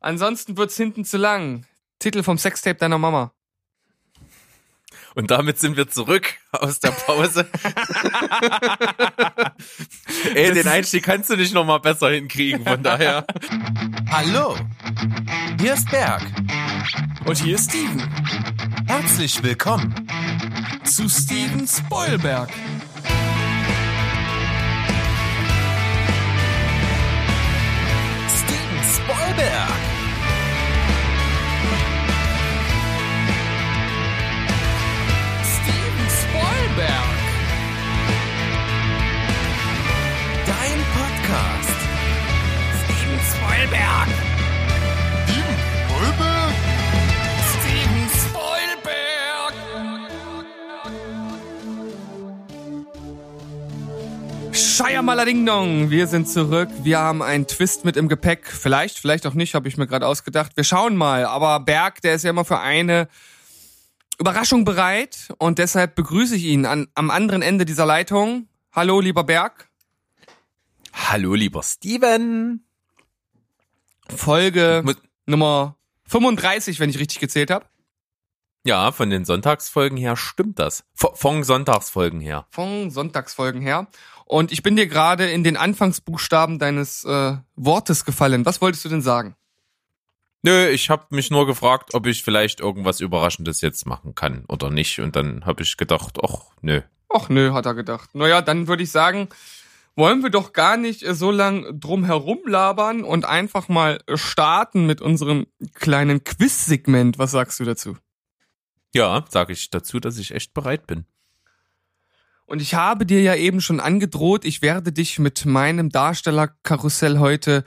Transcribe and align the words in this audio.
Ansonsten 0.00 0.56
wird's 0.56 0.76
hinten 0.76 1.04
zu 1.04 1.16
lang. 1.16 1.66
Titel 1.98 2.22
vom 2.22 2.38
Sextape 2.38 2.78
deiner 2.78 2.98
Mama. 2.98 3.32
Und 5.14 5.32
damit 5.32 5.58
sind 5.58 5.76
wir 5.76 5.88
zurück 5.88 6.34
aus 6.52 6.78
der 6.78 6.92
Pause. 6.92 7.48
Ey, 10.34 10.52
den 10.52 10.68
Einstieg 10.68 11.02
kannst 11.02 11.30
du 11.30 11.36
nicht 11.36 11.52
noch 11.52 11.64
mal 11.64 11.78
besser 11.78 12.10
hinkriegen, 12.10 12.64
von 12.64 12.84
daher. 12.84 13.26
Hallo, 14.10 14.54
hier 15.60 15.74
ist 15.74 15.90
Berg. 15.90 16.22
Und 17.26 17.36
hier 17.38 17.56
ist 17.56 17.70
Steven. 17.70 18.00
Herzlich 18.86 19.42
willkommen. 19.42 20.08
Zu 20.84 21.08
Steven 21.08 21.66
Spoilberg. 21.66 22.50
Spoilberg. 29.08 29.70
Steven 35.42 36.08
Spoilberg. 36.20 37.16
Dein 40.46 40.80
Podcast. 40.92 41.78
Steven 42.84 43.20
Spoilberg. 43.32 44.27
Ding 55.24 55.44
Dong, 55.44 55.90
wir 55.90 56.06
sind 56.06 56.28
zurück. 56.28 56.68
Wir 56.84 57.00
haben 57.00 57.20
einen 57.20 57.48
Twist 57.48 57.84
mit 57.84 57.96
im 57.96 58.08
Gepäck. 58.08 58.46
Vielleicht, 58.46 59.00
vielleicht 59.00 59.26
auch 59.26 59.34
nicht, 59.34 59.56
habe 59.56 59.66
ich 59.66 59.76
mir 59.76 59.88
gerade 59.88 60.06
ausgedacht. 60.06 60.56
Wir 60.56 60.62
schauen 60.62 60.94
mal. 60.94 61.24
Aber 61.24 61.58
Berg, 61.58 62.00
der 62.02 62.14
ist 62.14 62.22
ja 62.22 62.30
immer 62.30 62.44
für 62.44 62.60
eine 62.60 63.08
Überraschung 64.20 64.64
bereit 64.64 65.34
und 65.38 65.58
deshalb 65.58 65.96
begrüße 65.96 66.36
ich 66.36 66.44
ihn 66.44 66.64
an, 66.64 66.86
am 66.94 67.10
anderen 67.10 67.42
Ende 67.42 67.64
dieser 67.64 67.86
Leitung. 67.86 68.46
Hallo, 68.70 69.00
lieber 69.00 69.24
Berg. 69.24 69.68
Hallo, 70.92 71.34
lieber 71.34 71.64
Steven. 71.64 72.64
Folge 74.14 74.84
Nummer 75.26 75.76
35, 76.06 76.78
wenn 76.78 76.88
ich 76.88 77.00
richtig 77.00 77.18
gezählt 77.18 77.50
habe. 77.50 77.66
Ja, 78.64 78.92
von 78.92 79.10
den 79.10 79.24
Sonntagsfolgen 79.24 79.96
her 79.96 80.16
stimmt 80.16 80.58
das. 80.58 80.84
Von 80.94 81.44
Sonntagsfolgen 81.44 82.20
her. 82.20 82.46
Von 82.50 82.90
Sonntagsfolgen 82.90 83.60
her. 83.60 83.86
Und 84.24 84.52
ich 84.52 84.62
bin 84.62 84.76
dir 84.76 84.86
gerade 84.86 85.30
in 85.30 85.42
den 85.42 85.56
Anfangsbuchstaben 85.56 86.58
deines 86.58 87.04
äh, 87.04 87.36
Wortes 87.56 88.04
gefallen. 88.04 88.44
Was 88.44 88.60
wolltest 88.60 88.84
du 88.84 88.90
denn 88.90 89.00
sagen? 89.00 89.36
Nö, 90.42 90.68
ich 90.68 90.90
habe 90.90 91.06
mich 91.10 91.30
nur 91.30 91.46
gefragt, 91.46 91.94
ob 91.94 92.06
ich 92.06 92.22
vielleicht 92.22 92.60
irgendwas 92.60 93.00
Überraschendes 93.00 93.60
jetzt 93.60 93.86
machen 93.86 94.14
kann 94.14 94.44
oder 94.48 94.70
nicht. 94.70 95.00
Und 95.00 95.16
dann 95.16 95.46
habe 95.46 95.62
ich 95.62 95.76
gedacht, 95.76 96.18
ach, 96.22 96.52
nö. 96.60 96.82
Ach 97.08 97.28
nö, 97.28 97.52
hat 97.52 97.66
er 97.66 97.74
gedacht. 97.74 98.14
Naja, 98.14 98.42
dann 98.42 98.68
würde 98.68 98.82
ich 98.82 98.90
sagen, 98.90 99.28
wollen 99.96 100.22
wir 100.22 100.30
doch 100.30 100.52
gar 100.52 100.76
nicht 100.76 101.02
äh, 101.02 101.14
so 101.14 101.30
lang 101.30 101.80
drum 101.80 102.04
herum 102.04 102.40
labern 102.44 103.02
und 103.02 103.24
einfach 103.24 103.68
mal 103.68 104.00
starten 104.14 104.86
mit 104.86 105.00
unserem 105.00 105.46
kleinen 105.74 106.22
Quiz-Segment. 106.22 107.18
Was 107.18 107.30
sagst 107.32 107.58
du 107.60 107.64
dazu? 107.64 107.96
Ja, 108.94 109.24
sage 109.28 109.52
ich 109.52 109.70
dazu, 109.70 110.00
dass 110.00 110.18
ich 110.18 110.34
echt 110.34 110.54
bereit 110.54 110.86
bin. 110.86 111.04
Und 112.46 112.62
ich 112.62 112.74
habe 112.74 113.04
dir 113.04 113.20
ja 113.20 113.34
eben 113.34 113.60
schon 113.60 113.78
angedroht, 113.78 114.46
ich 114.46 114.62
werde 114.62 114.90
dich 114.90 115.18
mit 115.18 115.44
meinem 115.44 115.90
Darstellerkarussell 115.90 117.18
heute 117.18 117.64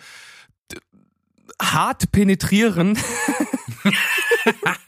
hart 1.62 2.12
penetrieren. 2.12 2.98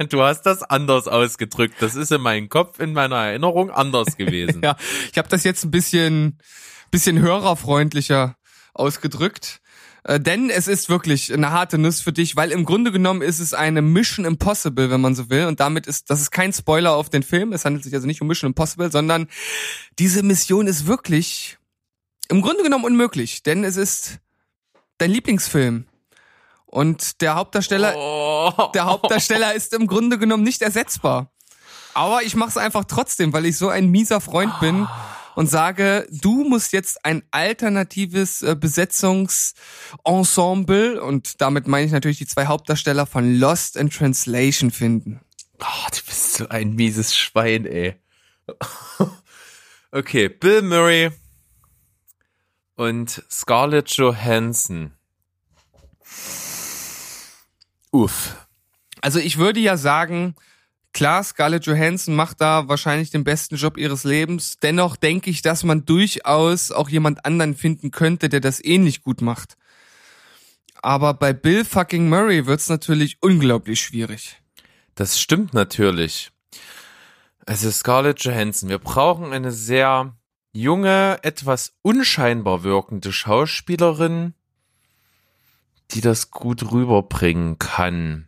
Du 0.10 0.22
hast 0.24 0.44
das 0.44 0.64
anders 0.64 1.08
ausgedrückt. 1.08 1.76
Das 1.80 1.96
ist 1.96 2.12
in 2.12 2.22
meinem 2.22 2.50
Kopf, 2.50 2.80
in 2.80 2.94
meiner 2.94 3.18
Erinnerung 3.18 3.70
anders 3.70 4.18
gewesen. 4.18 4.62
ja, 4.64 4.76
ich 5.12 5.18
habe 5.18 5.30
das 5.30 5.44
jetzt 5.44 5.64
ein 5.64 5.72
bisschen, 5.72 6.40
bisschen 6.92 7.20
hörerfreundlicher 7.20 8.36
ausgedrückt. 8.74 9.62
Äh, 10.04 10.20
denn 10.20 10.50
es 10.50 10.68
ist 10.68 10.90
wirklich 10.90 11.34
eine 11.34 11.52
harte 11.52 11.78
Nuss 11.78 12.02
für 12.02 12.12
dich, 12.14 12.36
weil 12.36 12.52
im 12.52 12.66
Grunde 12.66 12.92
genommen 12.92 13.22
ist 13.22 13.40
es 13.40 13.54
eine 13.54 13.82
Mission 13.82 14.26
Impossible, 14.26 14.90
wenn 14.90 15.02
man 15.02 15.16
so 15.16 15.30
will. 15.30 15.46
Und 15.46 15.60
damit 15.60 15.88
ist, 15.88 16.10
das 16.10 16.22
ist 16.22 16.32
kein 16.32 16.52
Spoiler 16.54 16.94
auf 16.96 17.10
den 17.10 17.24
Film. 17.24 17.54
Es 17.54 17.66
handelt 17.66 17.84
sich 17.84 17.94
also 17.94 18.08
nicht 18.08 18.22
um 18.22 18.28
Mission 18.28 18.50
Impossible, 18.50 18.92
sondern 18.92 19.28
diese 20.00 20.24
Mission 20.24 20.68
ist 20.68 20.88
wirklich 20.88 21.58
im 22.30 22.42
Grunde 22.42 22.64
genommen 22.64 22.86
unmöglich. 22.86 23.44
Denn 23.44 23.64
es 23.64 23.78
ist 23.78 24.20
dein 24.98 25.12
Lieblingsfilm. 25.12 25.86
Und 26.66 27.22
der 27.22 27.36
Hauptdarsteller, 27.36 27.94
Oh. 27.96 28.72
der 28.74 28.86
Hauptdarsteller 28.86 29.54
ist 29.54 29.74
im 29.74 29.86
Grunde 29.88 30.18
genommen 30.18 30.44
nicht 30.44 30.62
ersetzbar. 30.64 31.32
Aber 31.94 32.24
ich 32.24 32.36
mache 32.36 32.50
es 32.50 32.58
einfach 32.58 32.86
trotzdem, 32.86 33.32
weil 33.34 33.46
ich 33.46 33.58
so 33.58 33.70
ein 33.70 33.90
mieser 33.90 34.20
Freund 34.20 34.60
bin 34.60 34.88
und 35.36 35.50
sage, 35.50 36.08
du 36.10 36.44
musst 36.44 36.74
jetzt 36.74 37.06
ein 37.06 37.24
alternatives 37.32 38.42
äh, 38.42 38.56
Besetzungsensemble 38.56 41.02
und 41.02 41.42
damit 41.42 41.68
meine 41.68 41.86
ich 41.86 41.92
natürlich 41.92 42.18
die 42.18 42.28
zwei 42.28 42.46
Hauptdarsteller 42.46 43.06
von 43.06 43.38
Lost 43.40 43.76
in 43.76 43.90
Translation 43.90 44.72
finden. 44.72 45.20
Oh, 45.60 45.88
du 45.92 46.00
bist 46.06 46.34
so 46.34 46.48
ein 46.50 46.74
mieses 46.74 47.16
Schwein, 47.16 47.66
ey. 47.66 47.96
Okay, 49.96 50.28
Bill 50.28 50.64
Murray 50.64 51.12
und 52.74 53.24
Scarlett 53.30 53.92
Johansson. 53.92 54.92
Uff. 57.92 58.48
Also 59.02 59.20
ich 59.20 59.38
würde 59.38 59.60
ja 59.60 59.78
sagen, 59.78 60.34
klar, 60.94 61.24
Scarlett 61.24 61.66
Johansson 61.66 62.16
macht 62.16 62.40
da 62.42 62.68
wahrscheinlich 62.68 63.10
den 63.10 63.24
besten 63.24 63.56
Job 63.56 63.78
ihres 63.78 64.04
Lebens. 64.04 64.58
Dennoch 64.60 64.96
denke 64.96 65.30
ich, 65.30 65.42
dass 65.42 65.64
man 65.64 65.86
durchaus 65.86 66.72
auch 66.72 66.90
jemand 66.90 67.26
anderen 67.26 67.56
finden 67.56 67.92
könnte, 67.92 68.30
der 68.30 68.40
das 68.40 68.64
ähnlich 68.64 69.02
gut 69.02 69.22
macht. 69.22 69.58
Aber 70.82 71.14
bei 71.14 71.34
Bill 71.34 71.66
fucking 71.66 72.10
Murray 72.10 72.46
wird's 72.46 72.70
natürlich 72.70 73.18
unglaublich 73.22 73.82
schwierig. 73.82 74.42
Das 74.96 75.20
stimmt 75.20 75.54
natürlich. 75.54 76.32
Also 77.46 77.72
Scarlett 77.72 78.24
Johansson, 78.24 78.70
wir 78.70 78.80
brauchen 78.80 79.34
eine 79.34 79.52
sehr 79.52 80.16
junge, 80.54 81.20
etwas 81.24 81.74
unscheinbar 81.82 82.64
wirkende 82.64 83.12
Schauspielerin, 83.12 84.34
die 85.92 86.02
das 86.02 86.32
gut 86.32 86.72
rüberbringen 86.72 87.60
kann. 87.60 88.28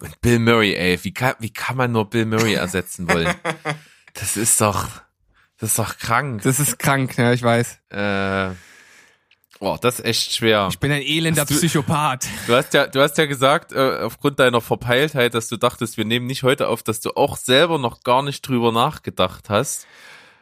Und 0.00 0.20
Bill 0.20 0.38
Murray, 0.38 0.74
ey, 0.74 0.98
wie 1.02 1.12
kann, 1.12 1.34
wie 1.38 1.52
kann 1.52 1.76
man 1.76 1.92
nur 1.92 2.08
Bill 2.08 2.26
Murray 2.26 2.54
ersetzen 2.54 3.08
wollen? 3.08 3.34
Das 4.14 4.36
ist 4.36 4.60
doch, 4.60 4.88
das 5.58 5.70
ist 5.70 5.78
doch 5.78 5.96
krank. 5.96 6.42
Das 6.42 6.58
ist 6.58 6.80
krank, 6.80 7.16
ja, 7.16 7.32
ich 7.32 7.44
weiß. 7.44 7.78
Äh, 7.90 8.50
boah, 9.60 9.78
das 9.80 10.00
ist 10.00 10.04
echt 10.04 10.34
schwer. 10.34 10.66
Ich 10.68 10.80
bin 10.80 10.90
ein 10.90 11.00
elender 11.00 11.42
Hast 11.42 11.50
du- 11.52 11.54
Psychopath. 11.56 12.26
Du 12.48 12.54
hast 12.56 12.74
ja, 12.74 12.88
du 12.88 13.00
hast 13.00 13.16
ja 13.18 13.26
gesagt, 13.26 13.70
äh, 13.70 14.00
aufgrund 14.00 14.40
deiner 14.40 14.60
Verpeiltheit, 14.60 15.34
dass 15.34 15.46
du 15.48 15.56
dachtest, 15.56 15.96
wir 15.96 16.04
nehmen 16.04 16.26
nicht 16.26 16.42
heute 16.42 16.66
auf, 16.66 16.82
dass 16.82 16.98
du 16.98 17.12
auch 17.12 17.36
selber 17.36 17.78
noch 17.78 18.00
gar 18.02 18.24
nicht 18.24 18.46
drüber 18.48 18.72
nachgedacht 18.72 19.48
hast, 19.48 19.86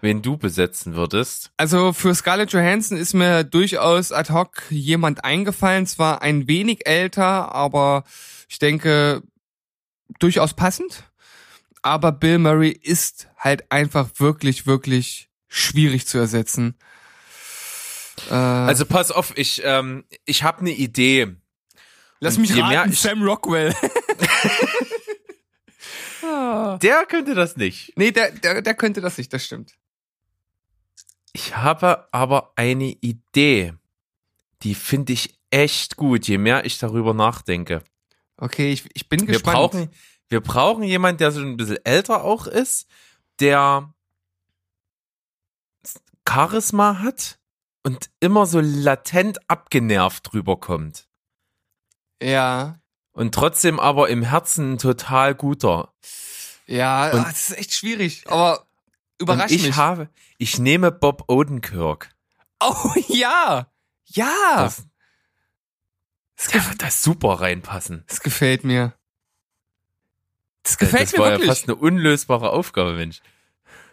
wen 0.01 0.23
du 0.23 0.37
besetzen 0.37 0.95
würdest. 0.95 1.51
Also 1.57 1.93
für 1.93 2.15
Scarlett 2.15 2.53
Johansson 2.53 2.97
ist 2.99 3.15
mir 3.15 3.45
durchaus 3.45 4.13
ad 4.13 4.33
hoc 4.33 4.63
jemand 4.71 5.25
eingefallen, 5.25 5.87
zwar 5.87 6.23
ein 6.23 6.47
wenig 6.47 6.87
älter, 6.87 7.53
aber 7.55 8.05
ich 8.49 8.59
denke 8.59 9.23
durchaus 10.21 10.55
passend. 10.55 11.05
Aber 11.83 12.13
Bill 12.13 12.39
Murray 12.39 12.71
ist 12.71 13.29
halt 13.37 13.71
einfach 13.71 14.09
wirklich, 14.19 14.67
wirklich 14.67 15.29
schwierig 15.49 16.07
zu 16.07 16.19
ersetzen. 16.19 16.77
Äh, 18.31 18.35
Also 18.35 18.85
pass 18.85 19.11
auf, 19.11 19.33
ich, 19.37 19.63
ähm, 19.65 20.05
ich 20.25 20.43
habe 20.43 20.61
eine 20.61 20.71
Idee. 20.73 21.37
lass 22.21 22.35
und 22.37 22.43
mich 22.43 22.51
je 22.51 22.57
mehr 22.63 22.81
raten, 22.81 22.93
ich- 22.93 23.01
Sam 23.01 23.23
Rockwell. 23.23 23.75
Ah. 26.23 26.79
Der 26.83 27.07
könnte 27.07 27.35
das 27.35 27.57
nicht. 27.57 27.93
nee, 27.97 28.11
der, 28.11 28.33
der, 28.33 28.61
der 28.61 28.75
könnte 28.75 29.01
das 29.01 29.17
nicht, 29.19 29.33
das 29.33 29.45
stimmt. 29.45 29.73
Ich 31.33 31.57
habe 31.57 32.09
aber 32.13 32.53
eine 32.57 32.87
Idee. 32.91 33.75
Die 34.63 34.75
finde 34.75 35.13
ich 35.13 35.39
echt 35.51 35.97
gut, 35.97 36.27
je 36.27 36.39
mehr 36.39 36.65
ich 36.65 36.79
darüber 36.79 37.15
nachdenke. 37.15 37.83
Okay, 38.37 38.73
ich, 38.73 38.89
ich 38.95 39.09
bin 39.09 39.21
Wir 39.21 39.35
gespannt. 39.35 39.55
brauchen, 39.57 39.91
wir 40.29 40.41
brauchen 40.41 40.83
jemanden, 40.85 41.19
der 41.19 41.33
so 41.33 41.41
ein 41.41 41.57
bisschen 41.57 41.85
älter 41.85 42.25
auch 42.25 42.47
ist, 42.47 42.87
der 43.41 43.93
Charisma 46.29 46.99
hat 47.01 47.39
und 47.85 48.11
immer 48.21 48.47
so 48.47 48.61
latent 48.61 49.39
abgenervt 49.49 50.33
rüberkommt. 50.35 51.09
ja, 52.23 52.81
Und 53.13 53.35
trotzdem 53.35 53.81
aber 53.81 54.09
im 54.11 54.23
Herzen 54.23 54.79
total 54.79 55.35
guter. 55.35 55.95
ja, 56.67 57.11
Und- 57.11 57.21
ah, 57.21 57.25
das 57.25 57.51
ist 57.51 57.59
echt 57.59 57.73
schwierig. 57.73 58.25
Aber 58.29 58.68
überrasch 59.19 59.51
ich 59.53 59.63
mich. 59.65 59.77
habe, 59.77 60.09
ich 60.39 60.59
nehme 60.59 60.91
Bob 60.93 61.25
Odenkirk. 61.29 62.11
oh 62.61 62.93
ja, 63.09 63.71
ja, 64.07 64.65
Das, 64.65 64.85
der 66.53 66.67
wird 66.69 66.83
da 66.83 66.91
super 66.91 67.41
reinpassen. 67.41 68.05
das 68.09 68.21
gefällt 68.21 68.65
mir. 68.65 68.95
Das 70.63 70.79
gefällt 70.79 71.05
das 71.05 71.13
mir 71.13 71.19
war 71.19 71.31
wirklich. 71.31 71.47
ja 71.49 71.55
fast 71.55 71.65
eine 71.69 71.77
unlösbare 71.77 72.51
Aufgabe, 72.51 72.95
Mensch. 72.95 73.21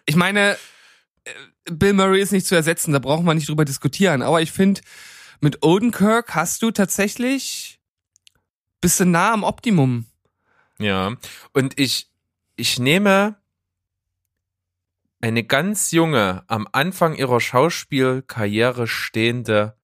ich 0.05 0.15
meine, 0.15 0.57
äh, 1.23 1.31
Bill 1.71 1.93
Murray 1.93 2.21
ist 2.21 2.31
nicht 2.31 2.45
zu 2.47 2.55
ersetzen, 2.55 2.91
da 2.93 2.99
brauchen 2.99 3.25
wir 3.25 3.33
nicht 3.33 3.49
drüber 3.49 3.65
diskutieren. 3.65 4.21
Aber 4.21 4.41
ich 4.41 4.51
finde, 4.51 4.81
mit 5.39 5.63
Odenkirk 5.65 6.35
hast 6.35 6.61
du 6.61 6.71
tatsächlich 6.71 7.79
bist 8.81 8.99
du 8.99 9.05
nah 9.05 9.33
am 9.33 9.43
Optimum. 9.43 10.05
Ja. 10.77 11.15
Und 11.53 11.79
ich, 11.79 12.11
ich 12.55 12.77
nehme 12.77 13.35
eine 15.21 15.43
ganz 15.43 15.91
junge, 15.91 16.43
am 16.47 16.67
Anfang 16.71 17.15
ihrer 17.15 17.39
Schauspielkarriere 17.39 18.87
stehende 18.87 19.77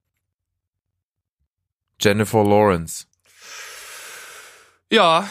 Jennifer 1.99 2.43
Lawrence. 2.43 3.05
Ja. 4.91 5.29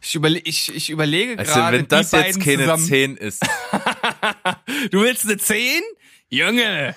Ich, 0.00 0.14
überle 0.14 0.38
ich, 0.38 0.74
ich 0.74 0.90
überlege 0.90 1.38
Also 1.38 1.52
gerade, 1.52 1.78
wenn 1.78 1.88
das 1.88 2.12
jetzt 2.12 2.40
keine 2.40 2.62
zusammen. 2.62 2.84
10 2.84 3.16
ist. 3.16 3.42
du 4.90 5.02
willst 5.02 5.24
eine 5.24 5.36
10? 5.36 5.82
Junge! 6.30 6.94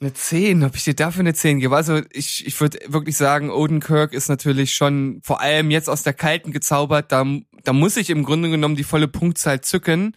Eine 0.00 0.12
10, 0.12 0.62
ob 0.62 0.76
ich 0.76 0.84
dir 0.84 0.94
dafür 0.94 1.20
eine 1.20 1.34
10 1.34 1.58
gebe. 1.58 1.74
Also 1.74 2.00
ich, 2.12 2.46
ich 2.46 2.60
würde 2.60 2.78
wirklich 2.86 3.16
sagen, 3.16 3.50
Odenkirk 3.50 4.12
ist 4.12 4.28
natürlich 4.28 4.74
schon 4.74 5.20
vor 5.24 5.40
allem 5.40 5.72
jetzt 5.72 5.90
aus 5.90 6.04
der 6.04 6.12
Kalten 6.12 6.52
gezaubert. 6.52 7.10
Da, 7.10 7.26
da 7.64 7.72
muss 7.72 7.96
ich 7.96 8.10
im 8.10 8.22
Grunde 8.22 8.48
genommen 8.48 8.76
die 8.76 8.84
volle 8.84 9.08
Punktzahl 9.08 9.60
zücken. 9.60 10.14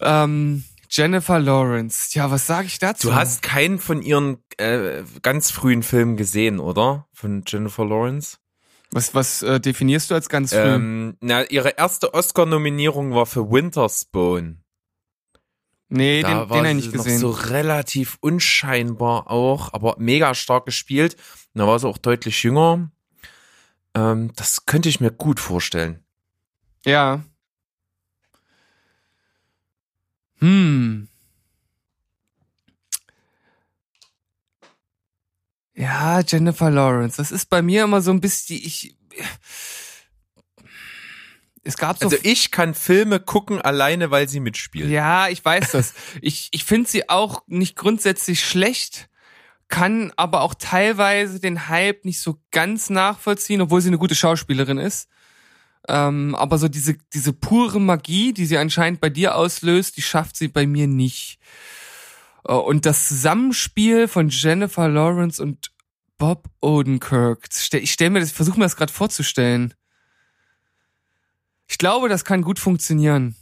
Ähm, 0.00 0.64
Jennifer 0.88 1.38
Lawrence. 1.38 2.14
Ja, 2.14 2.30
was 2.30 2.46
sage 2.46 2.66
ich 2.68 2.78
dazu? 2.78 3.08
Du 3.08 3.14
hast 3.14 3.42
keinen 3.42 3.78
von 3.78 4.00
ihren 4.00 4.38
äh, 4.56 5.02
ganz 5.22 5.50
frühen 5.50 5.82
Filmen 5.82 6.16
gesehen, 6.16 6.58
oder? 6.58 7.06
Von 7.12 7.44
Jennifer 7.46 7.84
Lawrence? 7.84 8.38
Was, 8.92 9.14
was 9.14 9.42
äh, 9.42 9.60
definierst 9.60 10.10
du 10.10 10.14
als 10.14 10.28
ganz 10.28 10.52
früh? 10.52 10.58
Ähm, 10.58 11.16
na, 11.20 11.44
ihre 11.44 11.76
erste 11.76 12.12
Oscar-Nominierung 12.12 13.14
war 13.14 13.26
für 13.26 13.50
Wintersbone. 13.50 14.56
Nee, 15.90 16.22
Da 16.22 16.28
den, 16.28 16.36
war 16.36 16.46
den 16.48 16.56
habe 16.56 16.68
ich 16.68 16.74
nicht 16.86 16.92
gesehen. 16.92 17.18
so 17.18 17.30
relativ 17.30 18.16
unscheinbar 18.20 19.30
auch, 19.30 19.72
aber 19.72 19.96
mega 19.98 20.34
stark 20.34 20.64
gespielt. 20.66 21.16
Da 21.54 21.66
war 21.66 21.78
sie 21.78 21.86
auch 21.88 21.98
deutlich 21.98 22.42
jünger. 22.42 22.90
Ähm, 23.94 24.32
das 24.36 24.66
könnte 24.66 24.88
ich 24.88 25.00
mir 25.00 25.10
gut 25.10 25.40
vorstellen. 25.40 26.02
Ja. 26.84 27.22
Hm. 30.38 31.08
Ja, 35.74 36.20
Jennifer 36.20 36.70
Lawrence. 36.70 37.16
Das 37.16 37.30
ist 37.32 37.46
bei 37.48 37.62
mir 37.62 37.84
immer 37.84 38.00
so 38.02 38.10
ein 38.10 38.20
bisschen, 38.20 38.56
ich, 38.62 38.96
es 41.62 41.76
gab 41.76 41.98
so 41.98 42.06
Also 42.06 42.16
ich 42.22 42.50
kann 42.50 42.74
Filme 42.74 43.20
gucken 43.20 43.60
alleine, 43.60 44.10
weil 44.10 44.28
sie 44.28 44.40
mitspielt. 44.40 44.90
ja, 44.90 45.28
ich 45.28 45.44
weiß 45.44 45.72
das. 45.72 45.94
Ich, 46.22 46.48
ich 46.52 46.64
finde 46.64 46.88
sie 46.88 47.08
auch 47.08 47.42
nicht 47.46 47.76
grundsätzlich 47.76 48.44
schlecht, 48.44 49.08
kann 49.68 50.12
aber 50.16 50.40
auch 50.40 50.54
teilweise 50.54 51.38
den 51.38 51.68
Hype 51.68 52.04
nicht 52.04 52.20
so 52.20 52.40
ganz 52.50 52.90
nachvollziehen, 52.90 53.60
obwohl 53.60 53.80
sie 53.80 53.88
eine 53.88 53.98
gute 53.98 54.14
Schauspielerin 54.14 54.78
ist. 54.78 55.08
Ähm, 55.88 56.34
aber 56.34 56.58
so 56.58 56.68
diese, 56.68 56.96
diese 57.12 57.32
pure 57.32 57.80
Magie, 57.80 58.32
die 58.32 58.46
sie 58.46 58.58
anscheinend 58.58 59.00
bei 59.00 59.08
dir 59.10 59.36
auslöst, 59.36 59.96
die 59.96 60.02
schafft 60.02 60.36
sie 60.36 60.48
bei 60.48 60.66
mir 60.66 60.86
nicht. 60.86 61.38
Äh, 62.46 62.52
Und 62.52 62.84
das 62.84 63.08
Zusammenspiel 63.08 64.08
von 64.08 64.28
Jennifer 64.28 64.88
Lawrence 64.88 65.42
und 65.42 65.70
Bob 66.18 66.50
Odenkirk, 66.60 67.48
ich 67.72 67.92
stell 67.92 68.10
mir 68.10 68.20
das, 68.20 68.30
versuche 68.32 68.58
mir 68.58 68.66
das 68.66 68.76
gerade 68.76 68.92
vorzustellen. 68.92 69.72
Ich 71.70 71.78
glaube, 71.78 72.08
das 72.08 72.24
kann 72.24 72.42
gut 72.42 72.58
funktionieren. 72.58 73.36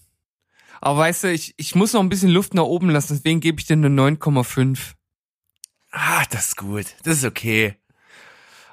Aber 0.83 0.99
weißt 0.99 1.25
du, 1.25 1.33
ich, 1.33 1.55
ich 1.57 1.75
muss 1.75 1.95
noch 1.95 2.01
ein 2.03 2.11
bisschen 2.11 2.29
Luft 2.29 2.53
nach 2.53 2.65
oben 2.65 2.91
lassen, 2.91 3.15
deswegen 3.15 3.41
gebe 3.41 3.59
ich 3.59 3.67
dir 3.67 3.73
eine 3.73 3.89
9,5. 3.89 4.93
Ah, 5.91 6.25
das 6.31 6.49
ist 6.49 6.57
gut. 6.59 6.85
Das 7.05 7.17
ist 7.17 7.25
okay. 7.25 7.77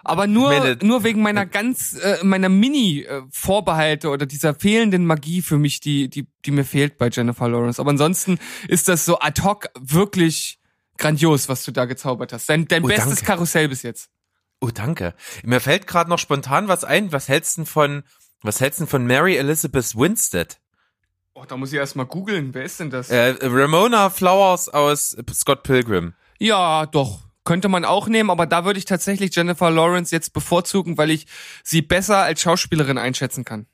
Aber 0.03 0.27
nur, 0.27 0.77
nur 0.83 1.03
wegen 1.03 1.21
meiner 1.21 1.45
ganz, 1.45 1.93
äh, 1.93 2.17
meiner 2.21 2.49
Mini-Vorbehalte 2.49 4.09
oder 4.09 4.25
dieser 4.25 4.53
fehlenden 4.53 5.05
Magie 5.05 5.41
für 5.41 5.57
mich, 5.57 5.79
die, 5.79 6.09
die, 6.09 6.27
die 6.45 6.51
mir 6.51 6.65
fehlt 6.65 6.97
bei 6.97 7.09
Jennifer 7.09 7.47
Lawrence. 7.47 7.81
Aber 7.81 7.89
ansonsten 7.91 8.37
ist 8.67 8.89
das 8.89 9.05
so 9.05 9.19
ad 9.19 9.41
hoc 9.41 9.69
wirklich 9.79 10.59
grandios, 10.97 11.49
was 11.49 11.63
du 11.63 11.71
da 11.71 11.85
gezaubert 11.85 12.33
hast. 12.33 12.49
Dein, 12.49 12.67
dein 12.67 12.83
Oh, 12.83 12.87
bestes 12.87 13.15
danke. 13.15 13.25
Karussell 13.25 13.69
bis 13.69 13.81
jetzt. 13.81 14.09
Oh, 14.59 14.69
danke. 14.71 15.15
Mir 15.43 15.59
fällt 15.59 15.87
gerade 15.87 16.09
noch 16.09 16.19
spontan 16.19 16.67
was 16.67 16.83
ein. 16.83 17.11
Was 17.11 17.27
hältst 17.27 17.57
du 17.57 17.61
denn 17.61 17.65
von, 17.65 18.03
was 18.41 18.61
hältst 18.61 18.79
du 18.79 18.83
denn 18.83 18.89
von 18.89 19.05
Mary 19.05 19.37
Elizabeth 19.37 19.95
Winstead? 19.95 20.59
Oh, 21.33 21.43
da 21.45 21.57
muss 21.57 21.73
ich 21.73 21.79
erst 21.79 21.95
mal 21.95 22.05
googeln. 22.05 22.53
Wer 22.53 22.63
ist 22.63 22.79
denn 22.79 22.89
das? 22.89 23.09
Äh, 23.09 23.35
Ramona 23.41 24.09
Flowers 24.09 24.69
aus 24.69 25.17
Scott 25.33 25.63
Pilgrim. 25.63 26.13
Ja, 26.39 26.85
doch. 26.85 27.23
Könnte 27.43 27.67
man 27.67 27.85
auch 27.85 28.07
nehmen, 28.07 28.31
aber 28.31 28.47
da 28.47 28.65
würde 28.65 28.79
ich 28.79 28.85
tatsächlich 28.85 29.35
Jennifer 29.35 29.69
Lawrence 29.69 30.15
jetzt 30.15 30.33
bevorzugen, 30.33 30.97
weil 30.97 31.11
ich 31.11 31.27
sie 31.63 31.81
besser 31.81 32.17
als 32.17 32.41
Schauspielerin 32.41 32.97
einschätzen 32.97 33.45
kann. 33.45 33.67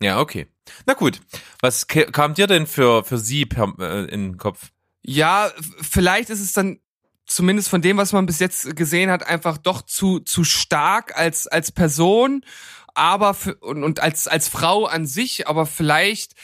Ja, 0.00 0.20
okay. 0.20 0.46
Na 0.86 0.94
gut. 0.94 1.20
Was 1.60 1.86
kam 1.86 2.34
dir 2.34 2.46
denn 2.46 2.66
für, 2.66 3.02
für 3.04 3.18
sie 3.18 3.46
per, 3.46 3.72
äh, 3.78 4.04
in 4.04 4.32
den 4.32 4.38
Kopf? 4.38 4.70
Ja, 5.02 5.50
vielleicht 5.80 6.30
ist 6.30 6.40
es 6.40 6.52
dann 6.52 6.78
zumindest 7.26 7.68
von 7.68 7.82
dem, 7.82 7.96
was 7.96 8.12
man 8.12 8.26
bis 8.26 8.38
jetzt 8.38 8.76
gesehen 8.76 9.10
hat, 9.10 9.26
einfach 9.26 9.58
doch 9.58 9.82
zu 9.82 10.20
zu 10.20 10.44
stark 10.44 11.16
als 11.16 11.46
als 11.46 11.72
Person, 11.72 12.44
aber 12.94 13.34
für, 13.34 13.54
und, 13.56 13.84
und 13.84 14.00
als 14.00 14.28
als 14.28 14.48
Frau 14.48 14.86
an 14.86 15.06
sich, 15.06 15.46
aber 15.48 15.66
vielleicht 15.66 16.34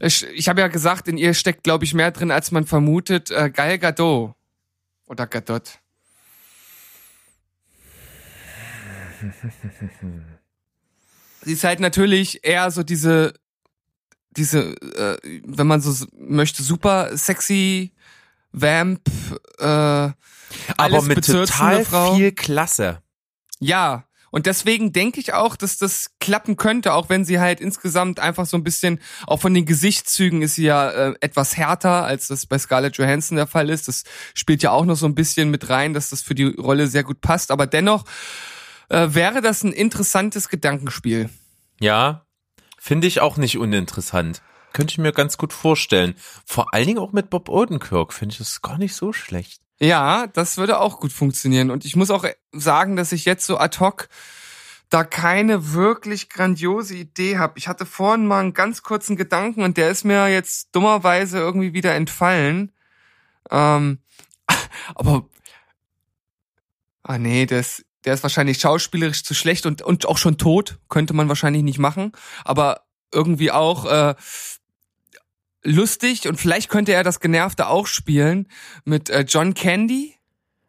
ich, 0.00 0.24
ich 0.28 0.48
habe 0.48 0.60
ja 0.60 0.68
gesagt, 0.68 1.08
in 1.08 1.18
ihr 1.18 1.34
steckt 1.34 1.64
glaube 1.64 1.84
ich 1.84 1.94
mehr 1.94 2.10
drin, 2.10 2.30
als 2.30 2.50
man 2.50 2.66
vermutet. 2.66 3.30
Äh, 3.30 3.50
Gal 3.50 3.78
Gadot 3.78 4.34
oder 5.06 5.26
Gadot. 5.26 5.78
Sie 11.42 11.52
ist 11.52 11.64
halt 11.64 11.80
natürlich 11.80 12.44
eher 12.44 12.70
so 12.70 12.82
diese 12.82 13.34
diese, 14.36 14.74
äh, 14.96 15.40
wenn 15.44 15.66
man 15.66 15.80
so 15.80 16.06
möchte, 16.12 16.62
super 16.62 17.16
sexy 17.16 17.92
Vamp, 18.52 19.02
äh, 19.58 19.64
Aber 19.64 21.02
mit 21.02 21.26
total 21.26 21.84
Frau. 21.84 22.14
viel 22.14 22.32
Klasse. 22.32 23.02
Ja. 23.60 24.05
Und 24.36 24.44
deswegen 24.44 24.92
denke 24.92 25.18
ich 25.18 25.32
auch, 25.32 25.56
dass 25.56 25.78
das 25.78 26.10
klappen 26.20 26.58
könnte, 26.58 26.92
auch 26.92 27.08
wenn 27.08 27.24
sie 27.24 27.40
halt 27.40 27.58
insgesamt 27.58 28.20
einfach 28.20 28.44
so 28.44 28.58
ein 28.58 28.64
bisschen, 28.64 29.00
auch 29.26 29.40
von 29.40 29.54
den 29.54 29.64
Gesichtszügen 29.64 30.42
ist 30.42 30.56
sie 30.56 30.64
ja 30.64 30.90
äh, 30.90 31.14
etwas 31.22 31.56
härter, 31.56 32.04
als 32.04 32.28
das 32.28 32.44
bei 32.44 32.58
Scarlett 32.58 32.98
Johansson 32.98 33.36
der 33.36 33.46
Fall 33.46 33.70
ist. 33.70 33.88
Das 33.88 34.04
spielt 34.34 34.62
ja 34.62 34.72
auch 34.72 34.84
noch 34.84 34.96
so 34.96 35.06
ein 35.06 35.14
bisschen 35.14 35.50
mit 35.50 35.70
rein, 35.70 35.94
dass 35.94 36.10
das 36.10 36.20
für 36.20 36.34
die 36.34 36.44
Rolle 36.44 36.86
sehr 36.86 37.02
gut 37.02 37.22
passt. 37.22 37.50
Aber 37.50 37.66
dennoch 37.66 38.04
äh, 38.90 39.08
wäre 39.12 39.40
das 39.40 39.64
ein 39.64 39.72
interessantes 39.72 40.50
Gedankenspiel. 40.50 41.30
Ja, 41.80 42.26
finde 42.76 43.06
ich 43.06 43.22
auch 43.22 43.38
nicht 43.38 43.56
uninteressant. 43.56 44.42
Könnte 44.74 44.92
ich 44.92 44.98
mir 44.98 45.12
ganz 45.12 45.38
gut 45.38 45.54
vorstellen. 45.54 46.14
Vor 46.44 46.74
allen 46.74 46.86
Dingen 46.86 46.98
auch 46.98 47.12
mit 47.12 47.30
Bob 47.30 47.48
Odenkirk 47.48 48.12
finde 48.12 48.34
ich 48.34 48.38
das 48.38 48.60
gar 48.60 48.76
nicht 48.76 48.94
so 48.94 49.14
schlecht. 49.14 49.62
Ja, 49.78 50.26
das 50.26 50.56
würde 50.56 50.80
auch 50.80 51.00
gut 51.00 51.12
funktionieren. 51.12 51.70
Und 51.70 51.84
ich 51.84 51.96
muss 51.96 52.10
auch 52.10 52.24
sagen, 52.52 52.96
dass 52.96 53.12
ich 53.12 53.24
jetzt 53.24 53.46
so 53.46 53.58
ad 53.58 53.78
hoc 53.78 54.08
da 54.88 55.04
keine 55.04 55.72
wirklich 55.72 56.28
grandiose 56.28 56.94
Idee 56.94 57.38
habe. 57.38 57.58
Ich 57.58 57.68
hatte 57.68 57.84
vorhin 57.84 58.26
mal 58.26 58.40
einen 58.40 58.54
ganz 58.54 58.82
kurzen 58.82 59.16
Gedanken 59.16 59.62
und 59.62 59.76
der 59.76 59.90
ist 59.90 60.04
mir 60.04 60.28
jetzt 60.28 60.74
dummerweise 60.74 61.38
irgendwie 61.38 61.74
wieder 61.74 61.94
entfallen. 61.94 62.72
Ähm, 63.50 63.98
aber 64.94 65.28
ah 67.02 67.18
nee, 67.18 67.46
der 67.46 67.60
ist, 67.60 67.84
der 68.04 68.14
ist 68.14 68.22
wahrscheinlich 68.22 68.60
schauspielerisch 68.60 69.24
zu 69.24 69.34
schlecht 69.34 69.66
und, 69.66 69.82
und 69.82 70.06
auch 70.06 70.18
schon 70.18 70.38
tot. 70.38 70.78
Könnte 70.88 71.14
man 71.14 71.28
wahrscheinlich 71.28 71.64
nicht 71.64 71.78
machen. 71.78 72.12
Aber 72.44 72.86
irgendwie 73.12 73.50
auch 73.50 73.84
äh, 73.86 74.14
lustig 75.66 76.28
und 76.28 76.40
vielleicht 76.40 76.70
könnte 76.70 76.92
er 76.92 77.02
das 77.02 77.20
Genervte 77.20 77.68
auch 77.68 77.86
spielen 77.86 78.48
mit 78.84 79.10
äh, 79.10 79.24
John 79.28 79.54
Candy. 79.54 80.14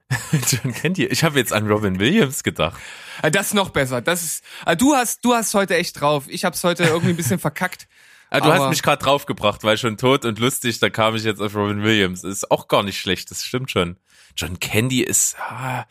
John 0.31 0.73
ihr. 0.95 1.11
Ich 1.11 1.23
habe 1.23 1.37
jetzt 1.37 1.51
an 1.51 1.67
Robin 1.67 1.99
Williams 1.99 2.43
gedacht. 2.43 2.79
Äh, 3.21 3.31
das 3.31 3.47
ist 3.47 3.53
noch 3.53 3.69
besser. 3.69 4.01
Das 4.01 4.23
ist, 4.23 4.43
äh, 4.65 4.75
du 4.75 4.95
hast, 4.95 5.23
du 5.23 5.33
hast 5.33 5.53
heute 5.53 5.75
echt 5.75 5.99
drauf. 5.99 6.25
Ich 6.27 6.45
hab's 6.45 6.63
heute 6.63 6.83
irgendwie 6.83 7.09
ein 7.09 7.17
bisschen 7.17 7.39
verkackt. 7.39 7.87
Ah, 8.29 8.41
du 8.41 8.49
Aber- 8.51 8.63
hast 8.65 8.69
mich 8.71 8.83
gerade 8.83 9.01
draufgebracht, 9.01 9.63
weil 9.63 9.77
schon 9.77 9.95
tot 9.95 10.25
und 10.25 10.37
lustig, 10.37 10.79
da 10.79 10.89
kam 10.89 11.15
ich 11.15 11.23
jetzt 11.23 11.39
auf 11.39 11.55
Robin 11.55 11.81
Williams. 11.81 12.25
Ist 12.25 12.51
auch 12.51 12.67
gar 12.67 12.83
nicht 12.83 12.99
schlecht, 12.99 13.31
das 13.31 13.41
stimmt 13.41 13.71
schon. 13.71 13.95
John 14.35 14.59
Candy 14.59 15.01
ist, 15.01 15.37
ah, 15.39 15.85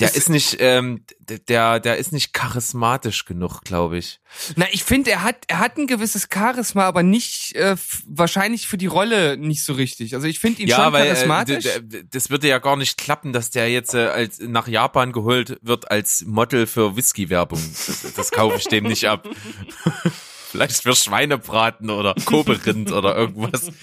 Der 0.00 0.08
Es- 0.10 0.16
ist 0.16 0.28
nicht, 0.28 0.56
ähm, 0.60 1.04
der, 1.48 1.80
der 1.80 1.96
ist 1.96 2.12
nicht 2.12 2.32
charismatisch 2.32 3.24
genug, 3.24 3.62
glaube 3.62 3.98
ich. 3.98 4.20
Na, 4.54 4.66
ich 4.70 4.84
finde, 4.84 5.10
er 5.10 5.22
hat, 5.24 5.36
er 5.48 5.58
hat 5.58 5.76
ein 5.76 5.88
gewisses 5.88 6.28
Charisma, 6.32 6.84
aber 6.84 7.02
nicht, 7.02 7.56
äh, 7.56 7.74
wahrscheinlich 8.06 8.68
für 8.68 8.78
die 8.78 8.86
Rolle 8.86 9.36
nicht 9.36 9.64
so 9.64 9.72
richtig. 9.72 10.14
Also 10.14 10.28
ich 10.28 10.38
finde 10.38 10.62
ihn 10.62 10.68
schon 10.70 10.94
äh, 10.94 10.98
charismatisch. 10.98 11.64
d- 11.82 12.04
das 12.08 12.30
würde 12.30 12.46
ja 12.46 12.58
gar 12.58 12.76
nicht 12.76 12.96
klappen, 12.96 13.32
dass 13.32 13.50
der 13.50 13.68
jetzt 13.70 13.94
äh, 13.94 14.06
als 14.06 14.38
nach 14.38 14.68
Japan 14.68 15.10
geholt 15.12 15.58
wird 15.62 15.90
als 15.90 16.24
Model 16.26 16.66
für 16.68 16.94
Whisky-Werbung. 16.96 17.60
Das, 17.60 18.12
das 18.14 18.30
kaufe 18.30 18.56
ich 18.58 18.66
dem 18.66 18.84
nicht 18.84 19.08
ab. 19.08 19.28
Vielleicht 20.50 20.82
für 20.82 20.94
Schweinebraten 20.94 21.90
oder 21.90 22.14
Koberind 22.24 22.90
oder 22.92 23.14
irgendwas. 23.16 23.70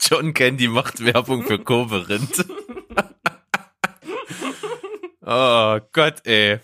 John 0.00 0.34
Candy 0.34 0.68
macht 0.68 1.04
Werbung 1.04 1.46
für 1.46 1.58
Koberind. 1.58 2.46
oh 5.20 5.78
Gott, 5.92 6.26
ey. 6.26 6.60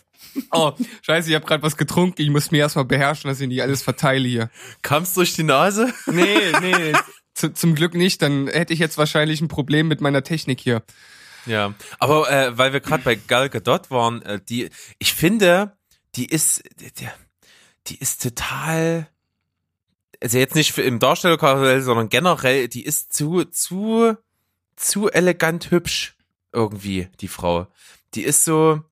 oh, 0.52 0.72
scheiße, 1.02 1.28
ich 1.28 1.34
habe 1.34 1.46
gerade 1.46 1.62
was 1.62 1.76
getrunken. 1.76 2.22
Ich 2.22 2.30
muss 2.30 2.50
mir 2.50 2.58
erstmal 2.58 2.84
beherrschen, 2.84 3.28
dass 3.28 3.40
ich 3.40 3.48
nicht 3.48 3.62
alles 3.62 3.82
verteile 3.82 4.26
hier. 4.26 4.50
Kam's 4.82 5.14
durch 5.14 5.34
die 5.34 5.42
Nase? 5.42 5.92
Nee, 6.06 6.52
nee. 6.60 6.92
zu, 7.34 7.52
zum 7.52 7.74
Glück 7.74 7.94
nicht. 7.94 8.22
Dann 8.22 8.48
hätte 8.48 8.72
ich 8.72 8.78
jetzt 8.78 8.98
wahrscheinlich 8.98 9.40
ein 9.40 9.48
Problem 9.48 9.88
mit 9.88 10.00
meiner 10.00 10.22
Technik 10.22 10.60
hier. 10.60 10.82
Ja, 11.46 11.74
aber 11.98 12.30
äh, 12.30 12.58
weil 12.58 12.72
wir 12.72 12.80
gerade 12.80 13.04
bei 13.04 13.14
Gal 13.14 13.48
Gadot 13.48 13.90
waren, 13.90 14.22
äh, 14.22 14.40
die, 14.40 14.68
ich 14.98 15.14
finde, 15.14 15.76
die 16.16 16.26
ist, 16.26 16.62
die, 16.80 17.08
die 17.86 17.98
ist 17.98 18.22
total, 18.22 19.08
also 20.22 20.38
jetzt 20.38 20.54
nicht 20.54 20.76
im 20.78 20.98
Darstellerkarussell, 20.98 21.82
sondern 21.82 22.08
generell, 22.08 22.68
die 22.68 22.84
ist 22.84 23.12
zu, 23.12 23.44
zu, 23.44 24.16
zu 24.76 25.10
elegant 25.10 25.70
hübsch 25.70 26.16
irgendwie, 26.52 27.08
die 27.20 27.28
Frau. 27.28 27.66
Die 28.14 28.22
ist 28.22 28.44
so, 28.44 28.82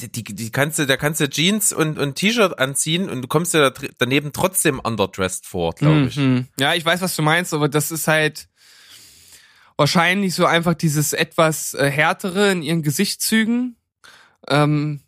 die, 0.00 0.22
die, 0.22 0.52
kannst 0.52 0.78
du, 0.78 0.86
da 0.86 0.96
kannst 0.96 1.20
du 1.20 1.28
Jeans 1.28 1.72
und, 1.72 1.98
und 1.98 2.14
T-Shirt 2.14 2.58
anziehen 2.58 3.10
und 3.10 3.22
du 3.22 3.28
kommst 3.28 3.52
dir 3.52 3.70
da 3.70 3.86
daneben 3.98 4.32
trotzdem 4.32 4.78
underdressed 4.78 5.46
vor, 5.46 5.74
glaube 5.74 6.06
ich. 6.06 6.16
Mhm. 6.16 6.46
Ja, 6.58 6.74
ich 6.74 6.84
weiß, 6.84 7.00
was 7.00 7.16
du 7.16 7.22
meinst, 7.22 7.52
aber 7.52 7.68
das 7.68 7.90
ist 7.90 8.06
halt 8.06 8.48
wahrscheinlich 9.76 10.34
so 10.34 10.46
einfach 10.46 10.74
dieses 10.74 11.12
etwas 11.12 11.74
äh, 11.74 11.90
härtere 11.90 12.52
in 12.52 12.62
ihren 12.62 12.82
Gesichtszügen. 12.82 13.76
Ähm, 14.48 15.00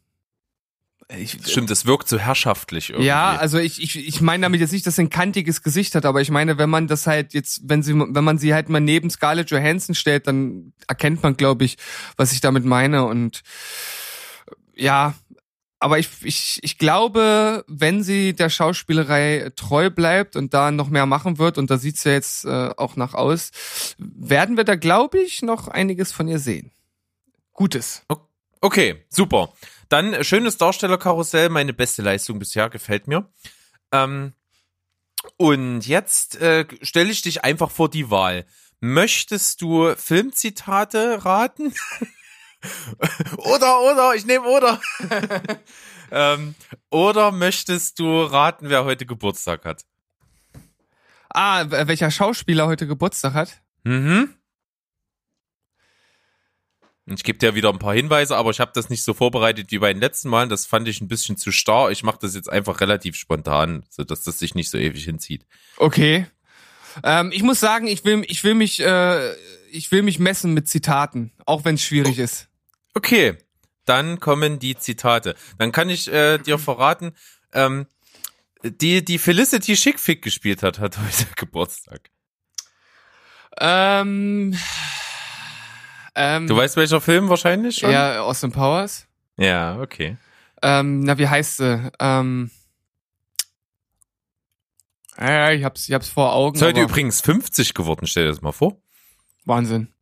ich, 1.08 1.38
Stimmt, 1.46 1.70
es 1.70 1.87
wirkt 1.87 2.08
so 2.08 2.18
herrschaftlich 2.18 2.90
irgendwie. 2.90 3.06
Ja, 3.06 3.37
also 3.37 3.58
ich, 3.58 3.82
ich, 3.82 3.96
ich 3.96 4.20
meine 4.20 4.42
damit 4.42 4.61
jetzt 4.61 4.73
nicht, 4.73 4.87
dass 4.87 4.96
sie 4.96 5.02
ein 5.02 5.11
kantiges 5.11 5.62
Gesicht 5.62 5.94
hat, 5.94 6.06
aber 6.06 6.20
ich 6.20 6.30
meine, 6.30 6.58
wenn 6.58 6.70
man 6.70 6.87
das 6.87 7.06
halt 7.06 7.34
jetzt, 7.34 7.62
wenn 7.64 7.82
sie, 7.82 7.94
wenn 7.94 8.25
man 8.25 8.38
sie 8.38 8.54
halt 8.54 8.68
mal 8.68 8.80
neben 8.80 9.11
Scarlett 9.11 9.50
Johansson 9.50 9.94
stellt, 9.94 10.26
dann 10.26 10.73
erkennt 10.88 11.23
man, 11.23 11.37
glaube 11.37 11.64
ich, 11.64 11.76
was 12.16 12.32
ich 12.32 12.40
damit 12.40 12.64
meine. 12.64 13.04
Und 13.04 13.42
ja, 14.75 15.14
aber 15.78 15.99
ich, 15.99 16.08
ich, 16.23 16.61
ich 16.62 16.78
glaube, 16.78 17.64
wenn 17.68 18.02
sie 18.02 18.32
der 18.32 18.49
Schauspielerei 18.49 19.50
treu 19.54 19.90
bleibt 19.90 20.34
und 20.34 20.54
da 20.54 20.70
noch 20.70 20.88
mehr 20.88 21.04
machen 21.04 21.38
wird, 21.38 21.58
und 21.58 21.70
da 21.70 21.76
sieht's 21.76 22.04
ja 22.04 22.12
jetzt 22.12 22.46
äh, 22.46 22.70
auch 22.76 22.96
nach 22.96 23.12
aus, 23.12 23.50
werden 23.99 24.56
wir 24.56 24.64
da, 24.64 24.76
glaube 24.76 25.18
ich, 25.18 25.42
noch 25.42 25.68
einiges 25.68 26.11
von 26.11 26.26
ihr 26.26 26.38
sehen. 26.38 26.73
Gutes. 27.52 28.02
Okay, 28.62 29.04
super. 29.11 29.52
Dann 29.94 30.12
äh, 30.12 30.24
schönes 30.24 30.56
Darstellerkarussell, 30.56 31.50
meine 31.50 31.72
beste 31.72 32.02
Leistung 32.02 32.40
bisher, 32.40 32.68
gefällt 32.68 33.06
mir. 33.06 33.30
Ähm, 33.92 34.32
und 35.36 35.86
jetzt 35.86 36.34
äh, 36.40 36.66
stelle 36.82 37.12
ich 37.12 37.22
dich 37.22 37.44
einfach 37.44 37.70
vor 37.70 37.88
die 37.88 38.10
Wahl. 38.10 38.44
Möchtest 38.80 39.62
du 39.62 39.94
Filmzitate 39.94 41.24
raten? 41.24 41.72
oder, 43.36 43.82
oder, 43.82 44.14
ich 44.16 44.26
nehme 44.26 44.48
oder. 44.48 44.80
ähm, 46.10 46.56
oder 46.90 47.30
möchtest 47.30 48.00
du 48.00 48.24
raten, 48.24 48.70
wer 48.70 48.84
heute 48.84 49.06
Geburtstag 49.06 49.64
hat? 49.64 49.84
Ah, 51.28 51.66
welcher 51.68 52.10
Schauspieler 52.10 52.66
heute 52.66 52.88
Geburtstag 52.88 53.34
hat? 53.34 53.62
Mhm. 53.84 54.34
Ich 57.06 57.23
gebe 57.23 57.38
dir 57.38 57.54
wieder 57.54 57.68
ein 57.68 57.78
paar 57.78 57.94
Hinweise, 57.94 58.37
aber 58.37 58.50
ich 58.50 58.61
habe 58.61 58.73
das 58.75 58.88
nicht 58.88 59.04
so 59.04 59.12
vorbereitet 59.12 59.70
wie 59.70 59.78
bei 59.78 59.92
den 59.92 60.00
letzten 60.00 60.30
Malen. 60.30 60.49
Das 60.49 60.64
fand 60.64 60.88
ich 60.88 61.02
ein 61.02 61.08
bisschen 61.08 61.37
zu 61.37 61.52
starr. 61.52 61.90
Ich 61.90 62.02
mache 62.02 62.18
das 62.20 62.34
jetzt 62.34 62.49
einfach 62.49 62.80
relativ 62.80 63.16
spontan, 63.16 63.84
sodass 63.90 64.23
das 64.23 64.38
sich 64.38 64.54
nicht 64.54 64.70
so 64.70 64.78
ewig 64.78 65.04
hinzieht. 65.04 65.44
Okay. 65.76 66.26
Ähm, 67.02 67.30
ich 67.32 67.42
muss 67.42 67.61
sagen, 67.61 67.88
ich 67.88 68.04
will, 68.04 68.25
ich 68.26 68.42
will 68.42 68.54
mich, 68.54 68.80
äh, 68.80 69.32
ich 69.70 69.90
will 69.90 70.02
mich 70.02 70.18
messen 70.18 70.54
mit 70.54 70.68
Zitaten, 70.68 71.32
auch 71.44 71.64
wenn 71.64 71.75
es 71.75 71.82
schwierig 71.82 72.18
ist. 72.18 72.49
Okay, 72.94 73.37
dann 73.84 74.20
kommen 74.20 74.58
die 74.58 74.76
Zitate. 74.76 75.34
Dann 75.58 75.73
kann 75.73 75.90
ich 75.90 76.11
äh, 76.11 76.38
dir 76.38 76.58
verraten, 76.58 77.12
ähm, 77.52 77.87
die, 78.62 79.04
die 79.04 79.18
Felicity 79.18 79.76
Schickfick 79.76 80.23
gespielt 80.23 80.62
hat, 80.62 80.78
hat 80.78 80.99
heute 80.99 81.26
Geburtstag. 81.37 82.11
Ähm, 83.58 84.56
ähm, 86.14 86.47
Du 86.47 86.56
weißt 86.56 86.76
welcher 86.76 87.00
Film 87.00 87.28
wahrscheinlich 87.28 87.76
schon? 87.76 87.90
ja, 87.90 88.21
Austin 88.21 88.52
Powers. 88.52 89.06
Ja, 89.37 89.80
okay. 89.80 90.16
Ähm, 90.62 91.00
na, 91.00 91.18
wie 91.18 91.28
heißt 91.28 91.56
sie? 91.59 91.90
Ähm, 91.99 92.50
ja, 95.18 95.50
ich 95.52 95.64
hab's, 95.64 95.88
ich 95.88 95.94
hab's 95.94 96.09
vor 96.09 96.33
Augen. 96.33 96.56
Ist 96.56 96.62
heute 96.62 96.80
übrigens 96.83 97.21
50 97.21 97.75
geworden, 97.75 98.06
stell 98.06 98.25
dir 98.25 98.30
das 98.30 98.42
mal 98.42 98.52
vor. 98.52 98.76
Wahnsinn. 99.44 99.92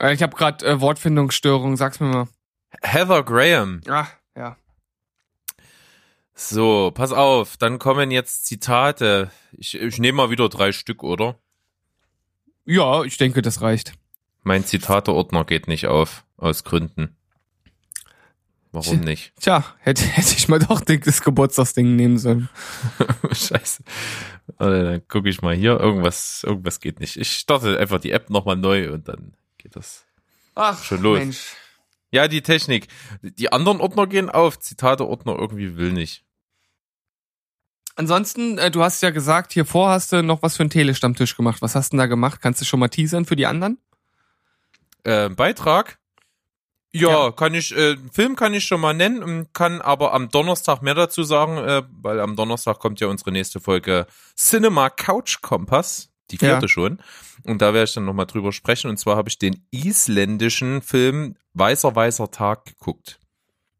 Äh, 0.00 0.14
ich 0.14 0.22
habe 0.22 0.36
gerade 0.36 0.66
äh, 0.66 0.80
Wortfindungsstörung. 0.80 1.76
Sag's 1.76 2.00
mir 2.00 2.06
mal. 2.08 2.28
Heather 2.82 3.22
Graham. 3.22 3.80
Ah, 3.88 4.06
ja. 4.36 4.56
So, 6.34 6.90
pass 6.94 7.12
auf, 7.12 7.56
dann 7.58 7.78
kommen 7.78 8.10
jetzt 8.10 8.46
Zitate. 8.46 9.30
Ich, 9.52 9.74
ich 9.74 9.98
nehme 9.98 10.16
mal 10.16 10.30
wieder 10.30 10.48
drei 10.48 10.72
Stück, 10.72 11.02
oder? 11.02 11.38
Ja, 12.70 13.02
ich 13.02 13.16
denke, 13.16 13.42
das 13.42 13.62
reicht. 13.62 13.94
Mein 14.44 14.64
Zitateordner 14.64 15.44
geht 15.44 15.66
nicht 15.66 15.88
auf, 15.88 16.24
aus 16.36 16.62
Gründen. 16.62 17.16
Warum 18.70 19.00
nicht? 19.00 19.32
Tja, 19.40 19.64
hätte, 19.80 20.04
hätte 20.04 20.34
ich 20.36 20.46
mal 20.46 20.60
doch 20.60 20.80
das 20.80 21.22
Geburtstagsding 21.22 21.96
nehmen 21.96 22.18
sollen. 22.18 22.48
Scheiße. 23.32 23.82
Warte, 24.56 24.84
Dann 24.84 25.08
gucke 25.08 25.28
ich 25.28 25.42
mal 25.42 25.56
hier. 25.56 25.80
Irgendwas, 25.80 26.44
irgendwas 26.44 26.78
geht 26.78 27.00
nicht. 27.00 27.16
Ich 27.16 27.32
starte 27.32 27.76
einfach 27.76 27.98
die 27.98 28.12
App 28.12 28.30
nochmal 28.30 28.54
neu 28.54 28.92
und 28.92 29.08
dann 29.08 29.34
geht 29.58 29.74
das. 29.74 30.04
Ach, 30.54 30.80
Schon 30.84 31.02
los. 31.02 31.18
Mensch. 31.18 31.56
Ja, 32.12 32.28
die 32.28 32.42
Technik. 32.42 32.86
Die 33.22 33.50
anderen 33.50 33.80
Ordner 33.80 34.06
gehen 34.06 34.30
auf. 34.30 34.60
Zitateordner 34.60 35.36
irgendwie 35.36 35.76
will 35.76 35.92
nicht. 35.92 36.22
Ansonsten, 38.00 38.56
äh, 38.56 38.70
du 38.70 38.82
hast 38.82 39.02
ja 39.02 39.10
gesagt, 39.10 39.52
hier 39.52 39.66
vor 39.66 39.90
hast 39.90 40.10
du 40.10 40.22
noch 40.22 40.42
was 40.42 40.56
für 40.56 40.62
einen 40.62 40.70
Telestammtisch 40.70 41.36
gemacht. 41.36 41.60
Was 41.60 41.74
hast 41.74 41.92
du 41.92 41.96
denn 41.96 41.98
da 41.98 42.06
gemacht? 42.06 42.40
Kannst 42.40 42.58
du 42.62 42.64
schon 42.64 42.80
mal 42.80 42.88
teasern 42.88 43.26
für 43.26 43.36
die 43.36 43.44
anderen? 43.44 43.76
Äh, 45.04 45.28
Beitrag? 45.28 45.98
Ja, 46.92 47.26
Ja. 47.26 47.30
kann 47.30 47.52
ich, 47.52 47.76
äh, 47.76 47.98
Film 48.10 48.36
kann 48.36 48.54
ich 48.54 48.64
schon 48.64 48.80
mal 48.80 48.94
nennen, 48.94 49.52
kann 49.52 49.82
aber 49.82 50.14
am 50.14 50.30
Donnerstag 50.30 50.80
mehr 50.80 50.94
dazu 50.94 51.24
sagen, 51.24 51.58
äh, 51.58 51.82
weil 52.00 52.20
am 52.20 52.36
Donnerstag 52.36 52.78
kommt 52.78 53.00
ja 53.00 53.06
unsere 53.08 53.32
nächste 53.32 53.60
Folge 53.60 54.06
Cinema 54.34 54.88
Couch 54.88 55.42
Kompass, 55.42 56.08
die 56.30 56.38
vierte 56.38 56.64
Ja. 56.64 56.68
schon. 56.68 57.02
Und 57.44 57.60
da 57.60 57.74
werde 57.74 57.84
ich 57.84 57.92
dann 57.92 58.06
nochmal 58.06 58.26
drüber 58.26 58.50
sprechen. 58.52 58.88
Und 58.88 58.96
zwar 58.96 59.16
habe 59.16 59.28
ich 59.28 59.38
den 59.38 59.62
isländischen 59.72 60.80
Film 60.80 61.36
Weißer 61.52 61.94
Weißer 61.94 62.30
Tag 62.30 62.64
geguckt. 62.64 63.19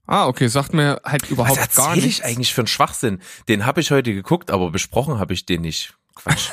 Ah, 0.07 0.26
okay, 0.26 0.49
sagt 0.49 0.75
mir 0.75 1.00
halt 1.04 1.30
überhaupt 1.30 1.61
Was 1.61 1.75
gar 1.75 1.95
nichts. 1.95 2.19
ich 2.19 2.25
eigentlich 2.25 2.52
für 2.52 2.62
einen 2.62 2.69
Schwachsinn? 2.69 3.21
Den 3.49 3.64
habe 3.66 3.80
ich 3.80 3.90
heute 3.90 4.12
geguckt, 4.12 4.50
aber 4.50 4.71
besprochen 4.71 5.19
habe 5.19 5.33
ich 5.35 5.47
den 5.47 5.61
nicht. 5.61 5.95
Quatsch. 6.14 6.50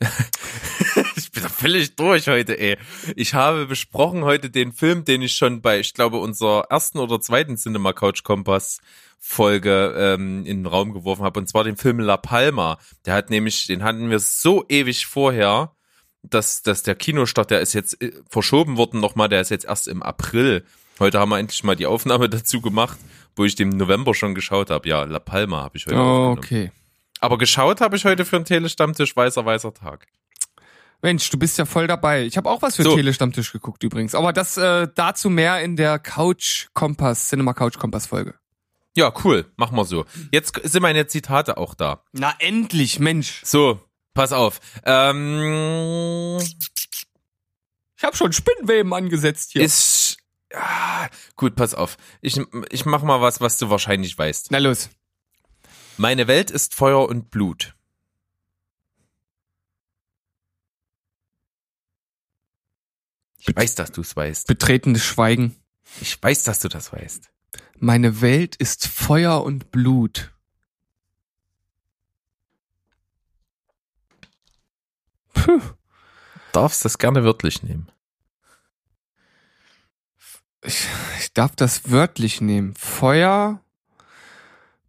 ich 1.16 1.32
bin 1.32 1.42
da 1.42 1.48
völlig 1.48 1.96
durch 1.96 2.28
heute, 2.28 2.58
ey. 2.58 2.76
Ich 3.16 3.34
habe 3.34 3.66
besprochen 3.66 4.24
heute 4.24 4.50
den 4.50 4.72
Film, 4.72 5.04
den 5.04 5.22
ich 5.22 5.34
schon 5.34 5.60
bei, 5.60 5.80
ich 5.80 5.94
glaube, 5.94 6.18
unserer 6.18 6.66
ersten 6.70 6.98
oder 6.98 7.20
zweiten 7.20 7.56
Cinema 7.56 7.92
Couch 7.92 8.22
Kompass 8.22 8.78
Folge 9.18 9.94
ähm, 9.96 10.46
in 10.46 10.58
den 10.58 10.66
Raum 10.66 10.92
geworfen 10.92 11.24
habe, 11.24 11.40
und 11.40 11.48
zwar 11.48 11.64
den 11.64 11.76
Film 11.76 11.98
La 11.98 12.16
Palma. 12.16 12.78
Der 13.04 13.14
hat 13.14 13.30
nämlich, 13.30 13.66
den 13.66 13.82
hatten 13.82 14.10
wir 14.10 14.20
so 14.20 14.64
ewig 14.68 15.06
vorher, 15.06 15.72
dass, 16.22 16.62
dass 16.62 16.82
der 16.82 16.94
Kinostart, 16.94 17.50
der 17.50 17.60
ist 17.60 17.72
jetzt 17.72 18.00
äh, 18.00 18.12
verschoben 18.28 18.76
worden 18.76 19.00
nochmal, 19.00 19.28
der 19.28 19.40
ist 19.40 19.50
jetzt 19.50 19.64
erst 19.64 19.88
im 19.88 20.02
April. 20.02 20.64
Heute 20.98 21.18
haben 21.20 21.30
wir 21.30 21.38
endlich 21.38 21.62
mal 21.64 21.76
die 21.76 21.86
Aufnahme 21.86 22.28
dazu 22.28 22.60
gemacht, 22.60 22.98
wo 23.36 23.44
ich 23.44 23.54
den 23.54 23.72
im 23.72 23.78
November 23.78 24.14
schon 24.14 24.34
geschaut 24.34 24.70
habe. 24.70 24.88
Ja, 24.88 25.04
La 25.04 25.18
Palma 25.18 25.62
habe 25.62 25.76
ich 25.76 25.86
heute 25.86 25.96
Oh, 25.98 26.34
okay. 26.36 26.72
Aber 27.20 27.38
geschaut 27.38 27.80
habe 27.80 27.96
ich 27.96 28.04
heute 28.04 28.24
für 28.24 28.36
einen 28.36 28.44
Telestammtisch 28.44 29.16
Weißer 29.16 29.44
Weißer 29.44 29.74
Tag. 29.74 30.06
Mensch, 31.02 31.30
du 31.30 31.38
bist 31.38 31.58
ja 31.58 31.64
voll 31.64 31.86
dabei. 31.86 32.24
Ich 32.24 32.36
habe 32.36 32.50
auch 32.50 32.60
was 32.60 32.76
für 32.76 32.82
So. 32.82 32.96
Telestammtisch 32.96 33.52
geguckt 33.52 33.82
übrigens. 33.84 34.14
Aber 34.16 34.32
das 34.32 34.56
äh, 34.56 34.88
dazu 34.94 35.30
mehr 35.30 35.62
in 35.62 35.76
der 35.76 35.98
Couch 36.00 36.66
Kompass, 36.74 37.28
Cinema 37.28 37.54
Couch 37.54 37.78
Kompass 37.78 38.06
Folge. 38.06 38.34
Ja, 38.96 39.12
cool, 39.22 39.46
machen 39.56 39.76
wir 39.76 39.84
so. 39.84 40.06
Jetzt 40.32 40.60
sind 40.64 40.82
meine 40.82 41.06
Zitate 41.06 41.56
auch 41.56 41.74
da. 41.74 42.02
Na 42.12 42.34
endlich, 42.40 42.98
Mensch. 42.98 43.42
So, 43.44 43.80
pass 44.12 44.32
auf. 44.32 44.58
Ähm, 44.84 46.38
Ich 47.96 48.02
habe 48.04 48.16
schon 48.16 48.32
Spinnweben 48.32 48.92
angesetzt 48.92 49.52
hier. 49.52 49.62
ist 49.62 50.16
ah, 50.54 51.08
gut, 51.36 51.56
pass 51.56 51.74
auf. 51.74 51.96
Ich 52.20 52.40
ich 52.70 52.84
mach 52.86 53.02
mal 53.02 53.20
was, 53.20 53.40
was 53.40 53.58
du 53.58 53.70
wahrscheinlich 53.70 54.16
weißt. 54.16 54.50
Na 54.50 54.58
los. 54.58 54.90
Meine 55.96 56.28
Welt 56.28 56.50
ist 56.50 56.74
Feuer 56.74 57.08
und 57.08 57.30
Blut. 57.30 57.74
Ich 63.38 63.54
weiß, 63.54 63.74
dass 63.76 63.92
du 63.92 64.02
es 64.02 64.14
weißt. 64.14 64.46
Betretenes 64.46 65.04
Schweigen. 65.04 65.56
Ich 66.00 66.22
weiß, 66.22 66.44
dass 66.44 66.60
du 66.60 66.68
das 66.68 66.92
weißt. 66.92 67.30
Meine 67.78 68.20
Welt 68.20 68.56
ist 68.56 68.86
Feuer 68.86 69.42
und 69.42 69.70
Blut. 69.70 70.32
Puh. 75.32 75.60
Darfst 76.52 76.84
das 76.84 76.98
gerne 76.98 77.24
wörtlich 77.24 77.62
nehmen. 77.62 77.88
Ich, 80.62 80.86
ich 81.20 81.32
darf 81.32 81.54
das 81.54 81.90
wörtlich 81.90 82.40
nehmen. 82.40 82.74
Feuer, 82.74 83.60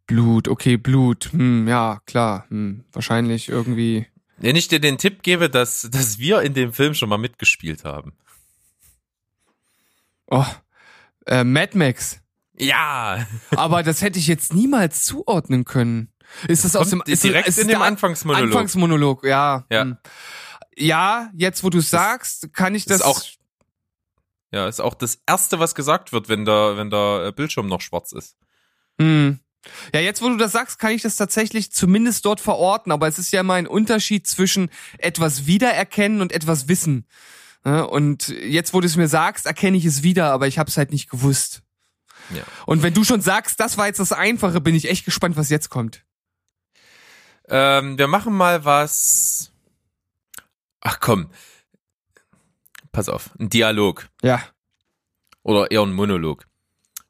Blut. 0.07 0.47
Okay, 0.47 0.77
Blut. 0.77 1.29
Hm, 1.31 1.67
ja, 1.67 2.01
klar. 2.05 2.45
Hm, 2.49 2.85
wahrscheinlich 2.91 3.49
irgendwie. 3.49 4.07
Wenn 4.37 4.55
ich 4.55 4.67
dir 4.67 4.79
den 4.79 4.97
Tipp 4.97 5.21
gebe, 5.21 5.49
dass, 5.49 5.87
dass 5.91 6.17
wir 6.17 6.41
in 6.41 6.53
dem 6.53 6.73
Film 6.73 6.93
schon 6.93 7.09
mal 7.09 7.17
mitgespielt 7.17 7.83
haben. 7.83 8.13
Oh, 10.27 10.45
äh, 11.25 11.43
Mad 11.43 11.77
Max. 11.77 12.19
Ja, 12.57 13.25
Aber 13.55 13.83
das 13.83 14.01
hätte 14.01 14.19
ich 14.19 14.27
jetzt 14.27 14.53
niemals 14.53 15.03
zuordnen 15.03 15.63
können. 15.63 16.11
Ist 16.47 16.65
das, 16.65 16.75
aus 16.75 16.89
dem 16.89 17.01
ist, 17.05 17.23
direkt 17.23 17.47
ist 17.47 17.57
in 17.57 17.67
dem 17.67 17.81
Anfangsmonolog. 17.81 18.47
Anfangsmonolog, 18.47 19.23
ja. 19.25 19.65
Ja. 19.71 19.81
Hm. 19.81 19.97
Ja, 20.75 21.29
jetzt 21.33 21.63
wo 21.63 21.69
du 21.69 21.79
sagst, 21.81 22.53
kann 22.53 22.75
ich 22.75 22.85
das 22.85 22.97
ist 22.97 23.05
auch, 23.05 23.21
ja, 24.51 24.67
ist 24.67 24.79
auch 24.79 24.93
das 24.93 25.19
erste, 25.27 25.59
was 25.59 25.75
gesagt 25.75 26.11
wird, 26.11 26.29
wenn 26.29 26.45
der, 26.45 26.77
wenn 26.77 26.89
der 26.89 27.25
äh, 27.27 27.31
Bildschirm 27.31 27.67
noch 27.67 27.81
schwarz 27.81 28.11
ist. 28.11 28.37
Hm. 28.99 29.39
Ja, 29.93 29.99
jetzt 29.99 30.21
wo 30.21 30.29
du 30.29 30.37
das 30.37 30.53
sagst, 30.53 30.79
kann 30.79 30.91
ich 30.91 31.01
das 31.01 31.17
tatsächlich 31.17 31.71
zumindest 31.71 32.25
dort 32.25 32.39
verorten, 32.39 32.91
aber 32.91 33.07
es 33.07 33.19
ist 33.19 33.31
ja 33.31 33.41
immer 33.41 33.55
ein 33.55 33.67
Unterschied 33.67 34.25
zwischen 34.25 34.69
etwas 34.97 35.47
wiedererkennen 35.47 36.21
und 36.21 36.31
etwas 36.31 36.67
wissen. 36.67 37.05
Und 37.63 38.29
jetzt, 38.29 38.73
wo 38.73 38.79
du 38.79 38.87
es 38.87 38.95
mir 38.95 39.09
sagst, 39.09 39.45
erkenne 39.45 39.75
ich 39.75 39.83
es 39.83 40.01
wieder, 40.01 40.31
aber 40.31 40.47
ich 40.47 40.57
habe 40.57 40.69
es 40.69 40.77
halt 40.77 40.91
nicht 40.91 41.09
gewusst. 41.09 41.61
Ja. 42.33 42.43
Und 42.65 42.83
wenn 42.83 42.93
du 42.93 43.03
schon 43.03 43.21
sagst, 43.21 43.59
das 43.59 43.77
war 43.77 43.87
jetzt 43.87 43.99
das 43.99 44.13
Einfache, 44.13 44.61
bin 44.61 44.75
ich 44.75 44.89
echt 44.89 45.03
gespannt, 45.03 45.35
was 45.35 45.49
jetzt 45.49 45.69
kommt. 45.69 46.05
Ähm, 47.49 47.97
wir 47.97 48.07
machen 48.07 48.33
mal 48.33 48.63
was. 48.63 49.51
Ach 50.79 50.99
komm. 51.01 51.29
Pass 52.99 53.07
auf, 53.07 53.29
ein 53.39 53.47
Dialog. 53.47 54.09
Ja. 54.21 54.43
Oder 55.41 55.71
eher 55.71 55.83
ein 55.83 55.93
Monolog. 55.93 56.45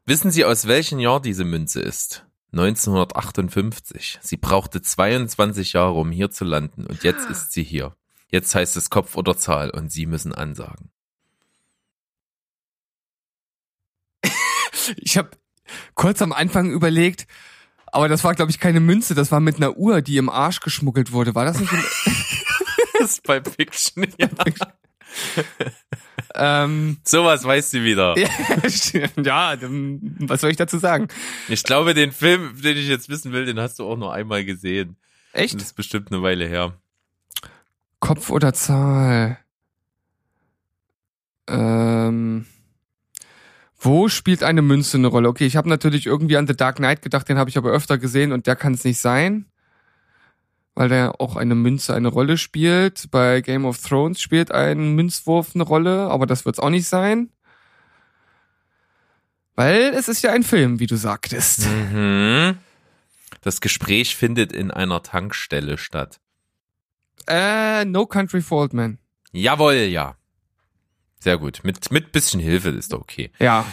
Wissen 0.06 0.30
Sie, 0.30 0.46
aus 0.46 0.68
welchem 0.68 1.00
Jahr 1.00 1.20
diese 1.20 1.46
Münze 1.46 1.80
ist? 1.82 2.28
1958. 2.52 4.20
Sie 4.22 4.38
brauchte 4.38 4.84
22 4.84 5.74
Jahre, 5.74 5.94
um 5.94 6.12
hier 6.12 6.30
zu 6.30 6.46
landen 6.46 6.86
und 6.86 7.04
jetzt 7.04 7.28
ist 7.28 7.54
sie 7.54 7.64
hier. 7.64 7.96
Jetzt 8.28 8.54
heißt 8.54 8.78
es 8.78 8.92
Kopf 8.92 9.16
oder 9.18 9.36
Zahl 9.36 9.72
und 9.72 9.92
Sie 9.92 10.06
müssen 10.06 10.32
ansagen. 10.32 10.92
Ich 14.98 15.18
habe 15.18 15.32
kurz 15.96 16.22
am 16.22 16.34
Anfang 16.34 16.70
überlegt, 16.70 17.26
aber 17.88 18.10
das 18.10 18.24
war, 18.24 18.36
glaube 18.36 18.52
ich, 18.52 18.60
keine 18.60 18.80
Münze, 18.80 19.16
das 19.16 19.32
war 19.32 19.40
mit 19.40 19.56
einer 19.56 19.76
Uhr, 19.76 20.04
die 20.04 20.18
im 20.18 20.30
Arsch 20.30 20.60
geschmuggelt 20.60 21.14
wurde. 21.14 21.34
War 21.34 21.46
das 21.46 21.60
nicht? 21.60 21.74
Das 23.00 23.12
ist 23.12 23.24
bei 23.24 23.42
Fiction. 23.42 24.06
Ja. 24.20 24.28
ähm, 26.36 26.98
Sowas 27.04 27.44
weißt 27.44 27.74
du 27.74 27.84
wieder. 27.84 28.16
ja, 29.24 29.58
was 30.20 30.42
soll 30.42 30.52
ich 30.52 30.58
dazu 30.58 30.78
sagen? 30.78 31.08
Ich 31.48 31.64
glaube, 31.64 31.94
den 31.94 32.12
Film, 32.12 32.62
den 32.62 32.78
ich 32.78 32.88
jetzt 32.88 33.10
wissen 33.10 33.32
will, 33.32 33.46
den 33.46 33.60
hast 33.60 33.80
du 33.80 33.86
auch 33.86 33.98
nur 33.98 34.14
einmal 34.14 34.46
gesehen. 34.46 34.98
Das 35.34 35.44
Echt? 35.44 35.62
ist 35.62 35.76
bestimmt 35.76 36.12
eine 36.12 36.22
Weile 36.22 36.48
her. 36.48 36.74
Kopf 38.00 38.30
oder 38.30 38.54
Zahl? 38.54 39.38
Ähm, 41.48 42.46
wo 43.80 44.10
spielt 44.10 44.44
eine 44.44 44.62
Münze 44.62 44.98
eine 44.98 45.08
Rolle? 45.08 45.30
Okay, 45.30 45.46
ich 45.46 45.56
habe 45.56 45.70
natürlich 45.70 46.06
irgendwie 46.06 46.38
an 46.38 46.48
The 46.48 46.56
Dark 46.56 46.78
Knight 46.78 47.02
gedacht, 47.02 47.28
den 47.30 47.38
habe 47.38 47.50
ich 47.50 47.58
aber 47.58 47.72
öfter 47.72 47.98
gesehen 47.98 48.32
und 48.32 48.48
der 48.48 48.56
kann 48.56 48.74
es 48.74 48.84
nicht 48.84 49.00
sein, 49.00 49.46
weil 50.80 50.88
der 50.88 51.20
auch 51.20 51.36
eine 51.36 51.56
Münze 51.56 51.94
eine 51.94 52.08
Rolle 52.08 52.38
spielt. 52.38 53.12
Bei 53.12 53.42
Game 53.42 53.66
of 53.66 53.86
Thrones 53.86 54.22
spielt 54.22 54.54
ein 54.54 54.96
Münzwurf 54.96 55.54
eine 55.54 55.66
Rolle, 55.66 56.10
aber 56.10 56.26
das 56.26 56.46
wird 56.46 56.56
es 56.56 56.60
auch 56.60 56.70
nicht 56.70 56.88
sein. 56.88 57.34
Weil 59.56 59.94
es 59.94 60.08
ist 60.08 60.22
ja 60.22 60.32
ein 60.32 60.44
Film, 60.44 60.80
wie 60.80 60.88
du 60.88 60.96
sagtest. 60.96 61.68
Mhm. 61.68 62.60
Das 63.42 63.60
Gespräch 63.60 64.16
findet 64.16 64.54
in 64.54 64.72
einer 64.72 65.04
Tankstelle 65.04 65.78
statt. 65.78 66.22
Äh, 67.28 67.84
No 67.84 68.06
Country 68.06 68.42
for 68.42 68.62
Old 68.62 68.72
Men. 68.72 69.00
Jawohl, 69.34 69.74
ja. 69.74 70.16
Sehr 71.20 71.38
gut. 71.38 71.60
Mit, 71.64 71.92
mit 71.92 72.14
bisschen 72.14 72.40
Hilfe 72.40 72.70
ist 72.70 72.94
doch 72.94 73.02
okay. 73.02 73.32
Ja. 73.38 73.66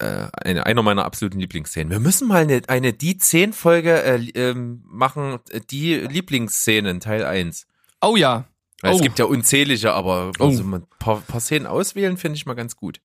Äh, 0.00 0.28
eine, 0.32 0.64
einer 0.66 0.82
meiner 0.82 1.04
absoluten 1.04 1.40
Lieblingsszenen. 1.40 1.90
Wir 1.90 1.98
müssen 1.98 2.28
mal 2.28 2.42
eine, 2.42 2.62
eine 2.68 2.92
die 2.92 3.18
10 3.18 3.52
Folge 3.52 4.00
äh, 4.02 4.16
ähm, 4.34 4.82
machen, 4.86 5.40
äh, 5.50 5.60
die 5.60 5.94
Lieblingsszenen, 5.96 7.00
Teil 7.00 7.24
1. 7.24 7.66
Oh 8.00 8.14
ja. 8.16 8.44
Weil 8.80 8.92
Es 8.92 9.00
Oh. 9.00 9.02
gibt 9.02 9.18
ja 9.18 9.24
unzählige, 9.24 9.92
aber 9.92 10.30
Oh. 10.38 10.44
also 10.46 10.62
ein 10.62 10.86
paar, 11.00 11.20
paar 11.22 11.40
Szenen 11.40 11.66
auswählen 11.66 12.16
finde 12.16 12.36
ich 12.36 12.46
mal 12.46 12.54
ganz 12.54 12.76
gut. 12.76 13.00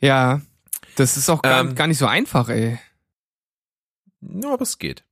Ja. 0.00 0.42
Das 0.96 1.16
ist 1.16 1.30
auch 1.30 1.40
gar, 1.40 1.60
Ähm. 1.60 1.74
gar 1.74 1.86
nicht 1.86 1.96
so 1.98 2.06
einfach, 2.06 2.50
ey. 2.50 2.78
Ja, 4.20 4.52
aber 4.52 4.62
es 4.62 4.76
geht. 4.78 5.04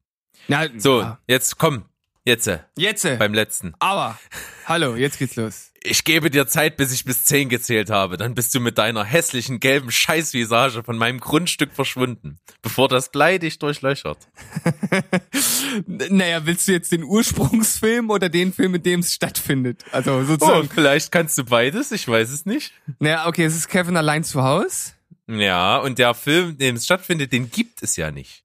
Na, 0.48 0.66
So, 0.76 1.00
ja. 1.00 1.18
jetzt 1.26 1.56
komm. 1.58 1.84
Jetzt, 2.26 2.50
Jetzt. 2.76 3.18
beim 3.18 3.34
letzten. 3.34 3.74
Aber, 3.80 4.18
hallo, 4.66 4.96
jetzt 4.96 5.18
geht's 5.18 5.36
los. 5.36 5.70
Ich 5.86 6.04
gebe 6.04 6.30
dir 6.30 6.46
Zeit, 6.46 6.78
bis 6.78 6.90
ich 6.92 7.04
bis 7.04 7.24
10 7.26 7.50
gezählt 7.50 7.90
habe. 7.90 8.16
Dann 8.16 8.34
bist 8.34 8.54
du 8.54 8.60
mit 8.60 8.78
deiner 8.78 9.04
hässlichen 9.04 9.60
gelben 9.60 9.90
Scheißvisage 9.90 10.82
von 10.82 10.96
meinem 10.96 11.20
Grundstück 11.20 11.72
verschwunden, 11.74 12.38
bevor 12.62 12.88
das 12.88 13.10
Blei 13.10 13.36
dich 13.38 13.58
durchlöchert. 13.58 14.16
Naja, 15.86 16.46
willst 16.46 16.68
du 16.68 16.72
jetzt 16.72 16.92
den 16.92 17.02
Ursprungsfilm 17.02 18.08
oder 18.10 18.28
den 18.28 18.52
Film, 18.52 18.76
in 18.76 18.82
dem 18.84 19.00
es 19.00 19.12
stattfindet? 19.12 19.84
Also 19.90 20.12
Oh, 20.18 20.22
sozusagen. 20.24 20.68
vielleicht 20.72 21.10
kannst 21.10 21.36
du 21.36 21.44
beides, 21.44 21.90
ich 21.90 22.06
weiß 22.06 22.30
es 22.30 22.46
nicht. 22.46 22.72
Naja, 23.00 23.26
okay, 23.26 23.44
es 23.44 23.56
ist 23.56 23.68
Kevin 23.68 23.96
allein 23.96 24.22
zu 24.22 24.42
Hause. 24.44 24.92
Ja, 25.26 25.78
und 25.78 25.98
der 25.98 26.14
Film, 26.14 26.50
in 26.50 26.58
dem 26.58 26.76
es 26.76 26.84
stattfindet, 26.84 27.32
den 27.32 27.50
gibt 27.50 27.82
es 27.82 27.96
ja 27.96 28.12
nicht. 28.12 28.43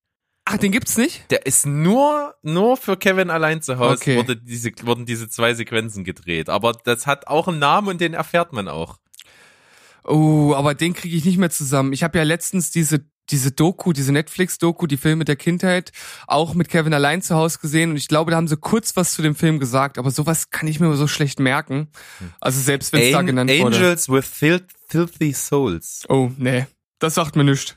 Ach, 0.52 0.58
den 0.58 0.72
gibt's 0.72 0.98
nicht? 0.98 1.30
Der 1.30 1.46
ist 1.46 1.68
nur, 1.68 2.34
nur 2.42 2.76
für 2.76 2.98
Kevin 2.98 3.30
allein 3.30 3.62
zu 3.62 3.78
Hause 3.78 3.94
Okay. 4.02 4.18
wurde 4.18 4.36
diese, 4.36 4.72
wurden 4.82 5.06
diese 5.06 5.30
zwei 5.30 5.54
Sequenzen 5.54 6.04
gedreht. 6.04 6.50
Aber 6.50 6.72
das 6.74 7.06
hat 7.06 7.28
auch 7.28 7.48
einen 7.48 7.60
Namen 7.60 7.88
und 7.90 8.02
den 8.02 8.16
erfährt 8.16 8.52
man 8.52 8.68
auch. 8.68 8.98
Oh, 10.04 10.54
aber 10.56 10.74
den 10.74 10.94
kriege 10.94 11.16
ich 11.16 11.26
nicht 11.26 11.38
mehr 11.38 11.52
zusammen. 11.52 11.94
Ich 11.94 12.02
habe 12.04 12.18
ja 12.18 12.24
letztens 12.24 12.72
diese 12.72 13.06
diese 13.32 13.52
Doku, 13.52 13.94
diese 13.94 14.12
Netflix-Doku, 14.12 14.88
die 14.88 14.98
Filme 14.98 15.24
der 15.24 15.36
Kindheit, 15.36 15.92
auch 16.26 16.56
mit 16.56 16.68
Kevin 16.68 16.96
allein 16.96 17.22
zu 17.22 17.36
Hause 17.36 17.60
gesehen 17.62 17.92
und 17.92 17.98
ich 17.98 18.08
glaube, 18.08 18.32
da 18.32 18.38
haben 18.38 18.48
sie 18.48 18.58
kurz 18.58 18.96
was 18.96 19.14
zu 19.14 19.22
dem 19.22 19.36
Film 19.36 19.60
gesagt, 19.60 20.00
aber 20.00 20.10
sowas 20.10 20.50
kann 20.50 20.68
ich 20.68 20.80
mir 20.80 20.92
so 20.96 21.06
schlecht 21.06 21.40
merken. 21.40 21.90
Also 22.42 22.60
selbst 22.60 22.92
wenn 22.92 23.04
es 23.04 23.12
da 23.12 23.20
An- 23.20 23.28
genannt 23.28 23.52
wurde. 23.52 23.76
Angels 23.78 24.10
with 24.10 24.26
fil- 24.26 24.66
filthy 24.88 25.32
souls. 25.34 26.06
Oh, 26.10 26.32
nee, 26.38 26.66
das 26.98 27.14
sagt 27.14 27.36
mir 27.36 27.44
nichts. 27.44 27.76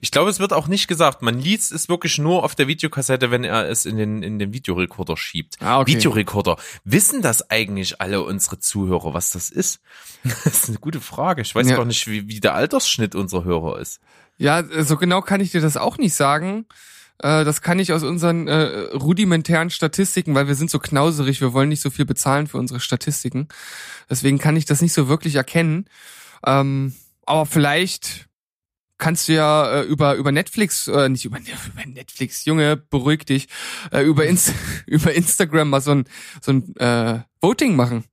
Ich 0.00 0.10
glaube, 0.10 0.30
es 0.30 0.38
wird 0.40 0.52
auch 0.52 0.68
nicht 0.68 0.88
gesagt. 0.88 1.22
Man 1.22 1.38
liest 1.38 1.72
es 1.72 1.88
wirklich 1.88 2.18
nur 2.18 2.44
auf 2.44 2.54
der 2.54 2.66
Videokassette, 2.68 3.30
wenn 3.30 3.44
er 3.44 3.68
es 3.68 3.84
in 3.86 3.96
den, 3.96 4.22
in 4.22 4.38
den 4.38 4.52
Videorekorder 4.52 5.16
schiebt. 5.16 5.56
Ah, 5.60 5.80
okay. 5.80 5.94
Videorekorder. 5.94 6.56
Wissen 6.84 7.22
das 7.22 7.50
eigentlich 7.50 8.00
alle 8.00 8.22
unsere 8.22 8.58
Zuhörer, 8.58 9.14
was 9.14 9.30
das 9.30 9.50
ist? 9.50 9.80
Das 10.44 10.46
ist 10.46 10.68
eine 10.68 10.78
gute 10.78 11.00
Frage. 11.00 11.42
Ich 11.42 11.54
weiß 11.54 11.68
Ja. 11.68 11.76
gar 11.76 11.84
nicht, 11.84 12.06
wie, 12.08 12.26
wie 12.28 12.40
der 12.40 12.54
Altersschnitt 12.54 13.14
unserer 13.14 13.44
Hörer 13.44 13.78
ist. 13.78 14.00
Ja, 14.38 14.62
so 14.82 14.96
genau 14.96 15.20
kann 15.22 15.40
ich 15.40 15.52
dir 15.52 15.60
das 15.60 15.76
auch 15.76 15.98
nicht 15.98 16.14
sagen. 16.14 16.66
Äh, 17.18 17.44
Das 17.44 17.62
kann 17.62 17.78
ich 17.78 17.92
aus 17.92 18.02
unseren 18.02 18.48
äh, 18.48 18.62
rudimentären 18.94 19.70
Statistiken, 19.70 20.34
weil 20.34 20.48
wir 20.48 20.54
sind 20.54 20.70
so 20.70 20.78
knauserig, 20.78 21.40
wir 21.40 21.52
wollen 21.52 21.68
nicht 21.70 21.80
so 21.80 21.90
viel 21.90 22.04
bezahlen 22.04 22.46
für 22.46 22.58
unsere 22.58 22.80
Statistiken. 22.80 23.48
Deswegen 24.10 24.38
kann 24.38 24.56
ich 24.56 24.64
das 24.66 24.82
nicht 24.82 24.92
so 24.92 25.08
wirklich 25.08 25.36
erkennen. 25.36 25.86
Ähm, 26.44 26.94
aber 27.24 27.46
vielleicht 27.46 28.26
kannst 28.98 29.28
du 29.28 29.34
ja 29.34 29.80
äh, 29.80 29.82
über 29.82 30.14
über 30.14 30.32
Netflix, 30.32 30.88
äh, 30.88 31.08
nicht 31.08 31.24
über, 31.24 31.38
über 31.66 31.86
Netflix, 31.86 32.44
Junge, 32.44 32.76
beruhig 32.76 33.24
dich, 33.24 33.48
äh, 33.92 34.02
über, 34.02 34.26
Inst 34.26 34.52
über 34.86 35.12
Instagram 35.14 35.70
mal 35.70 35.80
so 35.80 35.92
ein 35.92 36.04
so 36.40 36.52
ein 36.52 36.76
äh, 36.76 37.20
Voting 37.40 37.76
machen. 37.76 38.04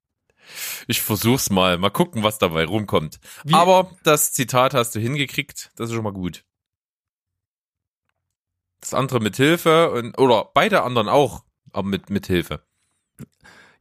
Ich 0.88 1.02
versuch's 1.02 1.50
mal. 1.50 1.78
Mal 1.78 1.90
gucken, 1.90 2.22
was 2.24 2.38
dabei 2.38 2.66
rumkommt. 2.66 3.20
Wie- 3.44 3.54
Aber 3.54 3.96
das 4.04 4.34
Zitat 4.34 4.74
hast 4.74 4.94
du 4.94 5.00
hingekriegt. 5.00 5.72
Das 5.76 5.90
ist 5.90 5.96
schon 5.96 6.04
mal 6.04 6.14
gut. 6.14 6.44
Das 8.82 8.94
andere 8.94 9.20
mit 9.22 9.38
Hilfe 9.38 9.92
und, 9.92 10.18
oder 10.20 10.52
beide 10.54 10.84
anderen 10.84 11.08
auch, 11.08 11.46
aber 11.72 11.88
mit, 11.88 12.10
mit 12.10 12.28
Hilfe. 12.28 12.62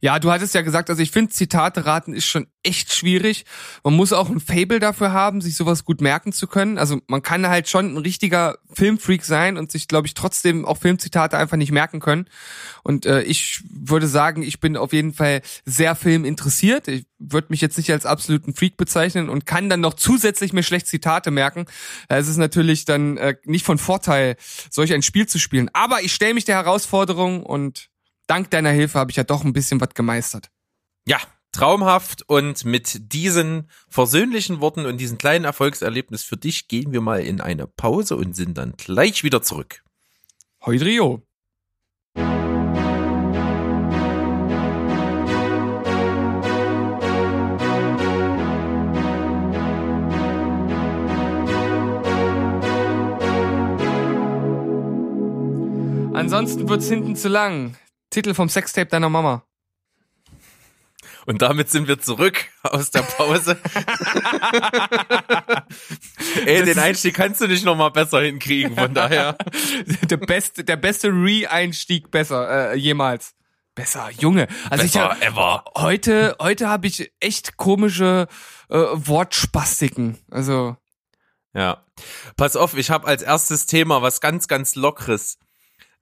Ja, 0.03 0.19
du 0.19 0.29
hattest 0.33 0.53
ja 0.53 0.63
gesagt, 0.63 0.89
also 0.89 1.01
ich 1.01 1.11
finde 1.11 1.31
Zitate 1.31 1.85
raten 1.85 2.13
ist 2.13 2.25
schon 2.25 2.47
echt 2.61 2.91
schwierig. 2.91 3.45
Man 3.85 3.93
muss 3.93 4.11
auch 4.11 4.29
ein 4.29 4.41
Fable 4.41 4.81
dafür 4.81 5.13
haben, 5.13 5.39
sich 5.39 5.55
sowas 5.55 5.85
gut 5.85 6.01
merken 6.01 6.33
zu 6.33 6.45
können. 6.45 6.77
Also 6.77 6.99
man 7.07 7.21
kann 7.21 7.47
halt 7.47 7.69
schon 7.69 7.93
ein 7.93 7.97
richtiger 7.97 8.57
Filmfreak 8.73 9.23
sein 9.23 9.55
und 9.55 9.71
sich, 9.71 9.87
glaube 9.87 10.07
ich, 10.07 10.13
trotzdem 10.13 10.65
auch 10.65 10.77
Filmzitate 10.77 11.37
einfach 11.37 11.55
nicht 11.55 11.71
merken 11.71 12.01
können. 12.01 12.25
Und 12.83 13.05
äh, 13.05 13.21
ich 13.21 13.63
würde 13.69 14.07
sagen, 14.07 14.43
ich 14.43 14.59
bin 14.59 14.75
auf 14.75 14.91
jeden 14.91 15.13
Fall 15.13 15.41
sehr 15.63 15.95
filminteressiert. 15.95 16.89
Ich 16.89 17.05
würde 17.17 17.47
mich 17.51 17.61
jetzt 17.61 17.77
nicht 17.77 17.89
als 17.89 18.05
absoluten 18.05 18.53
Freak 18.53 18.75
bezeichnen 18.75 19.29
und 19.29 19.45
kann 19.45 19.69
dann 19.69 19.79
noch 19.79 19.93
zusätzlich 19.93 20.51
mir 20.51 20.63
schlecht 20.63 20.87
Zitate 20.87 21.31
merken. 21.31 21.65
Es 22.09 22.27
ist 22.27 22.35
natürlich 22.35 22.83
dann 22.83 23.15
äh, 23.15 23.35
nicht 23.45 23.65
von 23.65 23.77
Vorteil, 23.77 24.35
solch 24.69 24.93
ein 24.93 25.01
Spiel 25.01 25.27
zu 25.27 25.39
spielen. 25.39 25.69
Aber 25.71 26.01
ich 26.01 26.13
stelle 26.13 26.33
mich 26.33 26.43
der 26.43 26.55
Herausforderung 26.55 27.41
und 27.41 27.92
dank 28.27 28.49
deiner 28.51 28.71
Hilfe 28.71 28.99
habe 28.99 29.11
ich 29.11 29.17
ja 29.17 29.23
doch 29.23 29.43
ein 29.43 29.53
bisschen 29.53 29.81
was 29.81 29.93
gemeistert. 29.93 30.49
Ja, 31.05 31.19
traumhaft 31.51 32.23
und 32.27 32.65
mit 32.65 33.13
diesen 33.13 33.69
versöhnlichen 33.87 34.59
Worten 34.59 34.85
und 34.85 34.97
diesem 34.97 35.17
kleinen 35.17 35.45
Erfolgserlebnis 35.45 36.23
für 36.23 36.37
dich 36.37 36.67
gehen 36.67 36.91
wir 36.91 37.01
mal 37.01 37.21
in 37.21 37.41
eine 37.41 37.67
Pause 37.67 38.15
und 38.15 38.35
sind 38.35 38.57
dann 38.57 38.73
gleich 38.73 39.23
wieder 39.23 39.41
zurück. 39.41 39.83
Heudrio. 40.65 41.21
Ansonsten 56.15 56.69
wird's 56.69 56.87
hinten 56.87 57.15
zu 57.15 57.27
lang. 57.27 57.75
Titel 58.13 58.33
vom 58.33 58.47
Sextape 58.47 58.87
deiner 58.87 59.09
Mama. 59.09 59.43
Und 61.25 61.41
damit 61.41 61.69
sind 61.69 61.87
wir 61.87 61.99
zurück 61.99 62.45
aus 62.63 62.91
der 62.91 63.01
Pause. 63.01 63.57
Ey, 66.45 66.59
Das 66.59 66.65
den 66.65 66.79
Einstieg 66.79 67.15
kannst 67.15 67.41
du 67.41 67.47
nicht 67.47 67.65
nochmal 67.65 67.91
besser 67.91 68.21
hinkriegen, 68.21 68.75
von 68.75 68.93
daher. 68.93 69.37
der 70.09 70.17
beste, 70.17 70.63
der 70.63 70.75
beste 70.75 71.09
Re-Einstieg 71.09 72.11
besser, 72.11 72.71
äh, 72.73 72.77
jemals. 72.77 73.33
Besser, 73.73 74.11
Junge. 74.11 74.47
Also 74.69 74.85
ich 74.85 74.95
hab, 74.97 75.19
ever. 75.23 75.63
heute, 75.75 76.35
heute 76.39 76.69
habe 76.69 76.85
ich 76.85 77.11
echt 77.19 77.57
komische 77.57 78.27
äh, 78.69 78.75
Wortspastiken. 78.77 80.19
Also, 80.29 80.77
Ja. 81.53 81.83
Pass 82.37 82.55
auf, 82.55 82.75
ich 82.77 82.91
habe 82.91 83.07
als 83.07 83.23
erstes 83.23 83.65
Thema 83.65 84.01
was 84.03 84.21
ganz, 84.21 84.47
ganz 84.47 84.75
Lockeres. 84.75 85.39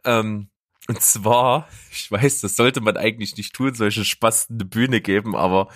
Ähm, 0.03 0.50
und 0.91 1.01
zwar, 1.01 1.69
ich 1.91 2.11
weiß, 2.11 2.41
das 2.41 2.55
sollte 2.55 2.81
man 2.81 2.97
eigentlich 2.97 3.37
nicht 3.37 3.53
tun, 3.53 3.73
solche 3.73 4.03
Spasten 4.03 4.57
eine 4.57 4.65
Bühne 4.65 4.99
geben, 4.99 5.37
aber 5.37 5.69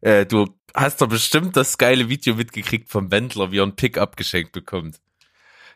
äh, 0.00 0.26
du 0.26 0.46
hast 0.74 1.00
doch 1.00 1.08
bestimmt 1.08 1.56
das 1.56 1.76
geile 1.76 2.08
Video 2.08 2.36
mitgekriegt 2.36 2.88
vom 2.88 3.10
Wendler, 3.10 3.50
wie 3.50 3.58
er 3.58 3.64
ein 3.64 3.74
Pickup 3.74 4.16
geschenkt 4.16 4.52
bekommt. 4.52 5.00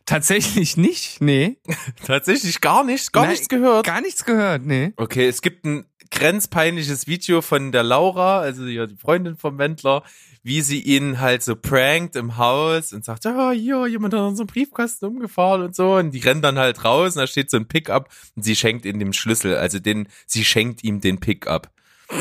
tatsächlich 0.07 0.77
nicht, 0.77 1.21
nee. 1.21 1.59
Tatsächlich 2.07 2.61
gar 2.61 2.85
nicht, 2.85 3.13
gar 3.13 3.23
Nein, 3.23 3.33
nichts 3.33 3.49
gehört. 3.49 3.85
Gar 3.85 4.01
nichts 4.01 4.25
gehört, 4.25 4.65
nee. 4.65 4.93
Okay, 4.97 5.27
es 5.27 5.43
gibt 5.43 5.65
ein 5.65 5.87
grenzpeinliches 6.11 7.07
Video 7.07 7.43
von 7.43 7.73
der 7.73 7.83
Laura, 7.83 8.41
also 8.41 8.65
die 8.65 8.97
Freundin 8.97 9.37
vom 9.37 9.59
Wendler, 9.59 10.03
wie 10.43 10.63
sie 10.63 10.81
ihn 10.81 11.21
halt 11.21 11.43
so 11.43 11.57
prankt 11.57 12.17
im 12.17 12.37
Haus 12.37 12.93
und 12.93 13.05
sagt, 13.05 13.25
ja, 13.25 13.51
hier, 13.51 13.87
jemand 13.87 14.15
hat 14.15 14.21
unseren 14.21 14.47
Briefkasten 14.47 15.07
umgefahren 15.07 15.63
und 15.63 15.77
so. 15.77 15.97
Und 15.97 16.13
die 16.13 16.21
rennen 16.21 16.43
dann 16.43 16.59
halt 16.59 16.85
raus 16.85 17.17
und 17.17 17.21
da 17.21 17.27
steht 17.27 17.51
so 17.51 17.57
ein 17.57 17.69
Pickup 17.69 18.09
und 18.35 18.43
sie 18.43 18.57
schenkt 18.57 18.85
ihm 18.87 18.99
den 18.99 19.13
Schlüssel, 19.13 19.57
also 19.57 19.79
den, 19.79 20.09
sie 20.27 20.45
schenkt 20.45 20.85
ihm 20.85 21.01
den 21.01 21.21
Pickup, 21.21 21.71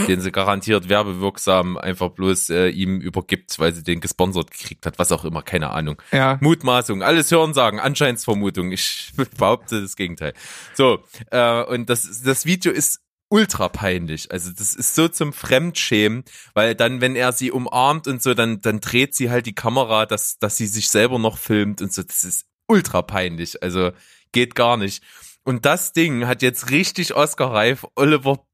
den 0.07 0.19
sie 0.19 0.31
garantiert 0.31 0.89
werbewirksam 0.89 1.77
einfach 1.77 2.09
bloß 2.09 2.49
äh, 2.49 2.67
ihm 2.67 2.99
übergibt, 2.99 3.57
weil 3.59 3.73
sie 3.73 3.83
den 3.83 4.01
gesponsert 4.01 4.51
gekriegt 4.51 4.85
hat, 4.85 4.99
was 4.99 5.11
auch 5.11 5.23
immer, 5.23 5.41
keine 5.41 5.71
Ahnung. 5.71 6.01
Ja. 6.11 6.37
Mutmaßung, 6.41 7.03
alles 7.03 7.31
hören 7.31 7.53
sagen, 7.53 7.79
Anscheinsvermutung. 7.79 8.71
Ich 8.71 9.13
behaupte 9.37 9.81
das 9.81 9.95
Gegenteil. 9.95 10.33
So, 10.73 10.99
äh, 11.31 11.63
und 11.63 11.89
das, 11.89 12.21
das 12.23 12.45
Video 12.45 12.71
ist 12.73 13.01
ultra 13.29 13.69
peinlich. 13.69 14.31
Also 14.31 14.51
das 14.51 14.73
ist 14.73 14.95
so 14.95 15.07
zum 15.07 15.33
Fremdschämen, 15.33 16.23
weil 16.53 16.75
dann, 16.75 17.01
wenn 17.01 17.15
er 17.15 17.31
sie 17.31 17.51
umarmt 17.51 18.07
und 18.07 18.21
so, 18.21 18.33
dann, 18.33 18.61
dann 18.61 18.79
dreht 18.79 19.15
sie 19.15 19.29
halt 19.29 19.45
die 19.45 19.55
Kamera, 19.55 20.05
dass, 20.05 20.39
dass 20.39 20.57
sie 20.57 20.67
sich 20.67 20.89
selber 20.89 21.19
noch 21.19 21.37
filmt 21.37 21.81
und 21.81 21.91
so. 21.91 22.03
Das 22.03 22.23
ist 22.23 22.45
ultra 22.67 23.01
peinlich. 23.01 23.61
Also 23.63 23.91
geht 24.31 24.55
gar 24.55 24.77
nicht. 24.77 25.03
Und 25.43 25.65
das 25.65 25.93
Ding 25.93 26.27
hat 26.27 26.41
jetzt 26.41 26.71
richtig 26.71 27.15
Oscar-reif 27.15 27.85
Oliver, 27.95 28.45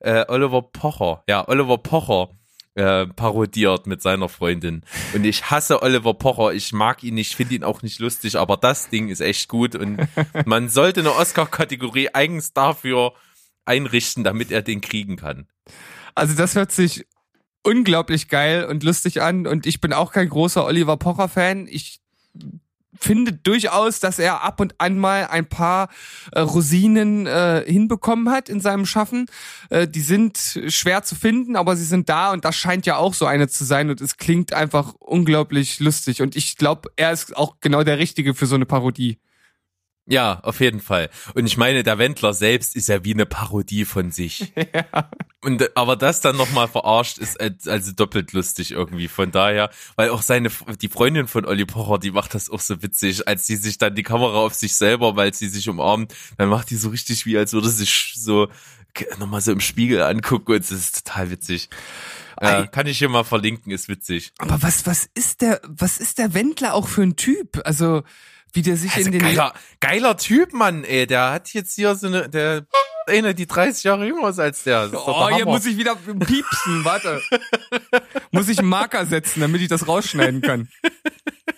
äh, 0.00 0.24
Oliver 0.28 0.62
Pocher, 0.62 1.24
ja, 1.26 1.48
Oliver 1.48 1.78
Pocher 1.78 2.30
äh, 2.74 3.06
parodiert 3.06 3.86
mit 3.86 4.02
seiner 4.02 4.28
Freundin. 4.28 4.82
Und 5.14 5.24
ich 5.24 5.50
hasse 5.50 5.82
Oliver 5.82 6.14
Pocher. 6.14 6.52
Ich 6.52 6.72
mag 6.72 7.02
ihn 7.02 7.14
nicht, 7.14 7.34
finde 7.34 7.54
ihn 7.54 7.64
auch 7.64 7.82
nicht 7.82 8.00
lustig, 8.00 8.36
aber 8.36 8.56
das 8.56 8.88
Ding 8.88 9.08
ist 9.08 9.20
echt 9.20 9.48
gut 9.48 9.74
und 9.74 10.06
man 10.46 10.68
sollte 10.68 11.00
eine 11.00 11.14
Oscar-Kategorie 11.14 12.10
eigens 12.12 12.52
dafür 12.52 13.12
einrichten, 13.64 14.24
damit 14.24 14.50
er 14.50 14.62
den 14.62 14.80
kriegen 14.80 15.16
kann. 15.16 15.46
Also 16.14 16.34
das 16.34 16.54
hört 16.54 16.72
sich 16.72 17.06
unglaublich 17.62 18.28
geil 18.28 18.64
und 18.64 18.82
lustig 18.82 19.22
an 19.22 19.46
und 19.46 19.66
ich 19.66 19.80
bin 19.80 19.92
auch 19.92 20.12
kein 20.12 20.28
großer 20.28 20.64
Oliver 20.64 20.96
Pocher 20.96 21.28
Fan. 21.28 21.66
Ich 21.70 22.00
finde 22.98 23.32
durchaus, 23.32 24.00
dass 24.00 24.18
er 24.18 24.42
ab 24.42 24.60
und 24.60 24.74
an 24.78 24.98
mal 24.98 25.26
ein 25.26 25.46
paar 25.46 25.88
äh, 26.32 26.40
Rosinen 26.40 27.26
äh, 27.26 27.64
hinbekommen 27.66 28.30
hat 28.30 28.48
in 28.48 28.60
seinem 28.60 28.86
Schaffen. 28.86 29.26
Äh, 29.70 29.88
die 29.88 30.00
sind 30.00 30.60
schwer 30.68 31.02
zu 31.02 31.14
finden, 31.14 31.56
aber 31.56 31.76
sie 31.76 31.84
sind 31.84 32.08
da 32.08 32.32
und 32.32 32.44
das 32.44 32.56
scheint 32.56 32.86
ja 32.86 32.96
auch 32.96 33.14
so 33.14 33.26
eine 33.26 33.48
zu 33.48 33.64
sein 33.64 33.90
und 33.90 34.00
es 34.00 34.16
klingt 34.16 34.52
einfach 34.52 34.94
unglaublich 34.98 35.80
lustig 35.80 36.22
und 36.22 36.36
ich 36.36 36.56
glaube, 36.56 36.90
er 36.96 37.12
ist 37.12 37.36
auch 37.36 37.56
genau 37.60 37.82
der 37.82 37.98
Richtige 37.98 38.34
für 38.34 38.46
so 38.46 38.54
eine 38.54 38.66
Parodie. 38.66 39.18
Ja, 40.06 40.40
auf 40.42 40.58
jeden 40.60 40.80
Fall. 40.80 41.10
Und 41.34 41.46
ich 41.46 41.56
meine, 41.56 41.84
der 41.84 41.96
Wendler 41.96 42.34
selbst 42.34 42.74
ist 42.74 42.88
ja 42.88 43.04
wie 43.04 43.14
eine 43.14 43.24
Parodie 43.24 43.84
von 43.84 44.10
sich. 44.10 44.52
Und 45.44 45.62
äh, 45.62 45.70
aber 45.76 45.94
das 45.96 46.20
dann 46.20 46.36
nochmal 46.36 46.66
verarscht 46.66 47.18
ist 47.18 47.36
äh, 47.36 47.52
also 47.66 47.92
doppelt 47.92 48.32
lustig 48.32 48.72
irgendwie. 48.72 49.06
Von 49.06 49.30
daher, 49.30 49.70
weil 49.94 50.10
auch 50.10 50.22
seine 50.22 50.50
die 50.80 50.88
Freundin 50.88 51.28
von 51.28 51.44
Olli 51.44 51.66
Pocher, 51.66 51.98
die 51.98 52.10
macht 52.10 52.34
das 52.34 52.50
auch 52.50 52.60
so 52.60 52.82
witzig, 52.82 53.28
als 53.28 53.46
die 53.46 53.56
sich 53.56 53.78
dann 53.78 53.94
die 53.94 54.02
Kamera 54.02 54.38
auf 54.38 54.54
sich 54.54 54.74
selber, 54.74 55.14
weil 55.14 55.32
sie 55.34 55.48
sich 55.48 55.68
umarmt, 55.68 56.14
dann 56.36 56.48
macht 56.48 56.70
die 56.70 56.76
so 56.76 56.88
richtig 56.88 57.24
wie, 57.24 57.38
als 57.38 57.52
würde 57.52 57.68
sie 57.68 57.84
sich 57.84 58.14
so 58.16 58.48
nochmal 59.18 59.40
so 59.40 59.52
im 59.52 59.60
Spiegel 59.60 60.02
angucken 60.02 60.52
und 60.52 60.60
es 60.60 60.70
ist 60.70 61.06
total 61.06 61.30
witzig. 61.30 61.70
Ei. 62.36 62.66
kann 62.66 62.86
ich 62.86 62.98
hier 62.98 63.08
mal 63.08 63.24
verlinken, 63.24 63.72
ist 63.72 63.88
witzig. 63.88 64.32
Aber 64.38 64.62
was 64.62 64.86
was 64.86 65.08
ist 65.14 65.42
der 65.42 65.60
was 65.66 65.98
ist 65.98 66.18
der 66.18 66.34
Wendler 66.34 66.74
auch 66.74 66.88
für 66.88 67.02
ein 67.02 67.16
Typ? 67.16 67.60
Also 67.64 68.02
wie 68.52 68.62
der 68.62 68.76
sich 68.76 68.92
Also 68.94 69.06
in 69.06 69.12
den 69.12 69.22
geiler, 69.22 69.54
geiler 69.80 70.16
Typ, 70.16 70.52
Mann, 70.52 70.84
ey. 70.84 71.06
Der 71.06 71.30
hat 71.30 71.52
jetzt 71.54 71.74
hier 71.74 71.94
so 71.94 72.06
eine, 72.06 72.28
der, 72.28 72.66
eine, 73.06 73.34
die 73.34 73.46
30 73.46 73.84
Jahre 73.84 74.06
jünger 74.06 74.28
ist 74.28 74.38
als 74.38 74.62
der. 74.64 74.84
Ist 74.84 74.94
Oh, 74.94 75.26
der 75.28 75.36
hier 75.36 75.46
muss 75.46 75.64
ich 75.64 75.78
wieder 75.78 75.96
piepsen, 75.96 76.84
warte. 76.84 77.22
muss 78.30 78.48
ich 78.48 78.58
einen 78.58 78.68
Marker 78.68 79.06
setzen, 79.06 79.40
damit 79.40 79.62
ich 79.62 79.68
das 79.68 79.88
rausschneiden 79.88 80.42
kann. 80.42 80.68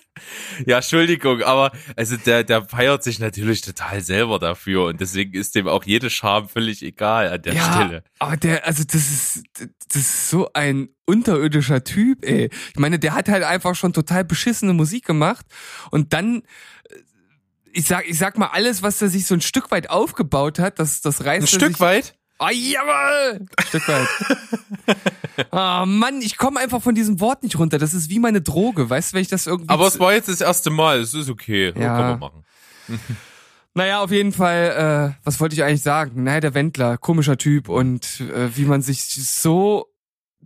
Ja, 0.67 0.77
Entschuldigung, 0.77 1.43
aber 1.43 1.73
also 1.97 2.17
der, 2.17 2.45
der 2.45 2.65
feiert 2.65 3.03
sich 3.03 3.19
natürlich 3.19 3.61
total 3.61 4.01
selber 4.01 4.39
dafür 4.39 4.87
und 4.87 5.01
deswegen 5.01 5.35
ist 5.35 5.55
dem 5.55 5.69
auch 5.69 5.85
jede 5.85 6.11
Scham 6.11 6.49
völlig 6.49 6.83
egal 6.83 7.29
an 7.31 7.43
der 7.43 7.55
ja, 7.55 7.73
Stelle. 7.73 8.05
aber 8.19 8.37
der, 8.37 8.67
also 8.67 8.85
das 8.85 8.95
ist, 8.95 9.45
das 9.89 9.97
ist 9.97 10.31
so 10.31 10.51
ein 10.55 10.89
unterirdischer 11.07 11.85
Typ, 11.85 12.25
ey. 12.25 12.51
Ich 12.71 12.79
meine, 12.79 12.99
der 12.99 13.15
hat 13.15 13.29
halt 13.29 13.45
einfach 13.45 13.75
schon 13.75 13.93
total 13.93 14.25
beschissene 14.25 14.73
Musik 14.73 15.05
gemacht 15.05 15.47
und 15.91 16.13
dann, 16.13 16.43
äh, 16.91 16.97
ich 17.73 17.87
sag, 17.87 18.09
ich 18.09 18.19
sag 18.19 18.39
mal, 18.39 18.49
alles, 18.49 18.83
was 18.83 19.03
er 19.03 19.09
sich 19.09 19.27
so 19.27 19.35
ein 19.35 19.41
Stück 19.41 19.71
weit 19.71 19.91
aufgebaut 19.91 20.59
hat, 20.59 20.79
das, 20.79 21.01
das 21.01 21.25
reißt 21.25 21.43
Ein 21.43 21.61
Stück 21.61 21.81
weit? 21.81 22.15
Ah, 22.39 22.51
jawohl! 22.51 23.47
Ein 23.57 23.67
Stück 23.67 23.89
weit. 23.89 24.09
Ah, 25.51 25.85
Mann, 25.85 26.21
ich 26.23 26.37
komme 26.37 26.61
einfach 26.61 26.81
von 26.81 26.95
diesem 26.95 27.19
Wort 27.19 27.43
nicht 27.43 27.59
runter. 27.59 27.79
Das 27.79 27.93
ist 27.93 28.09
wie 28.09 28.21
meine 28.21 28.41
Droge, 28.41 28.89
weißt 28.89 29.11
du, 29.11 29.15
wenn 29.17 29.23
ich 29.23 29.29
das 29.29 29.49
irgendwie. 29.49 29.69
Aber 29.69 29.89
es 29.89 29.99
war 29.99 30.13
jetzt 30.13 30.29
das 30.29 30.41
erste 30.41 30.71
Mal, 30.71 31.01
es 31.01 31.13
ist 31.13 31.29
okay. 31.29 31.73
Ja. 31.77 31.97
kann 31.97 32.09
man 32.11 32.19
machen. 32.21 32.45
Naja, 33.77 34.01
auf 34.03 34.13
jeden 34.13 34.31
Fall, 34.31 35.17
äh, 35.17 35.21
was 35.25 35.41
wollte 35.41 35.57
ich 35.57 35.65
eigentlich 35.65 35.83
sagen? 35.83 36.23
Naja, 36.23 36.39
der 36.39 36.55
Wendler, 36.55 36.97
komischer 36.97 37.37
Typ 37.37 37.69
und 37.69 38.21
äh, 38.21 38.57
wie 38.57 38.67
man 38.67 38.83
sich 38.83 39.03
so 39.03 39.89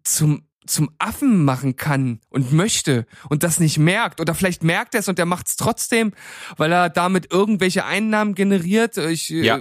zum 0.02 0.47
zum 0.68 0.90
Affen 0.98 1.44
machen 1.44 1.76
kann 1.76 2.20
und 2.28 2.52
möchte 2.52 3.06
und 3.28 3.42
das 3.42 3.58
nicht 3.60 3.78
merkt 3.78 4.20
oder 4.20 4.34
vielleicht 4.34 4.62
merkt 4.62 4.94
er 4.94 5.00
es 5.00 5.08
und 5.08 5.18
er 5.18 5.26
macht 5.26 5.48
es 5.48 5.56
trotzdem, 5.56 6.12
weil 6.56 6.70
er 6.72 6.90
damit 6.90 7.32
irgendwelche 7.32 7.84
Einnahmen 7.84 8.34
generiert. 8.34 8.96
Ich 8.96 9.30
äh, 9.30 9.42
Ja. 9.44 9.60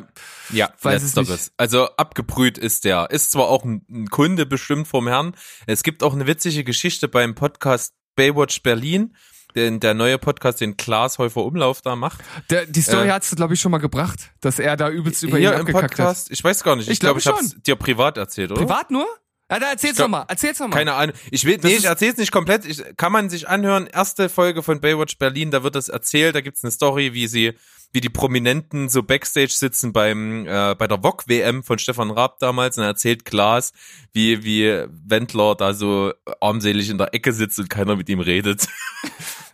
Ja, 0.52 0.72
Weiß 0.82 1.04
es 1.04 1.16
letzteres. 1.16 1.52
Also 1.58 1.88
abgebrüht 1.98 2.58
ist 2.58 2.86
der. 2.86 3.10
Ist 3.12 3.32
zwar 3.32 3.48
auch 3.48 3.64
ein, 3.66 3.86
ein 3.90 4.08
Kunde 4.10 4.46
bestimmt 4.46 4.88
vom 4.88 5.08
Herrn. 5.08 5.36
Es 5.66 5.84
gibt 5.84 6.04
auch 6.04 6.14
eine 6.14 6.28
witzige 6.28 6.64
Geschichte 6.64 7.08
beim 7.08 7.36
Podcast 7.36 7.94
Baywatch 8.16 8.62
Berlin. 8.64 9.16
den, 9.56 9.80
der 9.80 9.94
neue 9.94 10.18
Podcast, 10.20 10.62
den 10.62 10.78
Klaas 10.78 11.18
Häufer 11.18 11.44
Umlauf 11.44 11.82
da 11.82 11.96
macht. 11.96 12.20
Der, 12.50 12.66
die 12.66 12.82
Story 12.82 13.08
Äh, 13.08 13.12
hat's, 13.12 13.36
glaube 13.36 13.56
ich, 13.56 13.60
schon 13.60 13.72
mal 13.72 13.78
gebracht, 13.80 14.32
dass 14.42 14.60
er 14.60 14.78
da 14.78 14.90
übelst 14.90 15.24
über 15.24 15.38
ihn 15.38 15.42
Hier 15.42 15.54
im 15.54 15.62
abgekackt 15.62 15.96
Podcast, 15.96 16.30
ich 16.32 16.44
weiß 16.44 16.64
gar 16.64 16.76
nicht, 16.76 16.88
ich, 16.88 16.94
Ich 16.94 17.00
glaube, 17.00 17.20
glaube 17.22 17.40
ich 17.42 17.46
habe 17.52 17.58
es 17.58 17.64
dir 17.64 17.76
privat 17.76 18.18
erzählt, 18.18 18.52
hat. 18.52 18.58
oder? 18.58 18.66
Privat 18.68 18.92
nur? 18.92 19.08
Ja, 19.50 19.60
da 19.60 19.70
erzähl's 19.72 19.96
glaub- 19.96 20.10
noch 20.10 20.20
mal. 20.20 20.26
Erzähl's 20.28 20.60
noch 20.60 20.68
mal. 20.68 20.76
Keine 20.76 20.94
Ahnung. 20.94 21.16
Ich 21.32 21.46
will, 21.46 21.58
nee, 21.64 21.76
ich 21.76 21.86
erzähl's 21.86 22.18
nicht 22.18 22.32
komplett. 22.32 22.66
Ich, 22.66 22.84
kann 22.98 23.12
man 23.12 23.30
sich 23.30 23.48
anhören. 23.48 23.88
Erste 23.88 24.28
Folge 24.30 24.62
von 24.62 24.82
Baywatch 24.82 25.18
Berlin, 25.18 25.52
da 25.52 25.64
wird 25.64 25.76
das 25.76 25.88
erzählt. 25.90 26.36
Da 26.36 26.42
gibt's 26.42 26.64
eine 26.64 26.72
Story, 26.72 27.14
wie 27.14 27.28
sie, 27.28 27.54
wie 27.94 28.02
die 28.02 28.10
Prominenten 28.10 28.90
so 28.90 29.04
Backstage 29.04 29.52
sitzen 29.52 29.94
beim, 29.94 30.46
äh, 30.46 30.76
bei 30.76 30.88
der 30.88 31.02
VOG 31.02 31.28
WM 31.28 31.64
von 31.64 31.80
Stefan 31.80 32.12
Raab 32.12 32.40
damals 32.40 32.78
und 32.78 32.84
er 32.84 32.90
erzählt 32.90 33.24
Klaas, 33.24 33.72
wie, 34.12 34.44
wie 34.44 34.86
Wendler 34.90 35.56
da 35.56 35.74
so 35.74 36.14
armselig 36.42 36.90
in 36.90 36.98
der 36.98 37.14
Ecke 37.14 37.32
sitzt 37.32 37.58
und 37.60 37.70
keiner 37.70 37.96
mit 37.96 38.10
ihm 38.10 38.20
redet. 38.20 38.68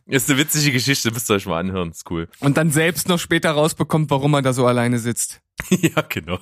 Ist 0.06 0.30
eine 0.30 0.40
witzige 0.40 0.72
Geschichte, 0.74 1.12
müsst 1.12 1.30
ihr 1.32 1.36
euch 1.36 1.46
mal 1.46 1.60
anhören. 1.60 1.92
Ist 1.92 2.10
cool. 2.12 2.28
Und 2.40 2.58
dann 2.58 2.72
selbst 2.72 3.08
noch 3.08 3.20
später 3.20 3.52
rausbekommt, 3.52 4.10
warum 4.10 4.34
er 4.34 4.42
da 4.42 4.52
so 4.52 4.66
alleine 4.66 5.00
sitzt. 5.00 5.42
ja, 5.70 6.02
genau. 6.10 6.40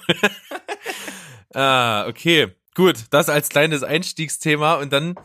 ah, 1.54 2.08
okay. 2.08 2.56
Gut, 2.74 3.06
das 3.10 3.28
als 3.28 3.50
kleines 3.50 3.84
Einstiegsthema 3.84 4.76
und 4.76 4.94
dann 4.94 5.16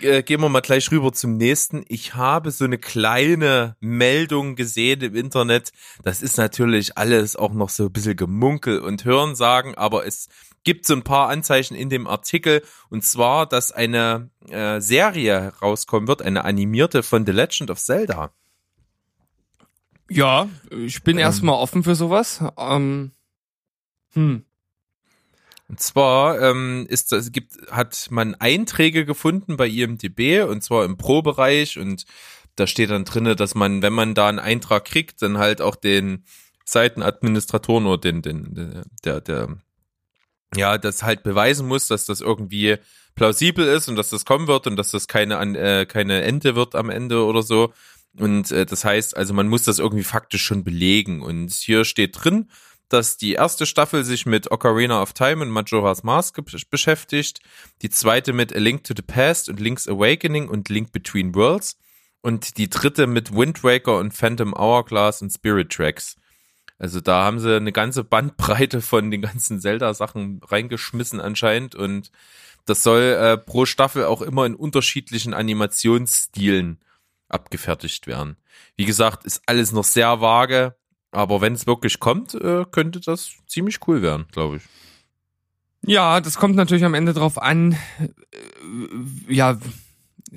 äh, 0.00 0.22
gehen 0.22 0.40
wir 0.40 0.48
mal 0.48 0.60
gleich 0.60 0.92
rüber 0.92 1.12
zum 1.12 1.36
nächsten. 1.36 1.84
Ich 1.88 2.14
habe 2.14 2.52
so 2.52 2.64
eine 2.64 2.78
kleine 2.78 3.76
Meldung 3.80 4.54
gesehen 4.54 5.00
im 5.00 5.16
Internet. 5.16 5.72
Das 6.04 6.22
ist 6.22 6.38
natürlich 6.38 6.96
alles 6.96 7.34
auch 7.34 7.52
noch 7.52 7.68
so 7.68 7.86
ein 7.86 7.92
bisschen 7.92 8.16
Gemunkel 8.16 8.78
und 8.78 9.04
Hörensagen, 9.04 9.74
aber 9.74 10.06
es 10.06 10.28
gibt 10.62 10.86
so 10.86 10.94
ein 10.94 11.02
paar 11.02 11.30
Anzeichen 11.30 11.74
in 11.74 11.90
dem 11.90 12.06
Artikel 12.06 12.62
und 12.90 13.04
zwar, 13.04 13.46
dass 13.46 13.72
eine 13.72 14.30
äh, 14.48 14.80
Serie 14.80 15.40
herauskommen 15.40 16.06
wird, 16.06 16.22
eine 16.22 16.44
animierte 16.44 17.02
von 17.02 17.26
The 17.26 17.32
Legend 17.32 17.72
of 17.72 17.80
Zelda. 17.80 18.32
Ja, 20.08 20.48
ich 20.70 21.02
bin 21.02 21.16
Ähm. 21.16 21.22
erstmal 21.22 21.56
offen 21.56 21.82
für 21.82 21.96
sowas. 21.96 22.40
Ähm, 22.56 23.10
hm. 24.12 24.44
Und 25.68 25.80
zwar 25.80 26.40
ähm, 26.42 26.86
ist 26.88 27.12
das 27.12 27.32
gibt 27.32 27.54
hat 27.70 28.08
man 28.10 28.34
Einträge 28.34 29.06
gefunden 29.06 29.56
bei 29.56 29.66
IMDb 29.66 30.42
und 30.48 30.62
zwar 30.62 30.84
im 30.84 30.96
Pro-Bereich 30.96 31.78
und 31.78 32.04
da 32.56 32.66
steht 32.66 32.90
dann 32.90 33.04
drinne, 33.04 33.34
dass 33.34 33.54
man, 33.54 33.82
wenn 33.82 33.92
man 33.92 34.14
da 34.14 34.28
einen 34.28 34.38
Eintrag 34.38 34.84
kriegt, 34.84 35.22
dann 35.22 35.38
halt 35.38 35.60
auch 35.60 35.76
den 35.76 36.24
Seitenadministratoren 36.64 37.86
oder 37.86 37.98
den 37.98 38.22
den 38.22 38.84
der 39.04 39.20
der 39.20 39.56
ja 40.54 40.76
das 40.78 41.02
halt 41.02 41.22
beweisen 41.22 41.66
muss, 41.66 41.86
dass 41.86 42.04
das 42.04 42.20
irgendwie 42.20 42.76
plausibel 43.14 43.66
ist 43.66 43.88
und 43.88 43.96
dass 43.96 44.10
das 44.10 44.24
kommen 44.24 44.48
wird 44.48 44.66
und 44.66 44.76
dass 44.76 44.90
das 44.90 45.08
keine 45.08 45.38
äh, 45.56 45.86
keine 45.86 46.22
Ente 46.22 46.56
wird 46.56 46.74
am 46.74 46.90
Ende 46.90 47.24
oder 47.24 47.42
so. 47.42 47.72
Und 48.18 48.52
äh, 48.52 48.66
das 48.66 48.84
heißt, 48.84 49.16
also 49.16 49.34
man 49.34 49.48
muss 49.48 49.64
das 49.64 49.78
irgendwie 49.78 50.04
faktisch 50.04 50.44
schon 50.44 50.64
belegen. 50.64 51.22
Und 51.22 51.52
hier 51.52 51.84
steht 51.84 52.22
drin, 52.22 52.50
dass 52.88 53.16
die 53.16 53.32
erste 53.32 53.66
Staffel 53.66 54.04
sich 54.04 54.26
mit 54.26 54.50
Ocarina 54.50 55.00
of 55.02 55.12
Time 55.12 55.42
und 55.42 55.50
Majora's 55.50 56.02
Mask 56.02 56.38
beschäftigt, 56.70 57.40
die 57.82 57.90
zweite 57.90 58.32
mit 58.32 58.54
A 58.54 58.58
Link 58.58 58.84
to 58.84 58.94
the 58.96 59.02
Past 59.02 59.48
und 59.48 59.60
Link's 59.60 59.88
Awakening 59.88 60.48
und 60.48 60.68
Link 60.68 60.92
Between 60.92 61.34
Worlds 61.34 61.78
und 62.20 62.56
die 62.56 62.70
dritte 62.70 63.06
mit 63.06 63.34
Wind 63.34 63.64
Waker 63.64 63.98
und 63.98 64.12
Phantom 64.12 64.54
Hourglass 64.54 65.22
und 65.22 65.30
Spirit 65.30 65.70
Tracks. 65.70 66.16
Also 66.78 67.00
da 67.00 67.24
haben 67.24 67.38
sie 67.38 67.56
eine 67.56 67.72
ganze 67.72 68.04
Bandbreite 68.04 68.80
von 68.80 69.10
den 69.10 69.22
ganzen 69.22 69.60
Zelda-Sachen 69.60 70.40
reingeschmissen 70.42 71.20
anscheinend 71.20 71.74
und 71.74 72.10
das 72.66 72.82
soll 72.82 73.02
äh, 73.02 73.36
pro 73.36 73.66
Staffel 73.66 74.04
auch 74.04 74.22
immer 74.22 74.46
in 74.46 74.54
unterschiedlichen 74.54 75.34
Animationsstilen 75.34 76.80
abgefertigt 77.28 78.06
werden. 78.06 78.36
Wie 78.76 78.84
gesagt, 78.86 79.24
ist 79.24 79.42
alles 79.46 79.72
noch 79.72 79.84
sehr 79.84 80.20
vage, 80.20 80.76
aber 81.14 81.40
wenn 81.40 81.54
es 81.54 81.66
wirklich 81.66 82.00
kommt, 82.00 82.34
äh, 82.34 82.64
könnte 82.70 83.00
das 83.00 83.32
ziemlich 83.46 83.78
cool 83.86 84.02
werden, 84.02 84.26
glaube 84.32 84.56
ich. 84.56 84.62
Ja, 85.86 86.20
das 86.20 86.36
kommt 86.36 86.56
natürlich 86.56 86.84
am 86.84 86.94
Ende 86.94 87.12
drauf 87.12 87.40
an, 87.40 87.72
äh, 88.00 88.08
ja, 89.28 89.58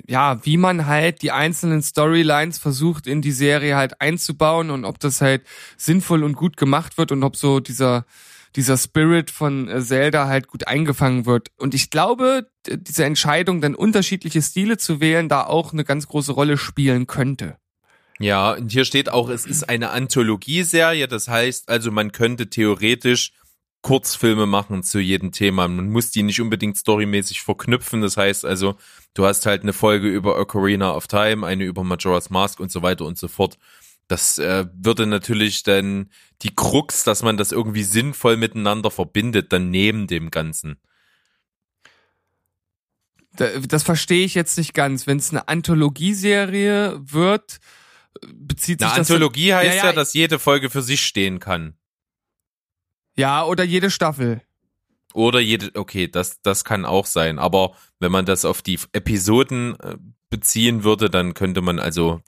ja, 0.06 0.44
wie 0.44 0.56
man 0.56 0.86
halt 0.86 1.22
die 1.22 1.32
einzelnen 1.32 1.82
Storylines 1.82 2.58
versucht 2.58 3.06
in 3.06 3.22
die 3.22 3.32
Serie 3.32 3.76
halt 3.76 4.00
einzubauen 4.00 4.70
und 4.70 4.84
ob 4.84 5.00
das 5.00 5.20
halt 5.20 5.42
sinnvoll 5.76 6.22
und 6.22 6.34
gut 6.34 6.56
gemacht 6.56 6.98
wird 6.98 7.10
und 7.10 7.24
ob 7.24 7.36
so 7.36 7.60
dieser 7.60 8.04
dieser 8.56 8.76
Spirit 8.76 9.30
von 9.30 9.68
äh, 9.68 9.82
Zelda 9.82 10.26
halt 10.26 10.48
gut 10.48 10.66
eingefangen 10.66 11.26
wird. 11.26 11.48
Und 11.58 11.74
ich 11.74 11.90
glaube, 11.90 12.50
diese 12.66 13.04
Entscheidung, 13.04 13.60
dann 13.60 13.74
unterschiedliche 13.74 14.42
Stile 14.42 14.78
zu 14.78 15.00
wählen, 15.00 15.28
da 15.28 15.44
auch 15.44 15.72
eine 15.72 15.84
ganz 15.84 16.08
große 16.08 16.32
Rolle 16.32 16.56
spielen 16.56 17.06
könnte. 17.06 17.58
Ja, 18.20 18.52
und 18.54 18.72
hier 18.72 18.84
steht 18.84 19.10
auch, 19.10 19.28
es 19.28 19.46
ist 19.46 19.68
eine 19.68 19.90
Anthologieserie, 19.90 21.06
das 21.06 21.28
heißt 21.28 21.68
also, 21.68 21.90
man 21.92 22.10
könnte 22.12 22.50
theoretisch 22.50 23.32
Kurzfilme 23.82 24.44
machen 24.46 24.82
zu 24.82 24.98
jedem 24.98 25.30
Thema. 25.30 25.68
Man 25.68 25.90
muss 25.90 26.10
die 26.10 26.24
nicht 26.24 26.40
unbedingt 26.40 26.76
storymäßig 26.76 27.42
verknüpfen. 27.42 28.00
Das 28.02 28.16
heißt 28.16 28.44
also, 28.44 28.76
du 29.14 29.24
hast 29.24 29.46
halt 29.46 29.62
eine 29.62 29.72
Folge 29.72 30.08
über 30.08 30.36
Ocarina 30.38 30.92
of 30.94 31.06
Time, 31.06 31.46
eine 31.46 31.64
über 31.64 31.84
Majora's 31.84 32.28
Mask 32.28 32.58
und 32.58 32.72
so 32.72 32.82
weiter 32.82 33.04
und 33.04 33.18
so 33.18 33.28
fort. 33.28 33.56
Das 34.08 34.36
äh, 34.38 34.66
würde 34.74 35.06
natürlich 35.06 35.62
dann 35.62 36.10
die 36.42 36.54
Krux, 36.54 37.04
dass 37.04 37.22
man 37.22 37.36
das 37.36 37.52
irgendwie 37.52 37.84
sinnvoll 37.84 38.36
miteinander 38.36 38.90
verbindet, 38.90 39.52
dann 39.52 39.70
neben 39.70 40.08
dem 40.08 40.30
Ganzen. 40.32 40.78
Da- 43.36 43.58
Das 43.60 43.82
verstehe 43.84 44.24
ich 44.24 44.34
jetzt 44.34 44.58
nicht 44.58 44.74
ganz. 44.74 45.06
Wenn 45.06 45.18
es 45.18 45.30
eine 45.30 45.46
Anthologieserie 45.48 46.98
wird, 47.00 47.58
bezieht 48.34 48.80
sich 48.80 48.88
Eine 48.88 48.98
das 48.98 49.10
Anthologie 49.10 49.54
heißt 49.54 49.76
ja, 49.78 49.86
ja, 49.86 49.92
dass 49.92 50.14
jede 50.14 50.38
Folge 50.38 50.70
für 50.70 50.82
sich 50.82 51.00
stehen 51.04 51.40
kann. 51.40 51.74
ja 53.16 53.44
oder 53.44 53.64
jede 53.64 53.90
Staffel. 53.90 54.42
Oder 55.14 55.40
jede, 55.40 55.70
okay, 55.74 56.06
das, 56.06 56.40
das 56.42 56.64
kann 56.64 56.84
auch 56.84 57.06
sein. 57.06 57.38
Aber 57.38 57.72
wenn 57.98 58.12
man 58.12 58.26
das 58.26 58.44
auf 58.44 58.60
die 58.62 58.78
Episoden 58.92 59.78
äh, 59.80 59.96
beziehen 60.30 60.84
würde, 60.84 61.08
dann 61.08 61.32
könnte 61.32 61.62
man 61.62 61.78
also, 61.78 62.20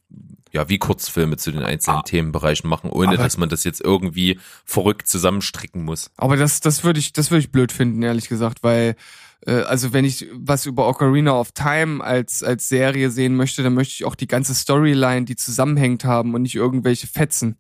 ja, 0.51 0.69
wie 0.71 0.79
Kurzfilme 0.79 1.37
zu 1.37 1.53
den 1.53 1.63
einzelnen 1.63 1.99
Ah. 1.99 2.03
Themenbereichen 2.03 2.69
machen, 2.69 2.91
ohne 2.91 3.19
dass 3.19 3.37
man 3.37 3.51
das 3.51 3.65
jetzt 3.65 3.83
irgendwie 3.83 4.41
verrückt 4.65 5.07
zusammenstricken 5.09 5.85
muss. 5.85 6.11
Aber 6.17 6.37
das, 6.37 6.61
das 6.61 6.83
würde 6.83 6.99
ich, 6.99 7.13
das 7.13 7.31
würde 7.31 7.41
ich 7.41 7.53
blöd 7.53 7.71
finden, 7.71 8.03
ehrlich 8.03 8.29
gesagt, 8.29 8.63
weil 8.63 8.97
also 9.47 9.93
wenn 9.93 10.05
ich 10.05 10.27
was 10.35 10.67
über 10.67 10.87
Ocarina 10.87 11.33
of 11.33 11.53
Time 11.53 12.05
als 12.05 12.43
als 12.43 12.69
Serie 12.69 13.11
sehen 13.11 13.37
möchte, 13.37 13.63
dann 13.63 13.75
möchte 13.75 13.95
ich 13.95 14.05
auch 14.05 14.15
die 14.15 14.27
ganze 14.27 14.55
Storyline, 14.55 15.25
die 15.25 15.37
zusammenhängt 15.37 16.05
haben 16.05 16.35
und 16.35 16.43
nicht 16.43 16.57
irgendwelche 16.57 17.07
Fetzen. 17.07 17.57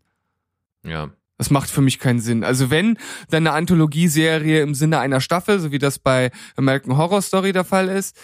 Ja. 0.84 1.10
Das 1.38 1.48
macht 1.48 1.70
für 1.70 1.80
mich 1.80 1.98
keinen 1.98 2.20
Sinn. 2.20 2.44
Also 2.44 2.68
wenn, 2.68 2.98
dann 3.30 3.46
eine 3.46 3.56
Anthologieserie 3.56 4.60
im 4.60 4.74
Sinne 4.74 4.98
einer 4.98 5.22
Staffel, 5.22 5.58
so 5.58 5.72
wie 5.72 5.78
das 5.78 5.98
bei 5.98 6.32
American 6.56 6.98
Horror 6.98 7.22
Story 7.22 7.52
der 7.52 7.64
Fall 7.64 7.88
ist. 7.88 8.14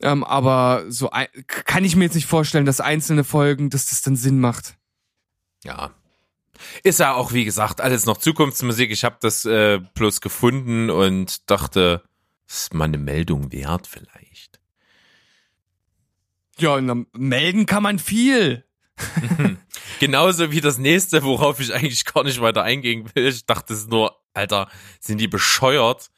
Ähm, 0.00 0.22
aber 0.22 0.84
so 0.88 1.10
ein, 1.10 1.26
kann 1.48 1.84
ich 1.84 1.96
mir 1.96 2.04
jetzt 2.04 2.14
nicht 2.14 2.28
vorstellen, 2.28 2.64
dass 2.64 2.80
einzelne 2.80 3.24
Folgen, 3.24 3.70
dass 3.70 3.86
das 3.86 4.02
dann 4.02 4.14
Sinn 4.14 4.38
macht. 4.38 4.76
Ja. 5.64 5.90
Ist 6.84 7.00
ja 7.00 7.14
auch, 7.14 7.32
wie 7.32 7.44
gesagt, 7.44 7.80
alles 7.80 8.06
noch 8.06 8.18
Zukunftsmusik. 8.18 8.92
Ich 8.92 9.02
habe 9.02 9.16
das 9.20 9.44
äh, 9.44 9.80
bloß 9.94 10.20
gefunden 10.20 10.90
und 10.90 11.50
dachte, 11.50 12.04
ist 12.46 12.74
mal 12.74 12.84
eine 12.84 12.98
Meldung 12.98 13.52
wert 13.52 13.86
vielleicht. 13.86 14.60
Ja, 16.58 16.80
melden 17.12 17.66
kann 17.66 17.82
man 17.82 17.98
viel. 17.98 18.64
Genauso 20.00 20.52
wie 20.52 20.60
das 20.60 20.78
nächste, 20.78 21.22
worauf 21.24 21.60
ich 21.60 21.74
eigentlich 21.74 22.04
gar 22.04 22.22
nicht 22.22 22.40
weiter 22.40 22.62
eingehen 22.62 23.10
will. 23.14 23.26
Ich 23.26 23.46
dachte 23.46 23.74
es 23.74 23.86
nur, 23.86 24.16
Alter, 24.34 24.68
sind 25.00 25.18
die 25.18 25.28
bescheuert? 25.28 26.10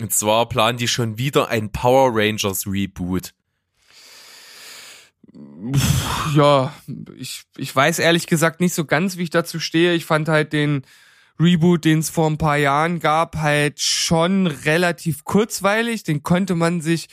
Und 0.00 0.12
zwar 0.12 0.48
planen 0.48 0.78
die 0.78 0.88
schon 0.88 1.18
wieder 1.18 1.48
ein 1.48 1.72
Power 1.72 2.10
Rangers 2.12 2.66
Reboot. 2.66 3.34
Ja, 6.34 6.74
ich, 7.16 7.42
ich 7.56 7.74
weiß 7.74 7.98
ehrlich 7.98 8.26
gesagt 8.26 8.60
nicht 8.60 8.74
so 8.74 8.84
ganz, 8.84 9.16
wie 9.16 9.24
ich 9.24 9.30
dazu 9.30 9.60
stehe. 9.60 9.94
Ich 9.94 10.04
fand 10.04 10.28
halt 10.28 10.52
den 10.52 10.82
Reboot, 11.40 11.84
den 11.84 12.00
es 12.00 12.10
vor 12.10 12.28
ein 12.28 12.38
paar 12.38 12.56
Jahren 12.56 13.00
gab, 13.00 13.36
halt 13.36 13.80
schon 13.80 14.46
relativ 14.46 15.24
kurzweilig. 15.24 16.02
Den 16.02 16.22
konnte 16.22 16.54
man 16.54 16.80
sich 16.80 17.08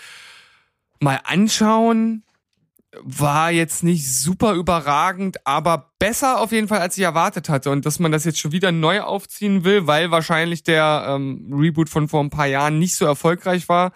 mal 0.99 1.19
anschauen. 1.23 2.23
War 3.01 3.51
jetzt 3.51 3.83
nicht 3.83 4.11
super 4.11 4.53
überragend, 4.53 5.45
aber 5.45 5.91
besser 5.99 6.41
auf 6.41 6.51
jeden 6.51 6.67
Fall, 6.67 6.79
als 6.79 6.97
ich 6.97 7.03
erwartet 7.03 7.47
hatte. 7.49 7.69
Und 7.69 7.85
dass 7.85 7.99
man 7.99 8.11
das 8.11 8.25
jetzt 8.25 8.39
schon 8.39 8.51
wieder 8.51 8.71
neu 8.71 9.01
aufziehen 9.01 9.63
will, 9.63 9.87
weil 9.87 10.09
wahrscheinlich 10.09 10.63
der 10.63 11.05
ähm, 11.09 11.51
Reboot 11.53 11.89
von 11.89 12.07
vor 12.07 12.23
ein 12.23 12.29
paar 12.29 12.47
Jahren 12.47 12.79
nicht 12.79 12.95
so 12.95 13.05
erfolgreich 13.05 13.69
war, 13.69 13.91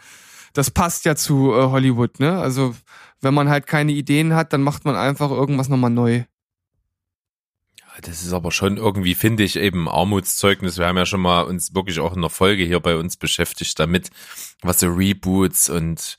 das 0.54 0.72
passt 0.72 1.06
ja 1.06 1.16
zu 1.16 1.54
äh, 1.54 1.64
Hollywood, 1.64 2.20
ne? 2.20 2.38
Also 2.38 2.76
wenn 3.22 3.34
man 3.34 3.50
halt 3.50 3.68
keine 3.68 3.92
Ideen 3.92 4.36
hat, 4.36 4.54
dann 4.54 4.62
macht 4.62 4.86
man 4.86 4.96
einfach 4.96 5.32
irgendwas 5.32 5.70
nochmal 5.70 5.92
neu. 5.92 6.24
Das 8.02 8.24
ist 8.24 8.32
aber 8.34 8.52
schon 8.52 8.78
irgendwie, 8.78 9.16
finde 9.16 9.44
ich, 9.44 9.58
eben 9.58 9.90
Armutszeugnis. 9.90 10.78
Wir 10.78 10.88
haben 10.88 10.98
ja 10.98 11.06
schon 11.06 11.22
mal 11.22 11.42
uns 11.42 11.76
wirklich 11.76 12.00
auch 12.00 12.16
in 12.16 12.22
der 12.22 12.30
Folge 12.30 12.64
hier 12.64 12.80
bei 12.80 12.96
uns 12.96 13.18
beschäftigt 13.18 13.78
damit, 13.80 14.10
was 14.62 14.80
so 14.80 14.88
Reboots 14.88 15.70
und 15.70 16.18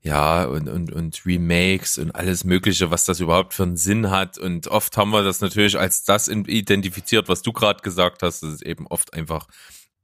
ja, 0.00 0.44
und, 0.44 0.68
und, 0.68 0.92
und 0.92 1.26
Remakes 1.26 1.98
und 1.98 2.12
alles 2.12 2.44
Mögliche, 2.44 2.90
was 2.90 3.04
das 3.04 3.18
überhaupt 3.18 3.52
für 3.52 3.64
einen 3.64 3.76
Sinn 3.76 4.10
hat. 4.10 4.38
Und 4.38 4.68
oft 4.68 4.96
haben 4.96 5.10
wir 5.10 5.24
das 5.24 5.40
natürlich 5.40 5.76
als 5.78 6.04
das 6.04 6.28
identifiziert, 6.28 7.28
was 7.28 7.42
du 7.42 7.52
gerade 7.52 7.82
gesagt 7.82 8.22
hast. 8.22 8.42
Das 8.42 8.54
ist 8.54 8.62
eben 8.62 8.86
oft 8.86 9.12
einfach 9.12 9.48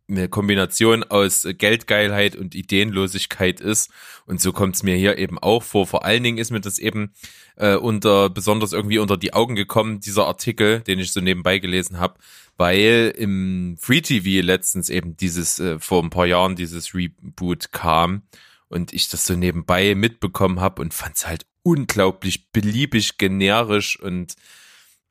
eine 0.09 0.29
Kombination 0.29 1.03
aus 1.03 1.47
Geldgeilheit 1.57 2.37
und 2.37 2.55
Ideenlosigkeit 2.55 3.61
ist. 3.61 3.91
Und 4.27 4.41
so 4.41 4.53
kommt 4.53 4.77
es 4.77 4.83
mir 4.83 4.97
hier 4.97 5.19
eben 5.19 5.39
auch 5.39 5.63
vor. 5.63 5.87
Vor 5.87 6.05
allen 6.05 6.23
Dingen 6.23 6.39
ist 6.39 6.51
mir 6.51 6.61
das 6.61 6.79
eben 6.79 7.13
äh, 7.57 7.77
unter 7.77 8.29
besonders 8.29 8.73
irgendwie 8.73 8.99
unter 8.99 9.17
die 9.17 9.33
Augen 9.33 9.55
gekommen, 9.55 10.01
dieser 10.01 10.27
Artikel, 10.27 10.81
den 10.81 10.99
ich 10.99 11.13
so 11.13 11.21
nebenbei 11.21 11.59
gelesen 11.59 11.99
habe, 11.99 12.19
weil 12.57 13.15
im 13.17 13.77
Free 13.81 14.03
TV 14.03 14.45
letztens 14.45 14.91
eben 14.91 15.17
dieses, 15.17 15.59
äh, 15.59 15.79
vor 15.79 16.03
ein 16.03 16.11
paar 16.11 16.27
Jahren 16.27 16.57
dieses 16.57 16.95
Reboot 16.95 17.73
kam 17.73 18.23
und 18.69 18.93
ich 18.93 19.09
das 19.09 19.27
so 19.27 19.35
nebenbei 19.35 19.95
mitbekommen 19.95 20.61
habe 20.61 20.83
und 20.83 20.93
fand 20.93 21.17
es 21.17 21.27
halt 21.27 21.47
unglaublich 21.63 22.51
beliebig 22.53 23.17
generisch 23.19 23.99
und 23.99 24.35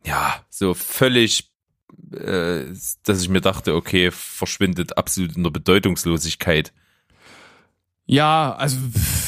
ja, 0.05 0.43
so 0.49 0.73
völlig 0.73 1.52
äh, 2.13 2.73
dass 3.03 3.21
ich 3.21 3.29
mir 3.29 3.41
dachte, 3.41 3.75
okay, 3.75 4.11
verschwindet 4.11 4.97
absolut 4.97 5.35
in 5.35 5.43
der 5.43 5.51
Bedeutungslosigkeit. 5.51 6.73
Ja, 8.05 8.53
also 8.55 8.77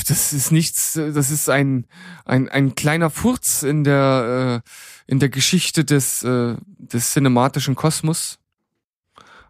das 0.07 0.33
ist 0.33 0.51
nichts, 0.51 0.93
das 0.93 1.31
ist 1.31 1.49
ein, 1.49 1.87
ein, 2.25 2.49
ein 2.49 2.75
kleiner 2.75 3.09
Furz 3.09 3.63
in 3.63 3.83
der, 3.83 4.63
äh, 4.65 4.69
in 5.11 5.19
der 5.19 5.29
Geschichte 5.29 5.85
des, 5.85 6.23
äh, 6.23 6.55
des 6.77 7.13
cinematischen 7.13 7.75
Kosmos. 7.75 8.37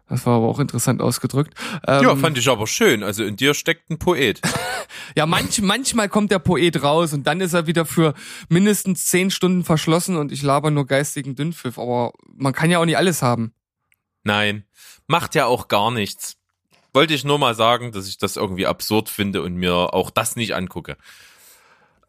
Das 0.08 0.24
war 0.24 0.36
aber 0.36 0.46
auch 0.46 0.60
interessant 0.60 1.02
ausgedrückt. 1.02 1.54
Ähm, 1.86 2.04
ja, 2.04 2.16
fand 2.16 2.38
ich 2.38 2.48
aber 2.48 2.66
schön. 2.68 3.02
Also 3.02 3.24
in 3.24 3.36
dir 3.36 3.54
steckt 3.54 3.90
ein 3.90 3.98
Poet. 3.98 4.40
ja, 5.16 5.26
manch, 5.26 5.60
manchmal 5.60 6.08
kommt 6.08 6.30
der 6.30 6.38
Poet 6.38 6.80
raus 6.82 7.12
und 7.12 7.26
dann 7.26 7.40
ist 7.40 7.54
er 7.54 7.66
wieder 7.66 7.84
für 7.84 8.14
mindestens 8.48 9.06
zehn 9.06 9.30
Stunden 9.32 9.64
verschlossen 9.64 10.16
und 10.16 10.30
ich 10.30 10.42
laber 10.42 10.70
nur 10.70 10.86
geistigen 10.86 11.34
Dünnpfiff. 11.34 11.78
Aber 11.78 12.12
man 12.32 12.52
kann 12.52 12.70
ja 12.70 12.78
auch 12.78 12.84
nicht 12.84 12.96
alles 12.96 13.20
haben. 13.20 13.52
Nein, 14.22 14.64
macht 15.08 15.34
ja 15.34 15.46
auch 15.46 15.66
gar 15.66 15.90
nichts. 15.90 16.36
Wollte 16.92 17.14
ich 17.14 17.24
nur 17.24 17.38
mal 17.38 17.54
sagen, 17.54 17.90
dass 17.90 18.06
ich 18.06 18.16
das 18.16 18.36
irgendwie 18.36 18.66
absurd 18.66 19.08
finde 19.08 19.42
und 19.42 19.54
mir 19.56 19.92
auch 19.92 20.10
das 20.10 20.36
nicht 20.36 20.54
angucke. 20.54 20.96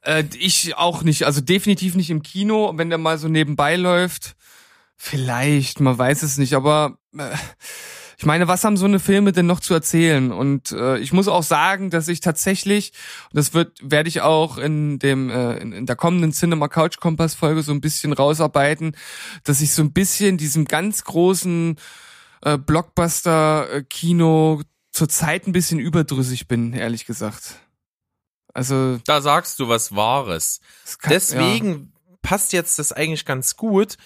Äh, 0.01 0.23
ich 0.37 0.77
auch 0.77 1.01
nicht. 1.01 1.23
Also 1.23 1.41
definitiv 1.41 1.95
nicht 1.95 2.11
im 2.11 2.21
Kino, 2.21 2.73
wenn 2.75 2.89
der 2.89 2.99
mal 2.99 3.17
so 3.17 3.27
nebenbei 3.27 3.75
läuft 3.75 4.35
Vielleicht, 4.97 5.79
man 5.79 5.97
weiß 5.97 6.23
es 6.23 6.37
nicht, 6.37 6.53
aber 6.53 6.97
äh, 7.17 7.35
ich 8.17 8.25
meine, 8.25 8.47
was 8.47 8.63
haben 8.63 8.77
so 8.77 8.85
eine 8.85 8.99
Filme 8.99 9.31
denn 9.31 9.45
noch 9.45 9.59
zu 9.59 9.75
erzählen? 9.75 10.31
Und 10.31 10.71
äh, 10.71 10.97
ich 10.97 11.13
muss 11.13 11.27
auch 11.27 11.43
sagen, 11.43 11.91
dass 11.91 12.07
ich 12.07 12.19
tatsächlich, 12.19 12.93
und 13.31 13.37
das 13.37 13.53
wird, 13.53 13.77
werde 13.83 14.09
ich 14.09 14.21
auch 14.21 14.57
in 14.57 14.97
dem 14.97 15.29
äh, 15.29 15.57
in, 15.57 15.71
in 15.71 15.85
der 15.85 15.95
kommenden 15.95 16.31
Cinema 16.31 16.67
Couch 16.67 16.97
Kompass 16.97 17.35
Folge 17.35 17.61
so 17.61 17.71
ein 17.71 17.81
bisschen 17.81 18.13
rausarbeiten, 18.13 18.97
dass 19.43 19.61
ich 19.61 19.71
so 19.71 19.83
ein 19.83 19.93
bisschen 19.93 20.37
diesem 20.37 20.65
ganz 20.65 21.03
großen 21.03 21.77
äh, 22.41 22.57
Blockbuster 22.57 23.71
äh, 23.71 23.83
Kino 23.83 24.63
zurzeit 24.91 25.45
ein 25.45 25.51
bisschen 25.51 25.77
überdrüssig 25.77 26.47
bin, 26.47 26.73
ehrlich 26.73 27.05
gesagt. 27.05 27.55
Also 28.51 28.97
da 29.05 29.21
sagst 29.21 29.59
du 29.59 29.69
was 29.69 29.95
Wahres. 29.95 30.59
Kann, 30.97 31.11
Deswegen 31.11 31.69
ja. 31.69 32.15
passt 32.23 32.51
jetzt 32.51 32.79
das 32.79 32.91
eigentlich 32.91 33.25
ganz 33.25 33.55
gut, 33.55 33.97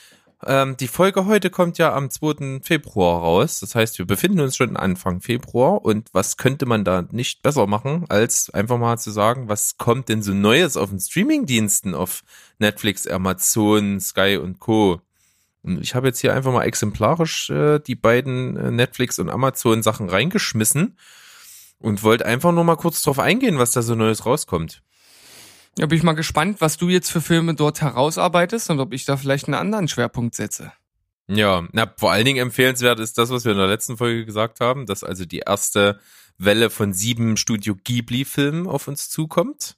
ähm, 0.46 0.78
die 0.78 0.88
Folge 0.88 1.26
heute 1.26 1.50
kommt 1.50 1.78
ja 1.78 1.94
am 1.94 2.10
2. 2.10 2.62
Februar 2.64 3.22
raus. 3.22 3.60
Das 3.60 3.76
heißt, 3.76 4.00
wir 4.00 4.06
befinden 4.06 4.40
uns 4.40 4.56
schon 4.56 4.78
Anfang 4.78 5.22
Februar. 5.22 5.84
Und 5.84 6.10
was 6.14 6.38
könnte 6.38 6.66
man 6.66 6.84
da 6.84 7.04
nicht 7.12 7.42
besser 7.42 7.68
machen, 7.68 8.06
als 8.10 8.50
einfach 8.50 8.78
mal 8.78 8.98
zu 8.98 9.12
sagen, 9.12 9.50
was 9.50 9.78
kommt 9.78 10.10
denn 10.10 10.24
so 10.24 10.34
Neues 10.34 10.78
auf 10.78 10.90
den 10.90 11.00
Streamingdiensten, 11.00 11.96
auf 11.96 12.24
Netflix, 12.60 13.08
Amazon, 13.08 14.00
Sky 14.00 14.38
und 14.42 14.60
Co. 14.60 15.02
Und 15.64 15.82
ich 15.82 15.94
habe 15.94 16.08
jetzt 16.08 16.20
hier 16.20 16.34
einfach 16.34 16.52
mal 16.52 16.64
exemplarisch 16.64 17.50
äh, 17.50 17.80
die 17.80 17.96
beiden 17.96 18.58
äh, 18.58 18.72
Netflix 18.72 19.20
und 19.20 19.30
Amazon 19.30 19.84
Sachen 19.84 20.10
reingeschmissen 20.10 20.98
und 21.80 22.04
wollte 22.04 22.26
einfach 22.26 22.52
nur 22.52 22.64
mal 22.64 22.78
kurz 22.78 23.02
drauf 23.04 23.20
eingehen, 23.20 23.60
was 23.60 23.72
da 23.72 23.82
so 23.82 23.96
Neues 23.96 24.26
rauskommt. 24.26 24.82
Ja, 25.78 25.86
bin 25.86 25.98
ich 25.98 26.04
mal 26.04 26.14
gespannt, 26.14 26.60
was 26.60 26.78
du 26.78 26.90
jetzt 26.90 27.12
für 27.12 27.22
Filme 27.22 27.56
dort 27.56 27.82
herausarbeitest 27.82 28.70
und 28.70 28.80
ob 28.80 28.94
ich 28.94 29.06
da 29.06 29.16
vielleicht 29.18 29.46
einen 29.46 29.56
anderen 29.56 29.88
Schwerpunkt 29.88 30.36
setze. 30.36 30.74
Ja, 31.28 31.66
na, 31.72 31.94
vor 31.98 32.12
allen 32.12 32.26
Dingen 32.26 32.40
empfehlenswert 32.40 33.00
ist 33.00 33.18
das, 33.18 33.30
was 33.30 33.46
wir 33.46 33.54
in 33.54 33.58
der 33.58 33.68
letzten 33.68 33.96
Folge 33.96 34.26
gesagt 34.26 34.60
haben, 34.60 34.86
dass 34.86 35.04
also 35.04 35.26
die 35.26 35.40
erste 35.40 36.00
Welle 36.38 36.70
von 36.70 36.92
sieben 36.94 37.38
Studio 37.38 37.76
Ghibli-Filmen 37.76 38.68
auf 38.68 38.88
uns 38.88 39.10
zukommt. 39.10 39.78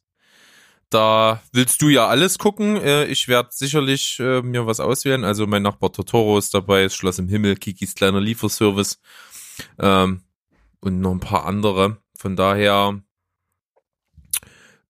Da 0.90 1.42
willst 1.52 1.82
du 1.82 1.90
ja 1.90 2.08
alles 2.08 2.38
gucken. 2.40 2.78
Äh, 2.78 3.06
ich 3.06 3.28
werde 3.28 3.50
sicherlich 3.52 4.20
äh, 4.20 4.42
mir 4.42 4.66
was 4.66 4.80
auswählen. 4.80 5.24
Also 5.24 5.46
mein 5.48 5.64
Nachbar 5.64 5.92
Totoro 5.92 6.38
ist 6.38 6.54
dabei, 6.54 6.84
das 6.84 6.96
Schloss 6.96 7.20
im 7.20 7.28
Himmel, 7.28 7.56
Kikis 7.56 7.96
kleiner 7.96 8.22
Lieferservice 8.22 9.00
ähm, 9.80 10.22
und 10.80 11.02
noch 11.02 11.12
ein 11.12 11.20
paar 11.20 11.46
andere. 11.46 11.98
Von 12.16 12.36
daher 12.36 13.02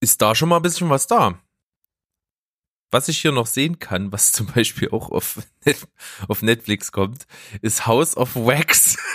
ist 0.04 0.22
da 0.22 0.36
schon 0.36 0.50
mal 0.50 0.58
ein 0.58 0.62
bisschen 0.62 0.90
was 0.90 1.08
da. 1.08 1.40
Was 2.92 3.08
ich 3.08 3.20
hier 3.20 3.32
noch 3.32 3.48
sehen 3.48 3.80
kann, 3.80 4.12
was 4.12 4.32
zum 4.32 4.48
Beispiel 4.48 4.90
auch 4.90 5.10
auf, 5.10 5.40
Net 5.66 5.88
auf 6.28 6.42
Netflix 6.44 6.92
kommt, 6.92 7.26
ist 7.62 7.88
House 7.88 8.16
of 8.16 8.36
Wax. 8.36 8.98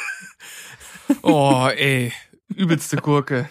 Oh, 1.22 1.66
ey. 1.74 2.12
Übelste 2.48 2.98
Gurke. 2.98 3.48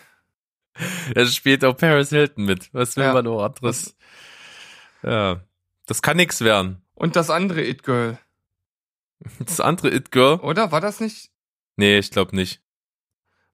Da 1.16 1.26
spielt 1.26 1.66
auch 1.66 1.76
Paris 1.76 2.10
Hilton 2.10 2.46
mit. 2.46 2.72
Was 2.72 2.96
will 2.98 3.06
ja. 3.06 3.14
man 3.14 3.26
noch 3.26 3.44
anderes? 3.44 3.96
Ja. 5.02 5.42
Das 5.88 6.04
kann 6.04 6.18
nix 6.18 6.42
werden. 6.42 6.84
Und 6.94 7.16
das 7.16 7.32
andere 7.32 7.64
It 7.66 7.82
Girl. 7.82 8.20
Das 9.40 9.60
andere 9.60 9.90
It 9.90 10.12
Girl? 10.12 10.36
Oder? 10.36 10.72
War 10.72 10.82
das 10.82 11.00
nicht? 11.00 11.32
Nee, 11.78 11.98
ich 11.98 12.12
glaube 12.12 12.36
nicht. 12.36 12.62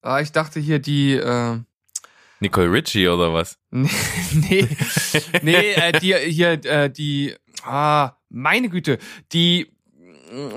Ah, 0.02 0.20
ich 0.20 0.34
dachte 0.34 0.60
hier 0.60 0.80
die, 0.80 1.14
äh, 1.14 1.62
Nicole 2.44 2.72
Ritchie 2.72 3.08
oder 3.08 3.34
was? 3.34 3.58
nee, 3.72 4.68
nee, 5.42 5.74
äh, 5.74 6.00
die 6.00 6.14
hier, 6.14 6.64
äh, 6.66 6.90
die, 6.92 7.34
ah, 7.64 8.12
meine 8.30 8.70
Güte, 8.70 9.00
die 9.32 9.74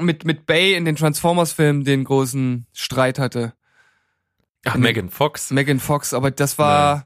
mit, 0.00 0.24
mit 0.24 0.46
Bay 0.46 0.74
in 0.74 0.84
den 0.84 0.96
Transformers-Filmen 0.96 1.84
den 1.84 2.04
großen 2.04 2.66
Streit 2.72 3.18
hatte. 3.18 3.54
Ach, 4.64 4.76
Megan 4.76 5.10
Fox. 5.10 5.50
Megan 5.50 5.78
Fox, 5.78 6.12
aber 6.12 6.30
das 6.30 6.58
war, 6.58 6.94
Nein. 6.94 7.04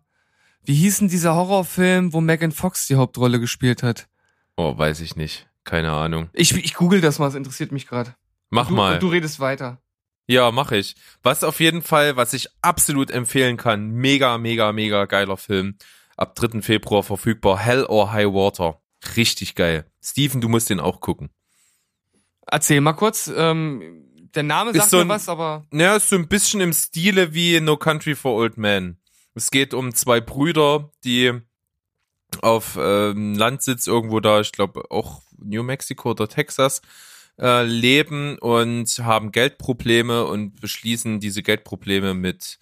wie 0.64 0.74
hieß 0.74 1.00
denn 1.00 1.08
dieser 1.08 1.34
Horrorfilm, 1.34 2.12
wo 2.12 2.20
Megan 2.20 2.52
Fox 2.52 2.86
die 2.86 2.96
Hauptrolle 2.96 3.38
gespielt 3.38 3.82
hat? 3.82 4.08
Oh, 4.56 4.76
weiß 4.76 5.00
ich 5.00 5.16
nicht. 5.16 5.48
Keine 5.64 5.92
Ahnung. 5.92 6.30
Ich, 6.32 6.56
ich 6.56 6.74
google 6.74 7.00
das 7.00 7.18
mal, 7.18 7.28
es 7.28 7.34
interessiert 7.34 7.70
mich 7.70 7.86
gerade. 7.86 8.14
Mach 8.48 8.68
du, 8.68 8.74
mal. 8.74 8.98
du 8.98 9.08
redest 9.08 9.40
weiter. 9.40 9.80
Ja, 10.30 10.52
mache 10.52 10.76
ich. 10.76 10.94
Was 11.24 11.42
auf 11.42 11.58
jeden 11.58 11.82
Fall, 11.82 12.14
was 12.14 12.32
ich 12.34 12.46
absolut 12.62 13.10
empfehlen 13.10 13.56
kann, 13.56 13.90
mega, 13.90 14.38
mega, 14.38 14.70
mega 14.70 15.06
geiler 15.06 15.36
Film. 15.36 15.74
Ab 16.16 16.36
3. 16.36 16.62
Februar 16.62 17.02
verfügbar. 17.02 17.58
Hell 17.58 17.84
or 17.84 18.12
High 18.12 18.28
Water. 18.28 18.80
Richtig 19.16 19.56
geil. 19.56 19.90
Steven, 20.00 20.40
du 20.40 20.48
musst 20.48 20.70
den 20.70 20.78
auch 20.78 21.00
gucken. 21.00 21.30
Erzähl 22.46 22.80
mal 22.80 22.92
kurz. 22.92 23.28
Ähm, 23.34 24.06
der 24.32 24.44
Name 24.44 24.72
sagt 24.72 24.90
so 24.90 24.98
ein, 24.98 25.08
mir 25.08 25.14
was, 25.14 25.28
aber. 25.28 25.66
Ja, 25.72 25.96
ist 25.96 26.10
so 26.10 26.14
ein 26.14 26.28
bisschen 26.28 26.60
im 26.60 26.72
Stile 26.72 27.34
wie 27.34 27.58
No 27.60 27.76
Country 27.76 28.14
for 28.14 28.36
Old 28.36 28.56
Men. 28.56 29.00
Es 29.34 29.50
geht 29.50 29.74
um 29.74 29.92
zwei 29.96 30.20
Brüder, 30.20 30.92
die 31.02 31.32
auf 32.40 32.78
ähm, 32.80 33.34
Landsitz 33.34 33.88
irgendwo 33.88 34.20
da, 34.20 34.40
ich 34.40 34.52
glaube 34.52 34.84
auch 34.90 35.22
New 35.38 35.64
Mexico 35.64 36.12
oder 36.12 36.28
Texas, 36.28 36.82
äh, 37.40 37.64
leben 37.64 38.38
und 38.38 38.86
haben 38.98 39.32
Geldprobleme 39.32 40.24
und 40.26 40.60
beschließen, 40.60 41.20
diese 41.20 41.42
Geldprobleme 41.42 42.14
mit 42.14 42.58